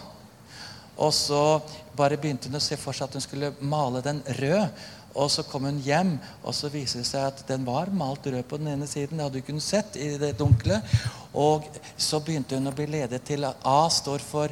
Og 0.95 1.11
så 1.13 1.59
bare 1.95 2.17
begynte 2.17 2.47
hun 2.47 2.59
å 2.59 2.63
se 2.63 2.77
for 2.79 2.95
seg 2.95 3.09
at 3.09 3.17
hun 3.17 3.25
skulle 3.25 3.55
male 3.59 4.03
den 4.05 4.23
rød. 4.39 4.85
Og 5.15 5.29
så 5.31 5.45
kom 5.47 5.63
hun 5.63 5.77
hjem, 5.79 6.17
og 6.43 6.51
så 6.55 6.67
viser 6.71 6.99
det 6.99 7.07
seg 7.07 7.23
at 7.29 7.45
den 7.47 7.63
var 7.67 7.87
malt 7.95 8.25
rød 8.27 8.43
på 8.49 8.59
den 8.59 8.73
ene 8.73 8.87
siden. 8.87 9.15
Det 9.17 9.23
hadde 9.23 9.39
hun 9.39 9.45
ikke 9.45 9.63
sett 9.63 9.95
i 9.99 10.09
det 10.19 10.33
dunkle. 10.39 10.81
Og 11.39 11.67
så 11.95 12.19
begynte 12.23 12.59
hun 12.59 12.67
å 12.71 12.75
bli 12.75 12.87
ledet 12.97 13.23
til 13.27 13.47
at 13.47 13.63
A 13.67 13.87
står 13.91 14.23
for 14.23 14.51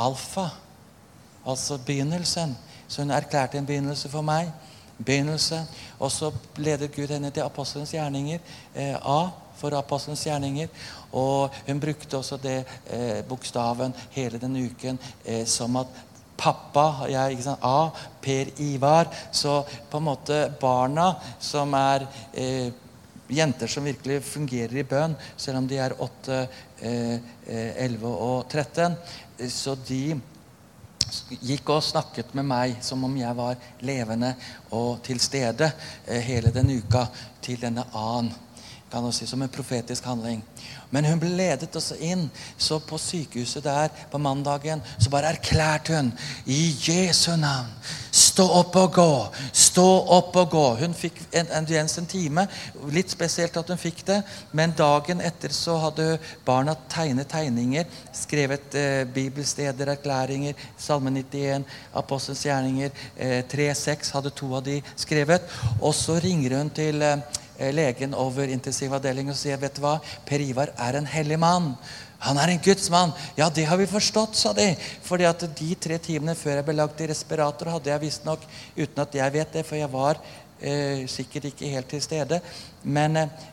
alfa, 0.00 0.50
altså 1.44 1.78
begynnelsen. 1.86 2.52
Så 2.88 3.02
hun 3.02 3.10
erklærte 3.10 3.58
en 3.58 3.66
begynnelse 3.66 4.08
for 4.08 4.22
meg. 4.22 4.52
Begynnelse. 4.98 5.64
Og 5.98 6.12
så 6.12 6.30
ledet 6.56 6.92
Gud 6.94 7.10
henne 7.10 7.30
til 7.30 7.46
apostelens 7.46 7.94
gjerninger. 7.94 8.38
Eh, 8.74 8.94
A 8.94 9.30
for 9.58 9.76
apostelens 9.78 10.24
gjerninger. 10.26 10.68
Og 11.12 11.54
hun 11.66 11.80
brukte 11.80 12.18
også 12.18 12.38
det 12.42 12.64
eh, 12.90 13.22
bokstaven 13.28 13.94
hele 14.10 14.38
den 14.38 14.56
uken 14.66 14.98
eh, 15.24 15.46
som 15.46 15.76
at 15.76 15.86
pappa 16.36 17.06
jeg, 17.08 17.34
ikke 17.34 17.46
sant, 17.46 17.62
A. 17.62 17.90
Per 18.22 18.50
Ivar. 18.62 19.10
Så 19.32 19.62
på 19.90 20.00
en 20.00 20.08
måte 20.08 20.40
barna 20.60 21.12
som 21.42 21.74
er 21.78 22.06
eh, 22.32 22.72
jenter 23.30 23.70
som 23.70 23.86
virkelig 23.86 24.20
fungerer 24.26 24.76
i 24.80 24.86
bønn, 24.86 25.14
selv 25.36 25.62
om 25.62 25.68
de 25.68 25.78
er 25.80 25.96
8, 26.02 26.40
11 26.84 27.24
eh, 27.48 28.04
og 28.12 28.44
13, 28.50 28.96
så 29.50 29.76
de 29.88 30.02
gikk 31.40 31.70
og 31.74 31.84
snakket 31.84 32.34
med 32.34 32.46
meg 32.48 32.78
som 32.84 33.04
om 33.06 33.16
jeg 33.16 33.36
var 33.36 33.60
levende 33.84 34.34
og 34.70 35.02
til 35.06 35.20
stede 35.22 35.70
eh, 36.06 36.20
hele 36.24 36.52
den 36.54 36.72
uka 36.78 37.06
til 37.44 37.60
denne 37.60 37.86
annen. 37.92 38.32
Kan 38.94 39.12
si, 39.12 39.26
som 39.26 39.42
en 39.42 39.48
profetisk 39.50 40.04
handling. 40.06 40.38
Men 40.94 41.08
hun 41.08 41.18
ble 41.18 41.32
ledet 41.34 41.74
også 41.74 41.96
inn. 41.98 42.28
Så 42.54 42.78
på 42.78 42.98
sykehuset 43.02 43.64
der 43.66 43.90
på 44.12 44.20
mandagen 44.22 44.82
så 45.02 45.10
bare 45.10 45.32
erklærte 45.34 45.96
hun 45.96 46.12
i 46.46 46.76
Jesu 46.78 47.32
navn 47.36 47.72
Stå 48.14 48.44
opp 48.60 48.76
og 48.78 48.92
gå! 48.94 49.12
Stå 49.50 49.84
opp 50.14 50.36
og 50.38 50.52
gå! 50.52 50.62
Hun 50.78 50.92
fikk 50.94 51.16
en, 51.34 51.48
audiens 51.58 51.98
en 51.98 52.06
time. 52.06 52.44
Litt 52.94 53.10
spesielt 53.10 53.56
at 53.58 53.72
hun 53.72 53.80
fikk 53.80 54.04
det. 54.06 54.20
Men 54.54 54.74
dagen 54.78 55.18
etter 55.18 55.50
så 55.54 55.74
hadde 55.82 56.20
barna 56.46 56.76
tegnet 56.90 57.32
tegninger, 57.34 57.90
skrevet 58.14 58.78
eh, 58.78 59.02
bibelsteder, 59.10 59.90
erklæringer, 59.96 60.54
Salme 60.78 61.10
91, 61.10 61.66
Apostelens 61.98 62.44
gjerninger, 62.46 62.94
eh, 63.18 63.40
3-6 63.50 64.14
hadde 64.14 64.34
to 64.38 64.52
av 64.54 64.62
de 64.70 64.78
skrevet. 64.94 65.50
Og 65.80 65.90
så 65.98 66.20
ringer 66.22 66.60
hun 66.60 66.70
til 66.74 67.02
eh, 67.02 67.42
legen 67.74 68.14
over 68.18 68.50
intensivavdelingen 68.50 69.34
og 69.34 69.38
sier 69.38 69.60
vet 69.62 69.76
du 69.76 69.84
hva, 69.84 69.98
Per 70.26 70.42
Ivar 70.42 70.72
er 70.74 70.98
en 70.98 71.06
hellig 71.06 71.38
mann. 71.38 71.74
Han 72.24 72.38
er 72.40 72.54
en 72.54 72.62
gudsmann. 72.64 73.12
Ja, 73.36 73.50
det 73.52 73.66
har 73.68 73.76
vi 73.76 73.86
forstått, 73.86 74.36
sa 74.38 74.54
de. 74.56 74.70
Fordi 75.04 75.26
at 75.28 75.44
de 75.58 75.74
tre 75.76 75.98
timene 76.02 76.36
før 76.38 76.58
jeg 76.58 76.66
ble 76.68 76.76
lagt 76.78 77.02
i 77.04 77.08
respirator, 77.10 77.74
hadde 77.74 77.92
jeg 77.92 78.04
visstnok, 78.06 78.46
uten 78.78 79.02
at 79.04 79.18
jeg 79.18 79.34
vet 79.34 79.58
det, 79.58 79.64
for 79.68 79.78
jeg 79.78 79.90
var 79.92 80.20
eh, 80.60 81.04
sikkert 81.10 81.50
ikke 81.50 81.72
helt 81.74 81.90
til 81.92 82.02
stede, 82.04 82.40
men 82.82 83.20
eh, 83.20 83.44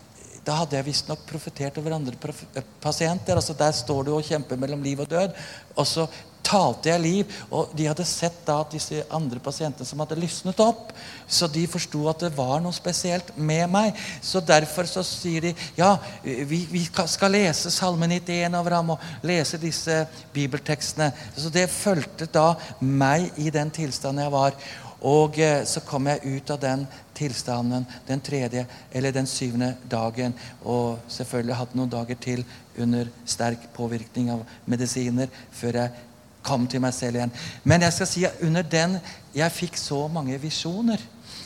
da 0.45 0.55
hadde 0.61 0.77
jeg 0.77 0.87
visstnok 0.87 1.25
profetert 1.29 1.77
over 1.77 1.97
andre 1.97 2.17
prof 2.17 2.39
pasienter. 2.81 3.35
altså 3.35 3.53
Der 3.53 3.75
står 3.77 4.07
du 4.07 4.15
og 4.15 4.25
kjemper 4.25 4.57
mellom 4.57 4.81
liv 4.83 5.03
og 5.03 5.09
død. 5.09 5.35
Og 5.75 5.87
så 5.87 6.07
talte 6.51 6.91
jeg 6.91 7.03
liv. 7.03 7.37
Og 7.53 7.71
de 7.77 7.87
hadde 7.87 8.05
sett 8.07 8.41
da 8.47 8.59
at 8.61 8.75
disse 8.75 9.05
andre 9.13 9.39
pasientene 9.43 9.87
som 9.87 10.03
hadde 10.03 10.19
lysnet 10.19 10.59
opp. 10.63 10.91
Så 11.31 11.47
de 11.51 11.63
forsto 11.71 12.03
at 12.11 12.25
det 12.25 12.33
var 12.35 12.59
noe 12.63 12.75
spesielt 12.75 13.31
med 13.37 13.69
meg. 13.71 13.97
Så 14.21 14.43
derfor 14.43 14.89
så 14.89 15.03
sier 15.07 15.49
de 15.49 15.55
ja, 15.79 15.95
vi, 16.23 16.65
vi 16.71 16.83
skal 17.07 17.35
lese 17.37 17.71
Salme 17.73 18.09
91 18.11 18.59
over 18.59 18.77
ham 18.77 18.95
og 18.95 19.09
lese 19.27 19.61
disse 19.61 20.03
bibeltekstene. 20.35 21.11
Så 21.37 21.53
det 21.53 21.69
fulgte 21.71 22.29
da 22.31 22.51
meg 22.81 23.31
i 23.39 23.51
den 23.53 23.71
tilstanden 23.73 24.25
jeg 24.25 24.35
var. 24.35 24.57
Og 25.01 25.39
eh, 25.41 25.63
så 25.65 25.81
kom 25.81 26.05
jeg 26.11 26.37
ut 26.37 26.51
av 26.53 26.59
den 26.61 26.83
tilstanden 27.17 27.87
den 28.05 28.21
tredje 28.21 28.67
eller 28.91 29.13
den 29.15 29.27
syvende 29.29 29.73
dagen. 29.89 30.35
Og 30.61 31.01
selvfølgelig 31.09 31.57
hatt 31.57 31.73
noen 31.77 31.89
dager 31.89 32.19
til 32.21 32.45
under 32.81 33.09
sterk 33.25 33.65
påvirkning 33.75 34.29
av 34.33 34.45
medisiner 34.69 35.31
før 35.57 35.81
jeg 35.81 36.07
kom 36.43 36.67
til 36.67 36.83
meg 36.83 36.93
selv 36.97 37.19
igjen. 37.19 37.33
Men 37.63 37.85
jeg 37.85 37.97
skal 37.97 38.09
si 38.09 38.25
at 38.27 38.43
under 38.45 38.65
den 38.65 38.99
jeg 39.35 39.55
fikk 39.55 39.77
så 39.79 40.05
mange 40.11 40.37
visjoner. 40.41 41.01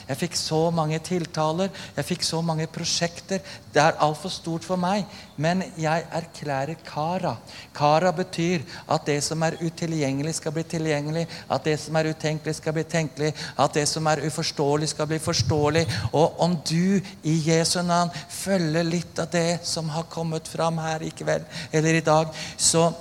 Jeg 0.05 0.19
fikk 0.19 0.35
så 0.37 0.59
mange 0.73 0.99
tiltaler, 1.01 1.71
jeg 1.95 2.05
fikk 2.05 2.23
så 2.25 2.37
mange 2.45 2.67
prosjekter. 2.69 3.39
Det 3.73 3.81
er 3.81 3.97
altfor 4.05 4.29
stort 4.29 4.65
for 4.67 4.77
meg. 4.77 5.05
Men 5.41 5.63
jeg 5.81 6.05
erklærer 6.13 6.77
Kara. 6.85 7.33
Kara 7.73 8.11
betyr 8.13 8.61
at 8.85 9.07
det 9.09 9.17
som 9.25 9.41
er 9.43 9.57
utilgjengelig, 9.63 10.35
skal 10.37 10.53
bli 10.53 10.65
tilgjengelig. 10.75 11.25
At 11.49 11.65
det 11.65 11.79
som 11.81 11.97
er 11.97 12.11
utenkelig, 12.13 12.55
skal 12.59 12.77
bli 12.77 12.85
tenkelig. 12.85 13.31
At 13.57 13.73
det 13.73 13.87
som 13.89 14.05
er 14.11 14.21
uforståelig, 14.27 14.91
skal 14.93 15.09
bli 15.09 15.19
forståelig. 15.19 15.85
Og 16.13 16.39
om 16.41 16.53
du 16.69 17.01
i 17.23 17.35
Jesu 17.49 17.81
navn 17.81 18.13
følger 18.29 18.85
litt 18.85 19.19
av 19.19 19.33
det 19.33 19.65
som 19.65 19.89
har 19.89 20.05
kommet 20.13 20.47
fram 20.47 20.77
her 20.85 21.01
i 21.01 21.09
kveld 21.17 21.49
eller 21.73 21.97
i 21.97 22.05
dag, 22.05 22.29
så 22.57 22.91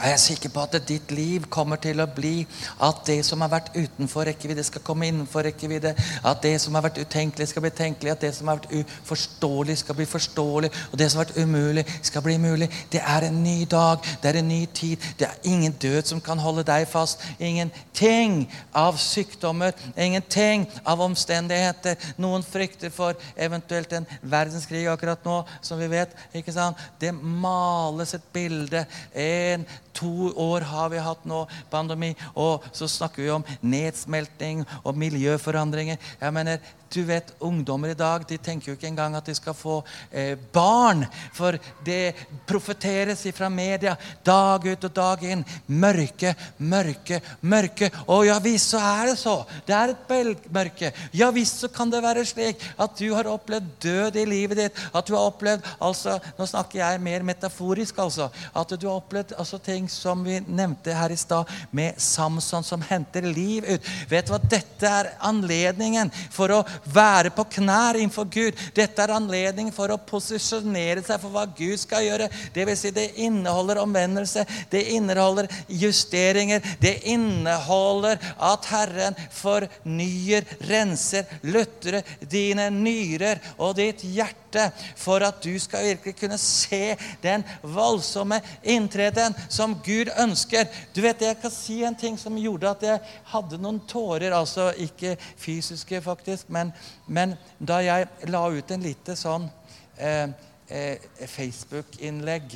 er 0.00 0.16
sikker 0.16 0.48
på 0.48 0.62
at 0.64 0.76
ditt 0.88 1.10
liv 1.12 1.44
kommer 1.52 1.76
til 1.76 2.00
å 2.00 2.06
bli 2.08 2.46
at 2.82 3.02
det 3.06 3.18
som 3.26 3.42
har 3.44 3.50
vært 3.52 3.74
utenfor 3.76 4.24
rekkevidde, 4.24 4.64
skal 4.64 4.82
komme 4.84 5.06
innenfor 5.10 5.44
rekkevidde. 5.44 5.92
At 6.24 6.40
det 6.42 6.54
som 6.62 6.74
har 6.74 6.86
vært 6.86 7.02
utenkelig, 7.02 7.50
skal 7.50 7.66
bli 7.66 7.72
tenkelig. 7.76 8.12
At 8.14 8.24
det 8.24 8.32
som 8.34 8.48
har 8.48 8.62
vært 8.62 8.72
uforståelig, 8.72 9.76
skal 9.82 9.98
bli 9.98 10.06
forståelig. 10.08 10.70
Og 10.90 10.98
det 10.98 11.10
som 11.10 11.20
har 11.20 11.28
vært 11.28 11.42
umulig, 11.44 11.84
skal 12.02 12.24
bli 12.24 12.38
mulig. 12.40 12.70
Det 12.92 13.02
er 13.04 13.28
en 13.28 13.42
ny 13.44 13.66
dag. 13.70 14.00
Det 14.22 14.32
er 14.32 14.40
en 14.40 14.48
ny 14.48 14.62
tid. 14.72 14.96
Det 15.20 15.28
er 15.28 15.52
ingen 15.52 15.76
død 15.82 16.08
som 16.08 16.24
kan 16.24 16.40
holde 16.40 16.64
deg 16.66 16.88
fast. 16.88 17.22
Ingenting 17.38 18.46
av 18.72 18.96
sykdommer. 18.96 19.76
Ingenting 19.96 20.66
av 20.88 21.04
omstendigheter. 21.04 22.00
Noen 22.16 22.42
frykter 22.46 22.90
for 22.90 23.20
eventuelt 23.36 23.92
en 23.92 24.08
verdenskrig 24.22 24.86
akkurat 24.88 25.24
nå, 25.28 25.42
som 25.60 25.78
vi 25.78 25.92
vet. 25.92 26.16
ikke 26.34 26.56
sant? 26.56 26.80
Det 27.00 27.12
males 27.12 28.16
et 28.16 28.32
bilde. 28.32 28.86
En 29.12 29.68
To 29.98 30.32
år 30.40 30.66
har 30.70 30.92
vi 30.92 31.02
hatt 31.02 31.24
nå 31.28 31.42
pandemi, 31.72 32.12
og 32.34 32.64
så 32.72 32.88
snakker 32.88 33.22
vi 33.22 33.32
om 33.34 33.44
nedsmelting 33.60 34.64
og 34.82 34.96
miljøforandringer. 34.98 36.00
Jeg 36.20 36.34
mener, 36.34 36.62
du 36.92 37.02
vet, 37.08 37.32
Ungdommer 37.42 37.92
i 37.92 37.98
dag 37.98 38.24
de 38.28 38.38
tenker 38.38 38.72
jo 38.72 38.76
ikke 38.76 38.88
engang 38.90 39.16
at 39.16 39.26
de 39.26 39.34
skal 39.36 39.54
få 39.56 39.80
eh, 40.10 40.34
barn. 40.52 41.04
For 41.34 41.56
det 41.84 42.14
profeteres 42.48 43.24
fra 43.34 43.48
media 43.52 43.94
dag 44.24 44.66
ut 44.66 44.86
og 44.88 44.94
dag 44.94 45.24
inn. 45.26 45.44
Mørke, 45.66 46.34
mørke, 46.58 47.20
mørke. 47.40 47.90
Og 48.06 48.26
ja 48.28 48.38
visst 48.42 48.74
så 48.74 48.82
er 48.82 49.12
det 49.12 49.18
så. 49.20 49.36
Det 49.66 49.76
er 49.76 49.94
et 49.94 50.04
belgmørke. 50.08 50.92
Ja 51.16 51.30
visst 51.34 51.62
så 51.62 51.70
kan 51.72 51.90
det 51.92 52.02
være 52.04 52.26
slik 52.28 52.62
at 52.76 52.96
du 52.98 53.12
har 53.16 53.30
opplevd 53.30 53.70
død 53.82 54.20
i 54.20 54.26
livet 54.28 54.60
ditt. 54.60 54.82
At 54.92 55.08
du 55.08 55.16
har 55.16 55.30
opplevd 55.30 55.66
altså, 55.78 56.18
Nå 56.38 56.46
snakker 56.48 56.80
jeg 56.80 57.00
mer 57.02 57.24
metaforisk, 57.26 57.98
altså. 58.02 58.28
At 58.56 58.74
du 58.76 58.86
har 58.88 59.00
opplevd 59.00 59.34
altså, 59.38 59.58
ting 59.62 59.88
som 59.90 60.24
vi 60.26 60.38
nevnte 60.46 60.94
her 60.96 61.12
i 61.12 61.18
stad, 61.18 61.50
med 61.70 61.98
Samson 62.00 62.64
som 62.66 62.82
henter 62.88 63.26
liv 63.26 63.66
ut. 63.66 63.90
Vet 64.10 64.28
du 64.28 64.34
hva? 64.34 64.40
Dette 64.52 64.88
er 64.88 65.12
anledningen 65.24 66.10
for 66.32 66.52
å 66.52 66.62
være 66.84 67.30
på 67.34 67.44
knær 67.58 67.98
innenfor 67.98 68.28
Gud. 68.32 68.58
Dette 68.74 69.02
er 69.04 69.14
anledning 69.14 69.70
for 69.74 69.92
å 69.92 70.00
posisjonere 70.00 71.04
seg 71.04 71.20
for 71.22 71.34
hva 71.34 71.44
Gud 71.46 71.78
skal 71.80 72.06
gjøre. 72.06 72.28
Det 72.54 72.66
vil 72.68 72.78
si, 72.78 72.92
det 72.94 73.12
inneholder 73.22 73.82
omvendelse, 73.82 74.44
det 74.72 74.84
inneholder 74.96 75.50
justeringer. 75.68 76.62
Det 76.82 76.98
inneholder 77.12 78.20
at 78.42 78.68
Herren 78.72 79.18
fornyer, 79.32 80.46
renser, 80.68 81.28
løtter 81.42 82.00
dine 82.20 82.68
nyrer 82.74 83.40
og 83.58 83.76
ditt 83.78 84.04
hjerte 84.06 84.68
for 84.98 85.24
at 85.24 85.40
du 85.44 85.54
skal 85.60 85.86
virkelig 85.86 86.16
kunne 86.18 86.38
se 86.40 86.94
den 87.22 87.44
voldsomme 87.62 88.40
inntreden 88.62 89.36
som 89.48 89.78
Gud 89.84 90.12
ønsker. 90.20 90.68
Du 90.94 91.00
vet, 91.00 91.20
Jeg 91.22 91.38
kan 91.40 91.50
si 91.54 91.82
en 91.84 91.94
ting 91.94 92.16
som 92.18 92.36
gjorde 92.36 92.70
at 92.70 92.82
jeg 92.82 93.00
hadde 93.30 93.58
noen 93.62 93.78
tårer. 93.86 94.32
Altså 94.34 94.72
ikke 94.76 95.16
fysiske, 95.38 96.00
faktisk, 96.02 96.48
men 96.48 96.71
men 97.06 97.36
da 97.58 97.80
jeg 97.84 98.30
la 98.32 98.42
ut 98.50 98.74
en 98.74 98.84
lite 98.84 99.16
sånn 99.18 99.48
eh, 99.96 100.28
eh, 100.68 101.08
Facebook-innlegg 101.30 102.54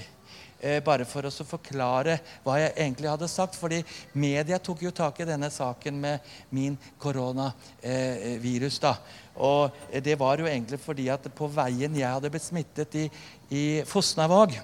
eh, 0.61 0.83
bare 0.85 1.07
for 1.09 1.29
å 1.29 1.33
forklare 1.49 2.19
hva 2.45 2.59
jeg 2.61 2.75
egentlig 2.75 3.11
hadde 3.12 3.31
sagt. 3.31 3.59
fordi 3.59 3.83
media 4.12 4.59
tok 4.59 4.83
jo 4.87 4.95
tak 4.95 5.21
i 5.21 5.29
denne 5.29 5.51
saken 5.51 6.01
med 6.01 6.31
min 6.51 6.79
koronavirus. 6.99 8.79
da. 8.81 8.97
Og 9.37 9.71
det 10.03 10.17
var 10.19 10.39
jo 10.39 10.47
egentlig 10.47 10.81
fordi 10.81 11.11
at 11.12 11.29
på 11.35 11.51
veien 11.53 11.97
jeg 11.97 12.09
hadde 12.09 12.31
blitt 12.31 12.49
smittet 12.49 12.95
i, 12.95 13.11
i 13.51 13.67
Fosnavåg 13.87 14.57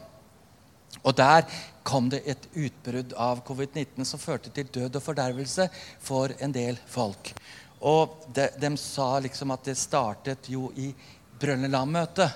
og 1.02 1.16
der 1.18 1.46
kom 1.82 2.08
det 2.12 2.20
et 2.30 2.44
utbrudd 2.54 3.14
av 3.18 3.40
covid-19 3.46 4.06
som 4.06 4.20
førte 4.22 4.52
til 4.54 4.68
død 4.70 4.98
og 4.98 5.02
fordervelse 5.02 5.66
for 6.02 6.34
en 6.38 6.54
del 6.54 6.78
folk. 6.86 7.32
Og 7.82 8.22
de, 8.34 8.46
de, 8.62 8.70
sa 8.78 9.16
liksom 9.22 9.50
at 9.54 9.66
det 9.66 9.76
startet 9.78 10.48
jo 10.52 10.70
i 10.78 10.92
Brønnøyland-møtet. 11.42 12.30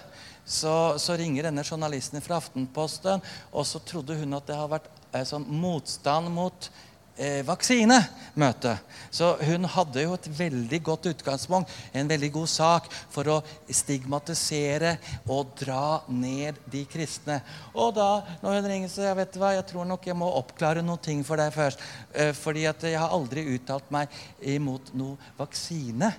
Så, 0.47 0.95
så, 1.03 1.17
ringer 1.19 1.49
denne 1.49 1.65
journalisten 1.67 2.23
fra 2.23 2.39
Aftenposten, 2.39 3.23
og 3.51 3.67
så 3.67 3.81
trodde 3.83 4.15
hun 4.19 4.37
at 4.39 4.47
det 4.47 4.59
har 4.59 4.71
vært 4.71 4.91
eh, 5.11 5.25
sånn 5.27 5.47
motstand 5.51 6.31
mot 6.35 6.69
eh, 7.17 7.41
vaksinemøte. 7.47 8.77
Så 9.11 9.33
hun 9.41 9.65
hadde 9.73 10.05
jo 10.05 10.15
et 10.17 10.29
veldig 10.39 10.81
godt 10.85 11.09
utgangspunkt, 11.13 11.73
en 11.97 12.09
veldig 12.11 12.31
god 12.35 12.51
sak, 12.53 12.89
for 13.13 13.31
å 13.33 13.39
stigmatisere 13.69 14.97
og 15.33 15.55
dra 15.59 16.03
ned 16.13 16.61
de 16.73 16.85
kristne. 16.91 17.41
Og 17.75 17.95
da, 17.97 18.11
når 18.43 18.61
hun 18.61 18.71
ringer, 18.73 18.93
så 18.93 19.07
jeg 19.09 19.21
vet 19.23 19.41
hva, 19.41 19.55
jeg 19.57 19.67
tror 19.71 19.89
nok 19.89 20.07
jeg 20.07 20.19
må 20.19 20.31
oppklare 20.41 20.85
noen 20.85 21.03
ting 21.03 21.25
for 21.27 21.41
deg 21.41 21.55
først. 21.55 21.83
Eh, 22.13 22.33
fordi 22.37 22.67
at 22.69 22.87
jeg 22.87 23.01
har 23.01 23.15
aldri 23.15 23.47
uttalt 23.57 23.93
meg 23.95 24.13
imot 24.57 24.93
noe 24.97 25.17
vaksine. 25.39 26.13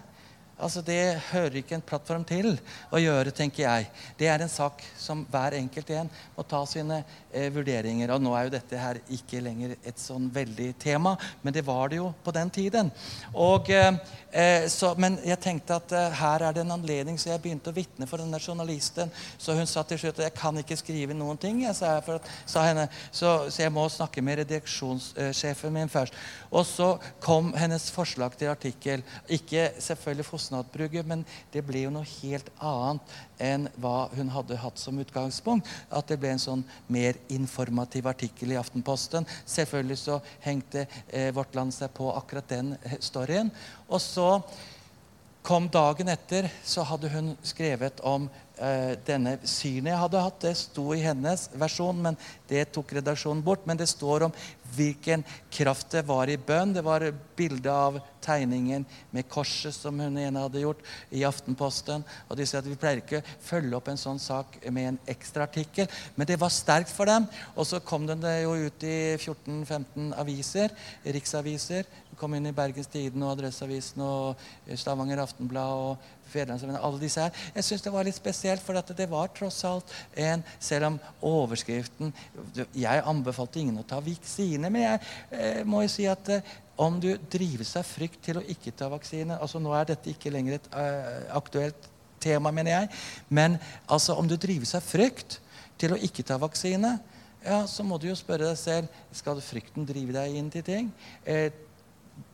Altså, 0.57 0.81
Det 0.81 1.21
hører 1.31 1.59
ikke 1.59 1.75
en 1.77 1.85
plattform 1.85 2.23
til 2.25 2.55
å 2.89 2.97
gjøre, 2.97 3.29
tenker 3.35 3.63
jeg. 3.63 3.89
Det 4.17 4.25
er 4.25 4.41
en 4.41 4.49
sak 4.49 4.81
som 4.97 5.21
hver 5.29 5.53
enkelt 5.53 5.89
en 5.93 6.09
må 6.33 6.45
ta 6.49 6.63
sine 6.65 7.03
eh, 7.31 7.51
vurderinger. 7.53 8.09
Og 8.15 8.23
nå 8.23 8.33
er 8.33 8.47
jo 8.47 8.53
dette 8.55 8.79
her 8.81 8.97
ikke 9.13 9.41
lenger 9.45 9.75
et 9.77 10.01
sånn 10.01 10.25
veldig 10.33 10.71
tema, 10.81 11.13
men 11.43 11.53
det 11.53 11.61
var 11.67 11.91
det 11.91 11.99
jo 11.99 12.07
på 12.25 12.33
den 12.33 12.49
tiden. 12.49 12.89
Og, 13.33 13.69
eh, 13.69 13.99
eh 14.31 14.65
så, 14.73 14.95
men 14.97 15.19
jeg 15.25 15.37
tenkte 15.45 15.77
at 15.77 15.93
eh, 15.93 16.17
her 16.23 16.47
er 16.47 16.57
det 16.57 16.63
en 16.65 16.73
anledning, 16.79 17.21
så 17.21 17.35
jeg 17.35 17.43
begynte 17.43 17.69
å 17.69 17.77
vitne 17.77 18.09
for 18.09 18.23
denne 18.23 18.41
journalisten. 18.41 19.13
Så 19.37 19.53
hun 19.53 19.69
sa 19.69 19.85
til 19.85 20.01
slutt 20.01 20.23
at 20.23 20.31
jeg 20.31 20.37
kan 20.39 20.57
ikke 20.57 20.79
skrive 20.81 21.13
noen 21.13 21.37
ting. 21.37 21.61
Jeg 21.67 21.77
sa, 21.77 21.99
at, 22.01 22.33
sa 22.49 22.65
henne, 22.65 22.87
så, 23.11 23.45
så, 23.51 23.61
jeg 23.61 23.75
må 23.77 23.85
snakke 23.93 24.25
med 24.25 24.41
redaksjonssjefen 24.41 25.77
min 25.77 25.93
først. 25.93 26.17
Og 26.49 26.65
så 26.65 26.89
kom 27.21 27.53
hennes 27.53 27.91
forslag 27.93 28.33
til 28.41 28.49
artikkel. 28.49 29.05
Ikke 29.29 29.69
selvfølgelig 29.77 30.25
Fosnatbrugget, 30.47 31.05
men 31.05 31.25
det 31.51 31.63
ble 31.67 31.83
jo 31.83 31.91
noe 31.91 32.07
helt 32.21 32.47
annet 32.63 33.15
enn 33.43 33.67
hva 33.81 34.07
hun 34.15 34.29
hadde 34.31 34.59
hatt 34.61 34.79
som 34.79 34.99
utgangspunkt. 35.01 35.67
At 35.91 36.07
det 36.07 36.19
ble 36.21 36.31
en 36.35 36.41
sånn 36.41 36.63
mer 36.87 37.19
informativ 37.33 38.07
artikkel 38.07 38.53
i 38.55 38.59
Aftenposten. 38.59 39.27
Selvfølgelig 39.45 39.99
så 40.05 40.21
hengte 40.45 40.87
eh, 41.11 41.33
Vårt 41.35 41.55
Land 41.57 41.75
seg 41.75 41.91
på 41.97 42.09
akkurat 42.15 42.47
den 42.49 42.75
storyen. 43.03 43.51
Og 43.89 43.99
så 44.03 44.29
kom 45.47 45.67
dagen 45.71 46.09
etter, 46.11 46.49
så 46.63 46.83
hadde 46.87 47.11
hun 47.11 47.35
skrevet 47.45 47.99
om 48.07 48.27
Eh, 48.27 48.46
denne 49.07 49.37
synet 49.45 49.91
jeg 49.91 50.01
hadde 50.01 50.21
hatt. 50.25 50.39
Det 50.41 50.53
sto 50.57 50.85
i 50.95 51.03
hennes 51.03 51.47
versjon, 51.53 51.99
men 52.01 52.17
det 52.49 52.69
tok 52.75 52.95
redaksjonen 52.97 53.43
bort. 53.45 53.67
Men 53.69 53.77
det 53.77 53.89
står 53.91 54.27
om 54.27 54.37
hvilken 54.75 55.23
kraft 55.53 55.91
det 55.95 56.03
var 56.07 56.29
i 56.29 56.37
bønn. 56.37 56.73
Det 56.75 56.83
var 56.85 57.05
bilde 57.37 57.71
av 57.71 57.99
tegningen 58.23 58.85
med 59.15 59.27
korset 59.31 59.75
som 59.75 59.99
hun 60.01 60.17
ene 60.19 60.41
hadde 60.43 60.63
gjort 60.63 60.81
i 61.15 61.23
Aftenposten. 61.27 62.03
Og 62.27 62.37
de 62.37 62.47
sier 62.47 62.59
at 62.61 62.67
Vi 62.67 62.75
pleier 62.79 63.01
ikke 63.01 63.23
følge 63.43 63.77
opp 63.77 63.87
en 63.91 63.99
sånn 63.99 64.19
sak 64.19 64.59
med 64.67 64.89
en 64.91 64.99
ekstra 65.07 65.47
artikkel, 65.47 65.87
men 66.15 66.27
det 66.27 66.39
var 66.41 66.51
sterkt 66.53 66.91
for 66.93 67.07
dem. 67.09 67.27
Og 67.55 67.67
så 67.69 67.79
kom 67.79 68.07
den 68.09 68.25
jo 68.43 68.55
ut 68.67 68.83
i 68.83 69.15
14-15 69.15 70.11
aviser, 70.19 70.75
riksaviser. 71.05 71.87
Kom 72.17 72.33
inn 72.33 72.49
i 72.49 72.55
Bergens 72.55 72.89
Tidende 72.89 73.27
og 73.27 73.35
Adresseavisen 73.37 74.01
og 74.01 74.47
Stavanger 74.73 75.21
Aftenblad 75.21 75.83
og 75.87 76.13
Fedrelandsvennen, 76.31 76.79
alle 76.81 77.01
disse 77.01 77.23
her. 77.23 77.41
Jeg 77.55 77.67
syns 77.67 77.85
det 77.85 77.93
var 77.93 78.07
litt 78.07 78.17
spesielt, 78.17 78.63
for 78.63 78.77
det 78.77 79.09
var 79.11 79.33
tross 79.35 79.63
alt 79.67 79.91
en 80.15 80.43
Selv 80.59 80.91
om 80.91 80.99
overskriften 81.25 82.13
Jeg 82.75 83.03
anbefalte 83.05 83.61
ingen 83.61 83.81
å 83.81 83.85
ta 83.87 83.99
vaksine, 84.03 84.69
men 84.69 84.83
jeg 84.83 85.03
eh, 85.31 85.61
må 85.67 85.83
jo 85.85 85.91
si 85.91 86.07
at 86.09 86.31
eh, 86.33 86.55
om 86.77 86.99
du 87.01 87.09
drives 87.31 87.73
av 87.79 87.87
frykt 87.89 88.21
til 88.27 88.37
å 88.37 88.45
ikke 88.53 88.75
ta 88.77 88.89
vaksine 88.91 89.39
altså 89.41 89.61
Nå 89.61 89.73
er 89.73 89.87
dette 89.89 90.11
ikke 90.11 90.29
lenger 90.33 90.59
et 90.59 90.67
uh, 90.75 91.37
aktuelt 91.39 91.87
tema, 92.21 92.51
mener 92.53 92.73
jeg. 92.73 92.89
Men 93.29 93.57
altså, 93.85 94.15
om 94.17 94.27
du 94.29 94.35
drives 94.37 94.73
av 94.77 94.85
frykt 94.85 95.39
til 95.77 95.93
å 95.93 95.99
ikke 96.01 96.25
ta 96.25 96.37
vaksine, 96.41 96.97
ja, 97.45 97.61
så 97.69 97.85
må 97.85 97.99
du 98.01 98.09
jo 98.09 98.17
spørre 98.17 98.49
deg 98.49 98.59
selv 98.59 99.03
skal 99.15 99.41
frykten 99.43 99.85
drive 99.87 100.15
deg 100.15 100.37
inn 100.39 100.49
til 100.51 100.65
ting. 100.65 100.89
Eh, 101.23 101.51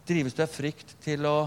drives 0.07 0.35
du 0.35 0.41
av 0.45 0.51
frykt 0.51 0.95
til 1.03 1.27
å 1.27 1.37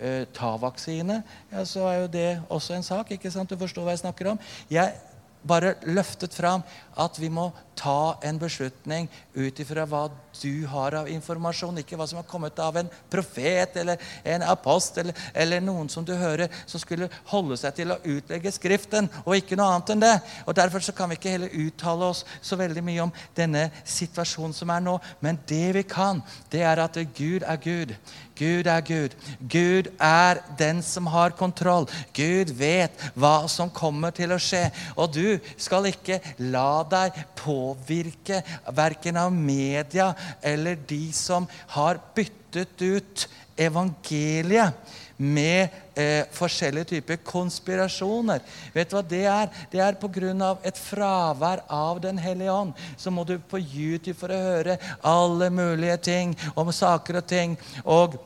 eh, 0.00 0.24
ta 0.34 0.56
vaksine, 0.60 1.22
ja, 1.52 1.64
så 1.68 1.86
er 1.90 2.00
jo 2.00 2.10
det 2.16 2.30
også 2.48 2.74
en 2.74 2.86
sak. 2.86 3.10
ikke 3.10 3.30
sant? 3.30 3.50
Du 3.50 3.60
forstår 3.60 3.86
hva 3.86 3.94
jeg 3.96 4.04
snakker 4.04 4.32
om. 4.32 4.42
Jeg 4.70 4.96
bare 5.42 5.74
løftet 5.88 6.34
fram 6.36 6.64
at 7.00 7.18
vi 7.20 7.30
må 7.32 7.48
ta 7.80 8.18
en 8.28 8.36
beslutning 8.36 9.06
ut 9.32 9.60
ifra 9.62 9.86
hva 9.88 10.02
du 10.40 10.66
har 10.68 10.94
av 10.98 11.08
informasjon, 11.08 11.78
ikke 11.80 11.96
hva 11.96 12.06
som 12.08 12.18
har 12.20 12.26
kommet 12.28 12.58
av 12.60 12.76
en 12.76 12.90
profet 13.12 13.78
eller 13.80 14.02
en 14.34 14.44
apost 14.44 14.98
eller, 15.00 15.16
eller, 15.32 15.62
noen 15.64 15.88
som 15.88 16.04
du 16.04 16.12
hører, 16.18 16.52
som 16.68 16.82
skulle 16.82 17.08
holde 17.30 17.56
seg 17.60 17.78
til 17.78 17.94
å 17.94 18.00
utlegge 18.04 18.52
Skriften, 18.52 19.08
og 19.24 19.38
ikke 19.38 19.56
noe 19.56 19.70
annet 19.72 19.94
enn 19.94 20.04
det. 20.04 20.14
Og 20.44 20.56
Derfor 20.60 20.84
så 20.84 20.92
kan 20.96 21.08
vi 21.08 21.16
ikke 21.16 21.32
heller 21.32 21.56
uttale 21.64 22.10
oss 22.12 22.24
så 22.44 22.58
veldig 22.60 22.84
mye 22.84 23.06
om 23.06 23.14
denne 23.36 23.68
situasjonen 23.88 24.56
som 24.56 24.72
er 24.74 24.84
nå. 24.84 24.98
Men 25.24 25.40
det 25.48 25.66
vi 25.78 25.86
kan, 25.88 26.20
det 26.52 26.66
er 26.66 26.84
at 26.84 27.00
Gud 27.16 27.46
er 27.48 27.62
Gud. 27.64 27.96
Gud 28.40 28.70
er 28.72 28.80
Gud. 28.86 29.16
Gud 29.52 29.90
er 30.00 30.40
den 30.58 30.80
som 30.82 31.08
har 31.12 31.34
kontroll. 31.36 31.88
Gud 32.16 32.54
vet 32.56 32.96
hva 33.14 33.44
som 33.52 33.72
kommer 33.72 34.14
til 34.16 34.32
å 34.32 34.40
skje. 34.40 34.66
Og 34.96 35.12
du 35.12 35.52
skal 35.60 35.90
ikke 35.90 36.20
la 36.52 36.82
deg 36.88 37.20
påvirke 37.36 38.40
verken 38.76 39.20
av 39.20 39.34
media 39.34 40.12
eller 40.40 40.80
de 40.88 41.10
som 41.16 41.48
har 41.76 42.00
byttet 42.16 42.80
ut 42.80 43.28
evangeliet 43.60 44.96
med 45.20 45.68
eh, 45.94 46.24
forskjellige 46.32 46.94
typer 46.94 47.18
konspirasjoner. 47.28 48.40
Vet 48.72 48.88
du 48.88 48.96
hva 48.96 49.02
det 49.04 49.24
er? 49.28 49.50
Det 49.68 49.82
er 49.84 49.98
pga. 50.00 50.56
et 50.64 50.78
fravær 50.78 51.60
av 51.68 52.00
Den 52.00 52.18
hellige 52.18 52.52
ånd. 52.52 52.72
Så 52.96 53.10
må 53.10 53.24
du 53.24 53.38
på 53.38 53.58
YouTube 53.58 54.16
for 54.16 54.32
å 54.32 54.40
høre 54.40 54.78
alle 55.04 55.50
mulige 55.50 55.96
ting 55.96 56.36
om 56.56 56.72
saker 56.72 57.20
og 57.20 57.26
ting. 57.26 57.58
og 57.84 58.16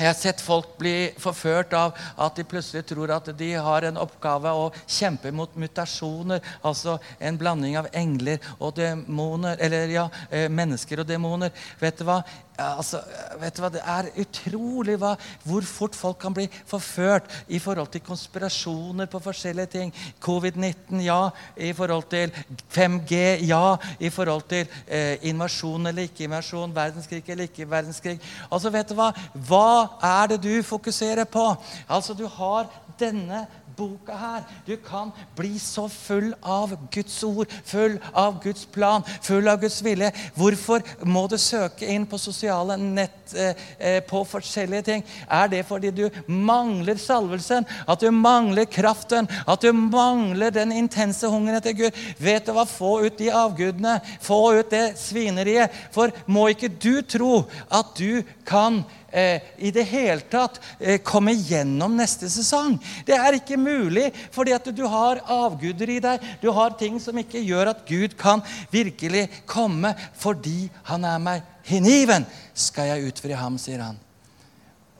jeg 0.00 0.08
har 0.08 0.16
sett 0.16 0.40
folk 0.40 0.78
bli 0.80 1.10
forført 1.20 1.74
av 1.76 1.96
at 2.16 2.38
de 2.38 2.44
plutselig 2.48 2.86
tror 2.88 3.12
at 3.12 3.26
de 3.36 3.50
har 3.52 3.84
en 3.84 4.00
oppgave 4.00 4.52
å 4.56 4.70
kjempe 4.86 5.28
mot 5.36 5.52
mutasjoner, 5.60 6.40
altså 6.64 6.96
en 7.20 7.36
blanding 7.40 7.76
av 7.76 7.90
engler 7.92 8.40
og 8.58 8.78
demoner, 8.78 9.60
eller 9.60 9.92
ja, 9.92 10.06
eh, 10.30 10.48
mennesker 10.48 11.02
og 11.02 11.10
demoner. 11.10 11.52
Vet 11.82 12.00
du 12.00 12.06
hva? 12.08 12.22
Altså, 12.60 13.00
vet 13.40 13.56
du 13.56 13.62
hva, 13.62 13.70
Det 13.72 13.82
er 13.84 14.10
utrolig 14.22 14.96
hva, 15.00 15.14
hvor 15.44 15.66
fort 15.66 15.96
folk 15.98 16.18
kan 16.22 16.34
bli 16.36 16.46
forført 16.68 17.30
i 17.48 17.58
forhold 17.62 17.90
til 17.92 18.04
konspirasjoner 18.06 19.10
på 19.10 19.22
forskjellige 19.22 19.72
ting. 19.76 19.94
Covid-19, 20.22 21.00
ja. 21.04 21.30
I 21.56 21.72
forhold 21.76 22.08
til 22.10 22.34
5G, 22.72 23.46
ja. 23.48 23.76
I 24.00 24.10
forhold 24.10 24.46
til 24.50 24.68
eh, 24.86 25.16
invasjon 25.30 25.86
eller 25.86 26.08
ikke 26.08 26.24
invasjon, 26.28 26.74
verdenskrig 26.74 27.24
eller 27.28 27.48
ikke 27.48 27.70
verdenskrig. 27.70 28.20
Altså, 28.50 28.70
vet 28.70 28.88
du 28.88 28.94
Hva 28.94 29.10
Hva 29.34 29.88
er 30.02 30.34
det 30.34 30.42
du 30.44 30.62
fokuserer 30.62 31.24
på? 31.24 31.54
Altså, 31.88 32.14
Du 32.14 32.26
har 32.26 32.68
denne 33.00 33.46
boka 33.76 34.16
her. 34.16 34.44
Du 34.66 34.76
kan 34.76 35.12
bli 35.36 35.58
så 35.58 35.88
full 35.88 36.32
av 36.42 36.76
Guds 36.92 37.22
ord, 37.24 37.50
full 37.64 37.98
av 38.12 38.42
Guds 38.42 38.64
plan, 38.66 39.04
full 39.22 39.48
av 39.48 39.60
Guds 39.60 39.80
vilje. 39.82 40.12
Hvorfor 40.34 40.84
må 41.06 41.26
du 41.30 41.36
søke 41.40 41.88
inn 41.88 42.06
på 42.08 42.18
sosiale 42.20 42.76
nett 42.80 43.34
eh, 43.34 43.64
eh, 43.78 43.98
på 44.06 44.22
forskjellige 44.28 44.86
ting? 44.90 45.04
Er 45.28 45.50
det 45.52 45.64
fordi 45.68 45.92
du 45.94 46.06
mangler 46.26 47.00
salvelsen, 47.00 47.66
at 47.86 48.00
du 48.00 48.10
mangler 48.14 48.68
kraften, 48.70 49.28
at 49.46 49.64
du 49.64 49.72
mangler 49.72 50.54
den 50.54 50.74
intense 50.76 51.28
hungeren 51.30 51.60
etter 51.60 51.76
Gud? 51.76 52.00
Vet 52.18 52.46
du 52.46 52.54
hva? 52.56 52.66
Få 52.68 53.00
ut 53.06 53.18
de 53.18 53.30
avgudene. 53.34 53.98
Få 54.22 54.40
ut 54.58 54.70
det 54.72 54.94
svineriet. 55.00 55.74
For 55.94 56.14
må 56.30 56.50
ikke 56.52 56.70
du 56.70 57.02
tro 57.02 57.44
at 57.70 57.94
du 57.98 58.22
kan 58.46 58.82
eh, 59.10 59.42
i 59.58 59.70
det 59.74 59.84
hele 59.90 60.24
tatt 60.30 60.60
eh, 60.78 61.00
komme 61.04 61.34
gjennom 61.34 61.96
neste 61.98 62.30
sesong. 62.30 62.78
Det 63.06 63.16
er 63.16 63.38
ikke 63.38 63.58
mulig 63.60 64.10
fordi 64.34 64.54
at 64.56 64.70
du 64.74 64.84
har 64.90 65.22
avguder 65.30 65.94
i 65.96 66.00
deg. 66.02 66.26
Du 66.42 66.50
har 66.56 66.76
ting 66.80 66.98
som 67.02 67.18
ikke 67.18 67.42
gjør 67.42 67.72
at 67.74 67.86
Gud 67.88 68.16
kan 68.20 68.44
virkelig 68.72 69.26
komme 69.48 69.94
fordi 70.20 70.68
han 70.90 71.06
er 71.08 71.22
meg 71.22 71.46
hiniven. 71.68 72.26
Skal 72.54 72.92
jeg 72.94 73.10
utfri 73.12 73.36
ham, 73.36 73.58
sier 73.60 73.82
han. 73.84 73.98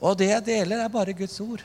Og 0.01 0.17
det 0.17 0.31
jeg 0.31 0.47
deler, 0.47 0.81
er 0.81 0.93
bare 0.93 1.13
Guds 1.13 1.37
ord. 1.43 1.61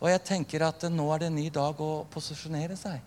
Og 0.00 0.08
jeg 0.08 0.22
tenker 0.24 0.64
at 0.64 0.86
nå 0.90 1.06
er 1.12 1.22
det 1.22 1.28
en 1.30 1.38
ny 1.38 1.48
dag 1.52 1.80
å 1.84 1.92
posisjonere 2.10 2.76
seg. 2.78 2.98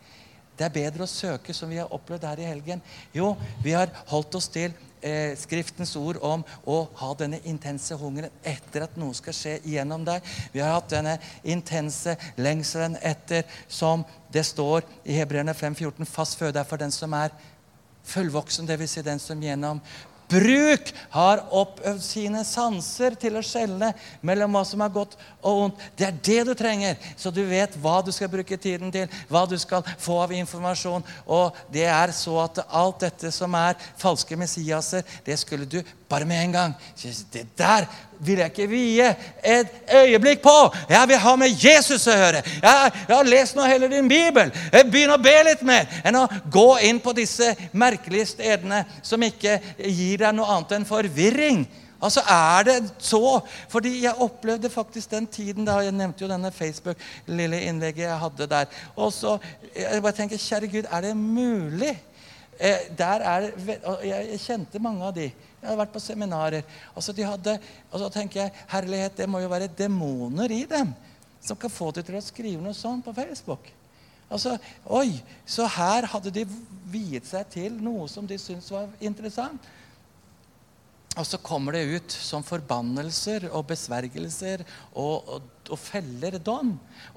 Det 0.53 0.67
er 0.67 0.73
bedre 0.73 1.07
å 1.07 1.09
søke, 1.09 1.53
som 1.55 1.71
vi 1.71 1.79
har 1.81 1.91
opplevd 1.91 2.27
her 2.29 2.41
i 2.43 2.47
helgen. 2.47 2.81
Jo, 3.15 3.34
vi 3.63 3.73
har 3.73 3.89
holdt 4.11 4.38
oss 4.38 4.47
til 4.53 4.75
eh, 5.03 5.35
Skriftens 5.39 5.93
ord 5.99 6.17
om 6.23 6.43
å 6.65 6.77
ha 6.99 7.11
denne 7.19 7.41
intense 7.49 7.95
hungeren 7.99 8.33
etter 8.47 8.87
at 8.87 8.97
noe 8.99 9.13
skal 9.17 9.35
skje 9.37 9.57
gjennom 9.67 10.05
deg. 10.07 10.23
Vi 10.53 10.63
har 10.63 10.77
hatt 10.77 10.91
denne 10.93 11.17
intense 11.43 12.15
lengselen 12.39 12.97
etter, 13.03 13.45
som 13.67 14.05
det 14.33 14.45
står 14.47 14.87
i 15.03 15.19
Hebreerne 15.19 15.53
5,14, 15.53 16.07
fast 16.09 16.39
føde 16.39 16.61
er 16.61 16.67
for 16.69 16.81
den 16.81 16.93
som 16.93 17.13
er 17.17 17.35
fullvoksen, 18.07 18.67
dvs. 18.67 18.97
Si 18.97 19.05
den 19.05 19.21
som 19.21 19.43
gjennom 19.43 19.81
bruk 20.32 20.91
har 21.13 21.43
oppøvd 21.53 22.01
sine 22.03 22.43
sanser 22.47 23.17
til 23.19 23.38
å 23.38 23.43
skjelne 23.45 23.91
mellom 24.26 24.55
hva 24.55 24.63
som 24.67 24.84
er 24.84 24.93
godt 24.93 25.17
og 25.41 25.63
ondt. 25.65 25.84
Det 25.97 26.07
er 26.07 26.19
det 26.30 26.39
du 26.49 26.53
trenger, 26.57 26.99
så 27.17 27.32
du 27.34 27.41
vet 27.47 27.76
hva 27.82 27.99
du 28.05 28.11
skal 28.15 28.32
bruke 28.32 28.57
tiden 28.57 28.93
til, 28.93 29.09
hva 29.30 29.45
du 29.49 29.57
skal 29.61 29.86
få 30.01 30.19
av 30.24 30.36
informasjon. 30.36 31.05
Og 31.28 31.59
det 31.74 31.88
er 31.89 32.15
så 32.15 32.38
at 32.45 32.63
alt 32.69 33.03
dette 33.05 33.32
som 33.34 33.53
er 33.59 33.80
falske 34.01 34.38
messiaser, 34.39 35.05
det 35.26 35.39
skulle 35.41 35.69
du 35.69 35.82
bare 36.09 36.25
med 36.25 36.43
en 36.43 36.51
gang. 36.51 36.73
Det 37.33 37.45
der 37.57 37.85
vil 38.23 38.39
jeg 38.39 38.51
ikke 38.51 38.67
vie 38.69 39.09
et 39.43 39.67
øyeblikk 39.95 40.41
på. 40.43 40.55
Jeg 40.89 41.07
vil 41.07 41.21
ha 41.25 41.35
med 41.35 41.65
Jesus 41.65 42.07
å 42.07 42.17
høre. 42.17 42.43
Jeg, 42.63 42.91
jeg 43.07 43.15
har 43.15 43.29
lest 43.29 43.55
nå 43.57 43.67
hele 43.67 43.89
din 43.91 44.09
bibel. 44.09 44.51
Jeg 44.73 44.89
begynner 44.91 45.17
å 45.17 45.23
be 45.23 45.35
litt 45.49 45.63
mer 45.67 46.01
enn 46.05 46.19
å 46.21 46.27
gå 46.51 46.67
inn 46.87 47.01
på 47.03 47.15
disse 47.17 47.53
merkelige 47.71 48.31
stedene 48.35 48.83
som 49.01 49.23
ikke 49.23 49.59
gir 49.79 50.23
deg 50.25 50.35
noe 50.37 50.51
annet 50.55 50.77
enn 50.77 50.87
forvirring. 50.87 51.65
Altså 52.03 52.19
er 52.27 52.63
det 52.67 52.77
så 52.99 53.39
Fordi 53.71 54.01
jeg 54.03 54.19
opplevde 54.19 54.69
faktisk 54.69 55.11
den 55.11 55.27
tiden 55.27 55.63
da 55.65 55.77
Jeg 55.79 55.95
nevnte 55.95 56.25
jo 56.25 56.27
denne 56.27 56.51
Facebook-lille 56.51 57.61
innlegget 57.69 58.09
jeg 58.09 58.19
hadde 58.25 58.49
der. 58.51 58.65
Og 58.95 59.13
så 59.13 59.37
jeg 59.75 60.01
bare 60.01 60.17
tenker, 60.17 60.37
Kjære 60.37 60.67
Gud, 60.67 60.89
er 60.91 61.01
det 61.01 61.15
mulig? 61.17 61.95
Eh, 62.59 62.77
der 62.97 63.23
er 63.25 63.39
det, 63.39 63.79
jeg 64.03 64.39
kjente 64.39 64.79
mange 64.79 65.05
av 65.05 65.15
de. 65.15 65.31
Jeg 65.64 65.70
hadde 65.72 65.80
vært 65.80 65.93
på 65.95 66.01
seminarer. 66.03 66.66
Altså 66.91 67.16
de 67.16 67.24
hadde, 67.24 67.53
og 67.88 68.01
så 68.01 68.09
tenker 68.11 68.41
jeg, 68.41 68.55
Herlighet, 68.68 69.16
det 69.16 69.30
må 69.32 69.39
jo 69.39 69.51
være 69.51 69.72
demoner 69.72 70.51
i 70.51 70.66
dem 70.68 70.91
som 71.43 71.55
kan 71.59 71.72
få 71.72 71.89
dem 71.95 72.03
til 72.03 72.20
å 72.20 72.24
skrive 72.24 72.64
noe 72.64 72.76
sånt 72.76 73.05
på 73.07 73.14
Facebook. 73.16 73.70
Altså, 74.28 74.57
oi, 74.91 75.22
Så 75.45 75.68
her 75.68 76.07
hadde 76.11 76.32
de 76.34 76.43
viet 76.91 77.28
seg 77.28 77.47
til 77.53 77.80
noe 77.80 78.09
som 78.11 78.28
de 78.28 78.38
syntes 78.39 78.72
var 78.72 78.91
interessant. 78.99 79.72
Og 81.14 81.26
så 81.30 81.38
kommer 81.38 81.76
det 81.76 81.84
ut 81.93 82.14
som 82.16 82.41
forbannelser 82.45 83.45
og 83.53 83.68
besvergelser 83.70 84.64
og, 84.97 85.28
og, 85.30 85.49
og, 85.70 85.78
feller 85.78 86.39
dom 86.41 86.72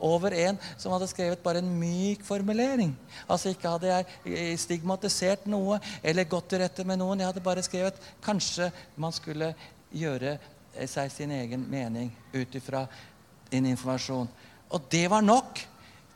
over 0.04 0.34
en 0.36 0.58
som 0.76 0.92
hadde 0.92 1.08
skrevet 1.08 1.40
bare 1.44 1.62
en 1.62 1.70
myk 1.80 2.24
formulering. 2.26 2.92
Altså 3.24 3.54
Ikke 3.54 3.72
hadde 3.72 4.02
jeg 4.28 4.58
stigmatisert 4.60 5.46
noe 5.48 5.80
eller 6.02 6.28
gått 6.28 6.50
til 6.52 6.60
rette 6.60 6.84
med 6.84 7.00
noen. 7.00 7.22
Jeg 7.22 7.30
hadde 7.30 7.44
bare 7.46 7.64
skrevet 7.64 8.02
kanskje 8.24 8.68
man 9.00 9.16
skulle 9.16 9.54
gjøre 9.96 10.36
seg 10.84 11.08
sin 11.14 11.32
egen 11.32 11.64
mening 11.70 12.10
ut 12.34 12.58
ifra 12.58 12.84
din 13.48 13.70
informasjon. 13.72 14.28
Og 14.76 14.92
det 14.92 15.06
var 15.08 15.24
nok 15.24 15.62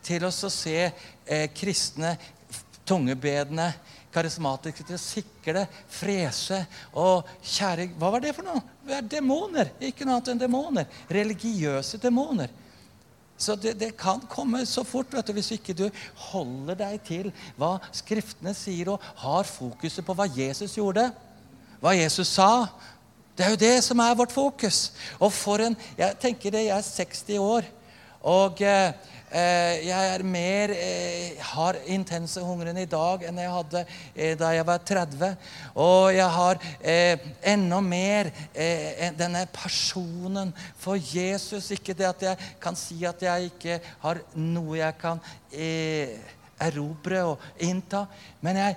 til 0.05 0.27
å 0.27 0.33
se 0.33 0.77
eh, 0.85 1.49
kristne 1.57 2.13
tungebedende 2.85 3.71
karismatikere 4.15 4.87
til 4.89 4.97
å 4.97 5.03
sikle, 5.03 5.67
frese 5.91 6.65
og 6.99 7.29
kjære 7.43 7.91
Hva 7.99 8.11
var 8.15 8.25
det 8.25 8.35
for 8.37 8.47
noe? 8.47 8.63
Det 8.87 8.97
er 8.97 9.13
demoner. 9.19 9.71
Ikke 9.81 10.07
noe 10.07 10.19
annet 10.19 10.33
enn 10.33 10.43
demoner. 10.43 11.01
Religiøse 11.11 12.01
demoner. 12.03 12.51
Så 13.41 13.57
det, 13.57 13.79
det, 13.81 13.95
kan 13.97 14.21
komme 14.29 14.67
så 14.69 14.85
fort 14.85 15.15
vet 15.17 15.31
du, 15.31 15.33
hvis 15.33 15.55
ikke 15.55 15.73
du 15.77 15.87
holder 16.29 16.77
deg 16.83 16.99
til 17.07 17.31
hva 17.57 17.79
Skriftene 17.97 18.53
sier, 18.57 18.93
og 18.93 19.05
har 19.23 19.49
fokuset 19.49 20.05
på 20.05 20.17
hva 20.17 20.27
Jesus 20.29 20.77
gjorde, 20.77 21.07
hva 21.81 21.95
Jesus 21.97 22.35
sa. 22.37 22.69
Det 23.33 23.47
er 23.47 23.55
jo 23.55 23.63
det 23.63 23.77
som 23.87 24.03
er 24.05 24.19
vårt 24.19 24.35
fokus. 24.35 24.91
Og 25.17 25.33
for 25.33 25.65
en 25.65 25.77
Jeg 25.97 26.19
tenker 26.21 26.53
det, 26.53 26.67
jeg 26.69 26.77
er 26.77 26.91
60 27.07 27.39
år. 27.41 27.71
Og 28.29 28.61
eh, 28.63 28.93
Eh, 29.31 29.87
jeg 29.87 30.15
er 30.15 30.23
mer, 30.27 30.73
eh, 30.75 31.39
har 31.39 31.77
intense 31.87 32.43
hungeren 32.43 32.81
i 32.83 32.87
dag 32.91 33.23
enn 33.29 33.37
jeg 33.39 33.53
hadde 33.55 33.83
eh, 34.17 34.33
da 34.35 34.49
jeg 34.57 34.67
var 34.67 34.81
30. 34.83 35.37
Og 35.79 36.11
jeg 36.17 36.27
har 36.35 36.59
enda 37.53 37.79
mer 37.81 38.33
denne 39.15 39.45
personen 39.55 40.51
for 40.75 40.99
Jesus. 40.99 41.71
Ikke 41.71 41.95
det 41.95 42.09
at 42.09 42.27
jeg 42.27 42.51
kan 42.61 42.75
si 42.75 43.05
at 43.07 43.23
jeg 43.23 43.53
ikke 43.53 43.79
har 44.03 44.19
noe 44.35 44.81
jeg 44.81 44.99
kan 44.99 45.23
erobre 46.61 47.23
og 47.31 47.47
innta, 47.63 48.09
men 48.43 48.59
jeg 48.59 48.77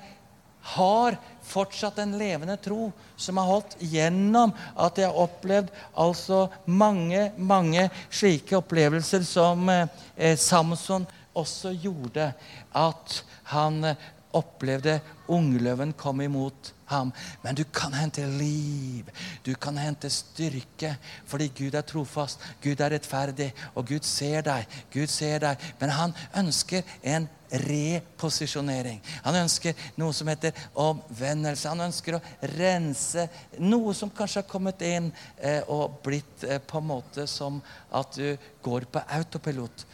har 0.64 1.18
fortsatt 1.44 1.98
en 2.00 2.16
levende 2.18 2.56
tro 2.58 2.92
som 3.20 3.38
har 3.38 3.50
holdt 3.50 3.76
gjennom 3.84 4.54
at 4.80 4.98
jeg 4.98 5.10
har 5.10 5.26
opplevd 5.26 5.74
altså 6.00 6.46
mange, 6.66 7.28
mange 7.38 7.90
slike 8.08 8.58
opplevelser 8.62 9.26
som 9.28 9.68
eh, 9.70 10.38
Samson 10.40 11.06
også 11.36 11.74
gjorde. 11.84 12.32
At 12.72 13.20
han 13.52 13.84
eh, 13.92 14.10
opplevde 14.34 15.00
ungløven 15.32 15.94
kom 15.98 16.22
imot 16.22 16.74
ham. 16.92 17.12
Men 17.44 17.56
du 17.56 17.64
kan 17.64 17.94
hente 17.94 18.26
liv, 18.28 19.10
du 19.46 19.54
kan 19.56 19.78
hente 19.78 20.10
styrke, 20.12 20.96
fordi 21.30 21.52
Gud 21.58 21.78
er 21.78 21.86
trofast, 21.88 22.42
Gud 22.64 22.82
er 22.82 22.96
rettferdig, 22.96 23.52
og 23.76 23.88
Gud 23.88 24.04
ser 24.08 24.44
deg. 24.46 24.68
Gud 24.94 25.08
ser 25.12 25.40
deg. 25.44 25.72
Men 25.80 25.96
han 25.96 26.18
ønsker 26.44 26.84
en 27.04 27.30
reposisjonering. 27.54 28.98
Han 29.24 29.36
ønsker 29.44 29.78
noe 30.02 30.14
som 30.16 30.30
heter 30.32 30.58
omvendelse. 30.80 31.70
Han 31.70 31.86
ønsker 31.86 32.18
å 32.18 32.24
rense 32.56 33.28
noe 33.62 33.94
som 33.98 34.12
kanskje 34.14 34.42
har 34.42 34.50
kommet 34.50 34.82
inn 34.88 35.12
eh, 35.38 35.62
og 35.70 36.00
blitt 36.06 36.48
eh, 36.48 36.58
på 36.58 36.82
en 36.82 36.90
måte 36.90 37.28
som 37.30 37.62
at 37.94 38.18
du 38.18 38.34
går 38.66 38.90
på 38.90 39.06
autopilot. 39.20 39.86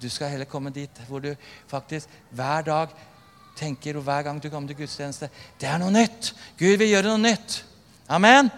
Du 0.00 0.08
skal 0.12 0.32
heller 0.34 0.48
komme 0.48 0.72
dit 0.74 1.02
hvor 1.08 1.22
du 1.24 1.32
faktisk 1.70 2.10
hver 2.36 2.66
dag 2.66 2.92
tenker, 3.56 3.96
og 3.96 4.04
hver 4.04 4.22
gang 4.26 4.42
du 4.42 4.50
kommer 4.52 4.68
til 4.68 4.82
gudstjeneste 4.82 5.30
Det 5.60 5.68
er 5.68 5.80
noe 5.80 5.94
nytt! 5.94 6.34
Gud 6.58 6.76
vil 6.76 6.92
gjøre 6.92 7.14
noe 7.14 7.22
nytt. 7.22 7.62
Amen. 8.08 8.50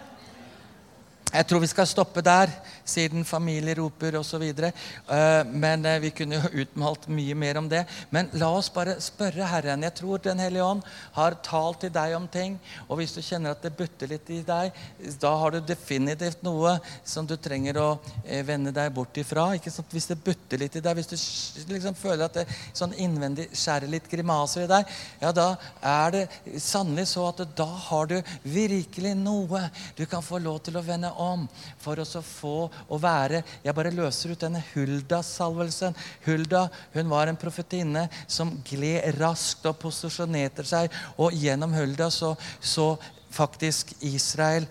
Jeg 1.32 1.46
tror 1.46 1.60
vi 1.62 1.70
skal 1.70 1.86
stoppe 1.86 2.24
der, 2.24 2.50
siden 2.88 3.24
familie 3.24 3.74
roper 3.78 4.16
osv. 4.18 4.42
Uh, 4.42 5.44
men 5.46 5.86
uh, 5.86 5.98
vi 6.02 6.10
kunne 6.10 6.40
jo 6.40 6.64
utmalt 6.64 7.06
mye 7.12 7.36
mer 7.38 7.60
om 7.60 7.68
det. 7.70 7.84
Men 8.10 8.30
la 8.40 8.50
oss 8.56 8.70
bare 8.72 8.98
spørre 9.04 9.46
Herren. 9.48 9.84
Jeg 9.86 9.96
tror 10.00 10.22
Den 10.24 10.42
hellige 10.42 10.64
ånd 10.64 10.82
har 11.14 11.38
talt 11.44 11.82
til 11.84 11.92
deg 11.94 12.16
om 12.16 12.26
ting. 12.28 12.58
Og 12.88 13.00
hvis 13.00 13.14
du 13.16 13.22
kjenner 13.22 13.54
at 13.54 13.62
det 13.62 13.74
butter 13.78 14.10
litt 14.10 14.30
i 14.34 14.40
deg, 14.46 14.74
da 15.20 15.34
har 15.40 15.54
du 15.54 15.60
definitivt 15.64 16.42
noe 16.46 16.78
som 17.06 17.26
du 17.28 17.36
trenger 17.36 17.80
å 17.80 17.88
uh, 17.98 18.42
vende 18.46 18.74
deg 18.74 18.92
bort 18.96 19.20
ifra. 19.20 19.50
Ikke 19.58 19.72
sant? 19.74 19.92
Hvis 19.94 20.10
det 20.10 20.20
butter 20.24 20.60
litt 20.64 20.78
i 20.78 20.84
deg, 20.84 20.98
hvis 20.98 21.64
du 21.68 21.74
liksom 21.74 21.96
føler 21.98 22.26
at 22.26 22.40
det 22.40 22.46
sånn 22.72 22.96
innvendig 22.98 23.48
skjærer 23.56 23.90
litt 23.92 24.10
grimaser 24.10 24.66
i 24.66 24.70
deg, 24.70 24.98
ja, 25.22 25.32
da 25.34 25.48
er 25.84 26.14
det 26.14 26.24
sannelig 26.62 27.08
så 27.12 27.28
at 27.30 27.44
da 27.56 27.66
har 27.88 28.08
du 28.10 28.16
virkelig 28.42 29.14
noe 29.18 29.60
du 29.96 30.04
kan 30.08 30.24
få 30.24 30.40
lov 30.42 30.60
til 30.64 30.78
å 30.78 30.84
vende 30.84 31.10
om 31.22 31.46
for 31.82 32.00
å 32.00 32.08
å 32.16 32.22
få 32.24 32.54
å 32.88 32.98
være 33.00 33.42
Jeg 33.64 33.74
bare 33.74 33.94
løser 33.94 34.32
ut 34.32 34.40
denne 34.40 34.62
Hulda-salvelsen. 34.72 35.96
Hulda 36.26 36.66
hun 36.94 37.10
var 37.10 37.30
en 37.30 37.38
profetinne 37.40 38.06
som 38.26 38.52
gled 38.66 39.18
raskt 39.18 39.66
og 39.68 39.78
posisjonerte 39.82 40.64
seg. 40.66 40.92
Og 41.18 41.34
gjennom 41.36 41.74
Hulda 41.76 42.10
så, 42.14 42.34
så 42.60 42.94
faktisk 43.34 43.92
Israel 44.00 44.66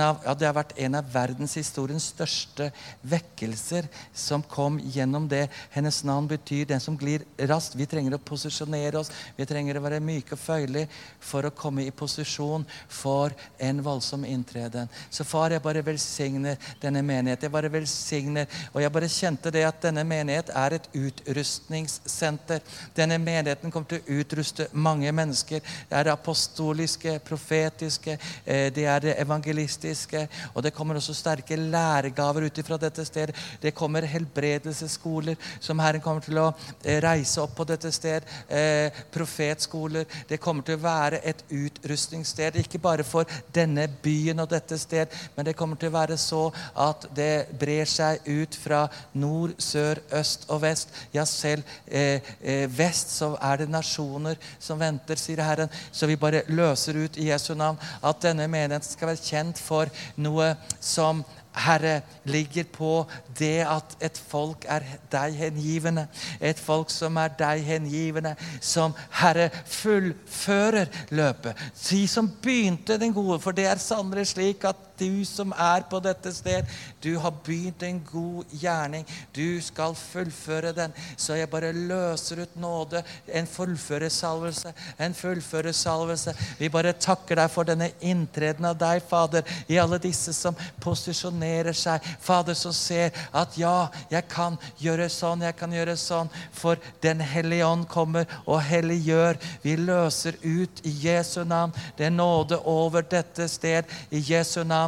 av, 0.00 0.18
ja, 0.24 0.34
Det 0.34 0.46
har 0.46 0.54
vært 0.56 0.72
en 0.76 0.94
av 0.98 1.06
verdenshistoriens 1.12 2.08
største 2.10 2.70
vekkelser 3.06 3.86
som 4.12 4.42
kom 4.42 4.80
gjennom 4.82 5.28
det. 5.30 5.48
Hennes 5.70 6.02
navn 6.04 6.26
betyr 6.28 6.66
'den 6.66 6.80
som 6.80 6.98
glir 6.98 7.22
raskt'. 7.38 7.76
Vi 7.76 7.86
trenger 7.86 8.14
å 8.14 8.18
posisjonere 8.18 8.98
oss. 8.98 9.10
Vi 9.36 9.46
trenger 9.46 9.76
å 9.76 9.82
være 9.82 10.00
myke 10.00 10.32
og 10.32 10.38
føyelige 10.38 10.88
for 11.20 11.42
å 11.42 11.50
komme 11.50 11.86
i 11.86 11.90
posisjon 11.90 12.66
for 12.88 13.30
en 13.58 13.82
voldsom 13.82 14.24
inntreden. 14.24 14.88
Så 15.10 15.24
far, 15.24 15.50
jeg 15.50 15.62
bare 15.62 15.82
velsigner 15.82 16.56
denne 16.80 17.02
menighet. 17.02 17.42
Jeg 17.42 17.52
bare 17.52 17.70
velsigner, 17.70 18.46
Og 18.74 18.82
jeg 18.82 18.92
bare 18.92 19.08
kjente 19.08 19.50
det 19.50 19.64
at 19.64 19.82
denne 19.82 20.04
menighet 20.04 20.50
er 20.54 20.74
et 20.74 20.88
utrustningssenter. 20.94 22.60
Denne 22.94 23.18
menigheten 23.18 23.70
kommer 23.70 23.88
til 23.88 23.98
å 24.00 24.20
utruste 24.20 24.68
mange 24.72 25.12
mennesker. 25.12 25.60
Det 25.60 25.96
er 25.96 26.12
apostoliske, 26.12 27.20
profetiske, 27.20 28.18
eh, 28.46 28.70
det 28.70 28.84
er 28.84 29.00
evangelistiske 29.20 29.67
evangelistiske. 29.68 30.28
Og 30.54 30.62
det 30.62 30.72
kommer 30.74 30.96
også 30.96 31.14
sterke 31.14 31.56
læregaver 31.56 32.46
ut 32.46 32.60
fra 32.64 32.76
dette 32.76 33.04
stedet. 33.04 33.34
Det 33.62 33.74
kommer 33.74 34.02
helbredelsesskoler 34.06 35.36
som 35.60 35.78
Herren 35.78 36.00
kommer 36.00 36.20
til 36.20 36.38
å 36.38 36.52
eh, 36.84 37.00
reise 37.02 37.40
opp 37.42 37.54
på 37.56 37.64
dette 37.64 37.90
sted. 37.92 38.22
Eh, 38.48 38.90
profetskoler. 39.12 40.06
Det 40.28 40.40
kommer 40.40 40.62
til 40.62 40.78
å 40.78 40.82
være 40.82 41.20
et 41.24 41.44
utrustningssted, 41.50 42.56
ikke 42.56 42.78
bare 42.78 43.04
for 43.04 43.24
denne 43.54 43.88
byen 44.02 44.40
og 44.40 44.50
dette 44.50 44.78
sted, 44.78 45.08
men 45.36 45.46
det 45.46 45.56
kommer 45.56 45.76
til 45.76 45.90
å 45.90 45.96
være 45.98 46.16
så 46.18 46.48
at 46.74 47.08
det 47.14 47.48
brer 47.58 47.86
seg 47.88 48.20
ut 48.26 48.54
fra 48.54 48.86
nord, 49.14 49.54
sør, 49.58 50.00
øst 50.12 50.46
og 50.48 50.62
vest. 50.62 50.92
Ja, 51.12 51.24
selv 51.24 51.62
eh, 51.86 52.20
eh, 52.42 52.66
vest 52.70 53.12
så 53.14 53.34
er 53.42 53.62
det 53.62 53.70
nasjoner 53.70 54.38
som 54.60 54.78
venter, 54.80 55.18
sier 55.18 55.42
Herren. 55.42 55.70
Så 55.92 56.06
vi 56.06 56.16
bare 56.16 56.44
løser 56.48 56.98
ut 56.98 57.18
i 57.18 57.28
Jesu 57.30 57.54
navn 57.58 57.78
at 58.02 58.22
denne 58.22 58.48
menigheten 58.48 58.88
skal 58.88 59.12
være 59.12 59.24
kjent 59.24 59.57
for 59.58 59.90
noe 60.16 60.54
som 60.80 61.24
Herre, 61.58 62.02
ligger 62.28 62.64
på 62.70 62.90
det 63.38 63.64
at 63.66 63.96
et 64.04 64.18
folk 64.30 64.66
er 64.70 64.84
deg 65.10 65.34
hengivende. 65.38 66.06
Et 66.40 66.58
folk 66.58 66.90
som 66.92 67.16
er 67.18 67.32
deg 67.38 67.64
hengivende, 67.66 68.34
som 68.60 68.94
Herre 69.20 69.48
fullfører 69.66 70.86
løpet. 71.10 71.58
De 71.88 72.04
som 72.08 72.30
begynte 72.42 72.98
den 73.00 73.14
gode, 73.16 73.40
for 73.42 73.56
det 73.56 73.66
er 73.66 73.82
sannelig 73.82 74.28
slik 74.34 74.68
at 74.68 74.87
du 74.98 75.24
som 75.24 75.52
er 75.56 75.84
på 75.90 76.00
dette 76.02 76.32
sted, 76.34 76.66
du 77.02 77.16
har 77.22 77.34
begynt 77.44 77.82
en 77.82 78.00
god 78.12 78.44
gjerning. 78.50 79.06
Du 79.34 79.60
skal 79.62 79.94
fullføre 79.94 80.72
den. 80.76 80.94
Så 81.16 81.36
jeg 81.38 81.50
bare 81.50 81.72
løser 81.72 82.42
ut 82.42 82.56
nåde. 82.58 83.02
En 83.28 83.46
fullførersalvelse. 83.46 84.72
En 84.98 85.14
fullførersalvelse. 85.14 86.34
Vi 86.58 86.68
bare 86.68 86.92
takker 86.92 87.38
deg 87.38 87.52
for 87.52 87.68
denne 87.68 87.90
inntreden 88.00 88.66
av 88.68 88.78
deg, 88.78 89.02
Fader, 89.08 89.46
i 89.68 89.78
alle 89.78 90.00
disse 90.02 90.34
som 90.34 90.56
posisjonerer 90.82 91.76
seg. 91.76 92.04
Fader, 92.20 92.58
som 92.58 92.74
ser 92.74 93.14
at 93.32 93.58
ja, 93.58 93.88
jeg 94.10 94.26
kan 94.30 94.58
gjøre 94.82 95.08
sånn, 95.12 95.46
jeg 95.46 95.56
kan 95.58 95.74
gjøre 95.74 95.96
sånn. 95.98 96.32
For 96.52 96.78
Den 97.02 97.20
hellige 97.22 97.66
ånd 97.66 97.86
kommer 97.88 98.26
og 98.44 98.60
helliggjør. 98.66 99.38
Vi 99.62 99.76
løser 99.78 100.36
ut 100.42 100.82
i 100.86 100.92
Jesu 101.04 101.44
navn. 101.44 101.74
Det 101.96 102.08
er 102.08 102.14
nåde 102.14 102.58
over 102.66 103.06
dette 103.06 103.48
sted 103.48 103.86
i 104.10 104.22
Jesu 104.24 104.64
navn 104.64 104.87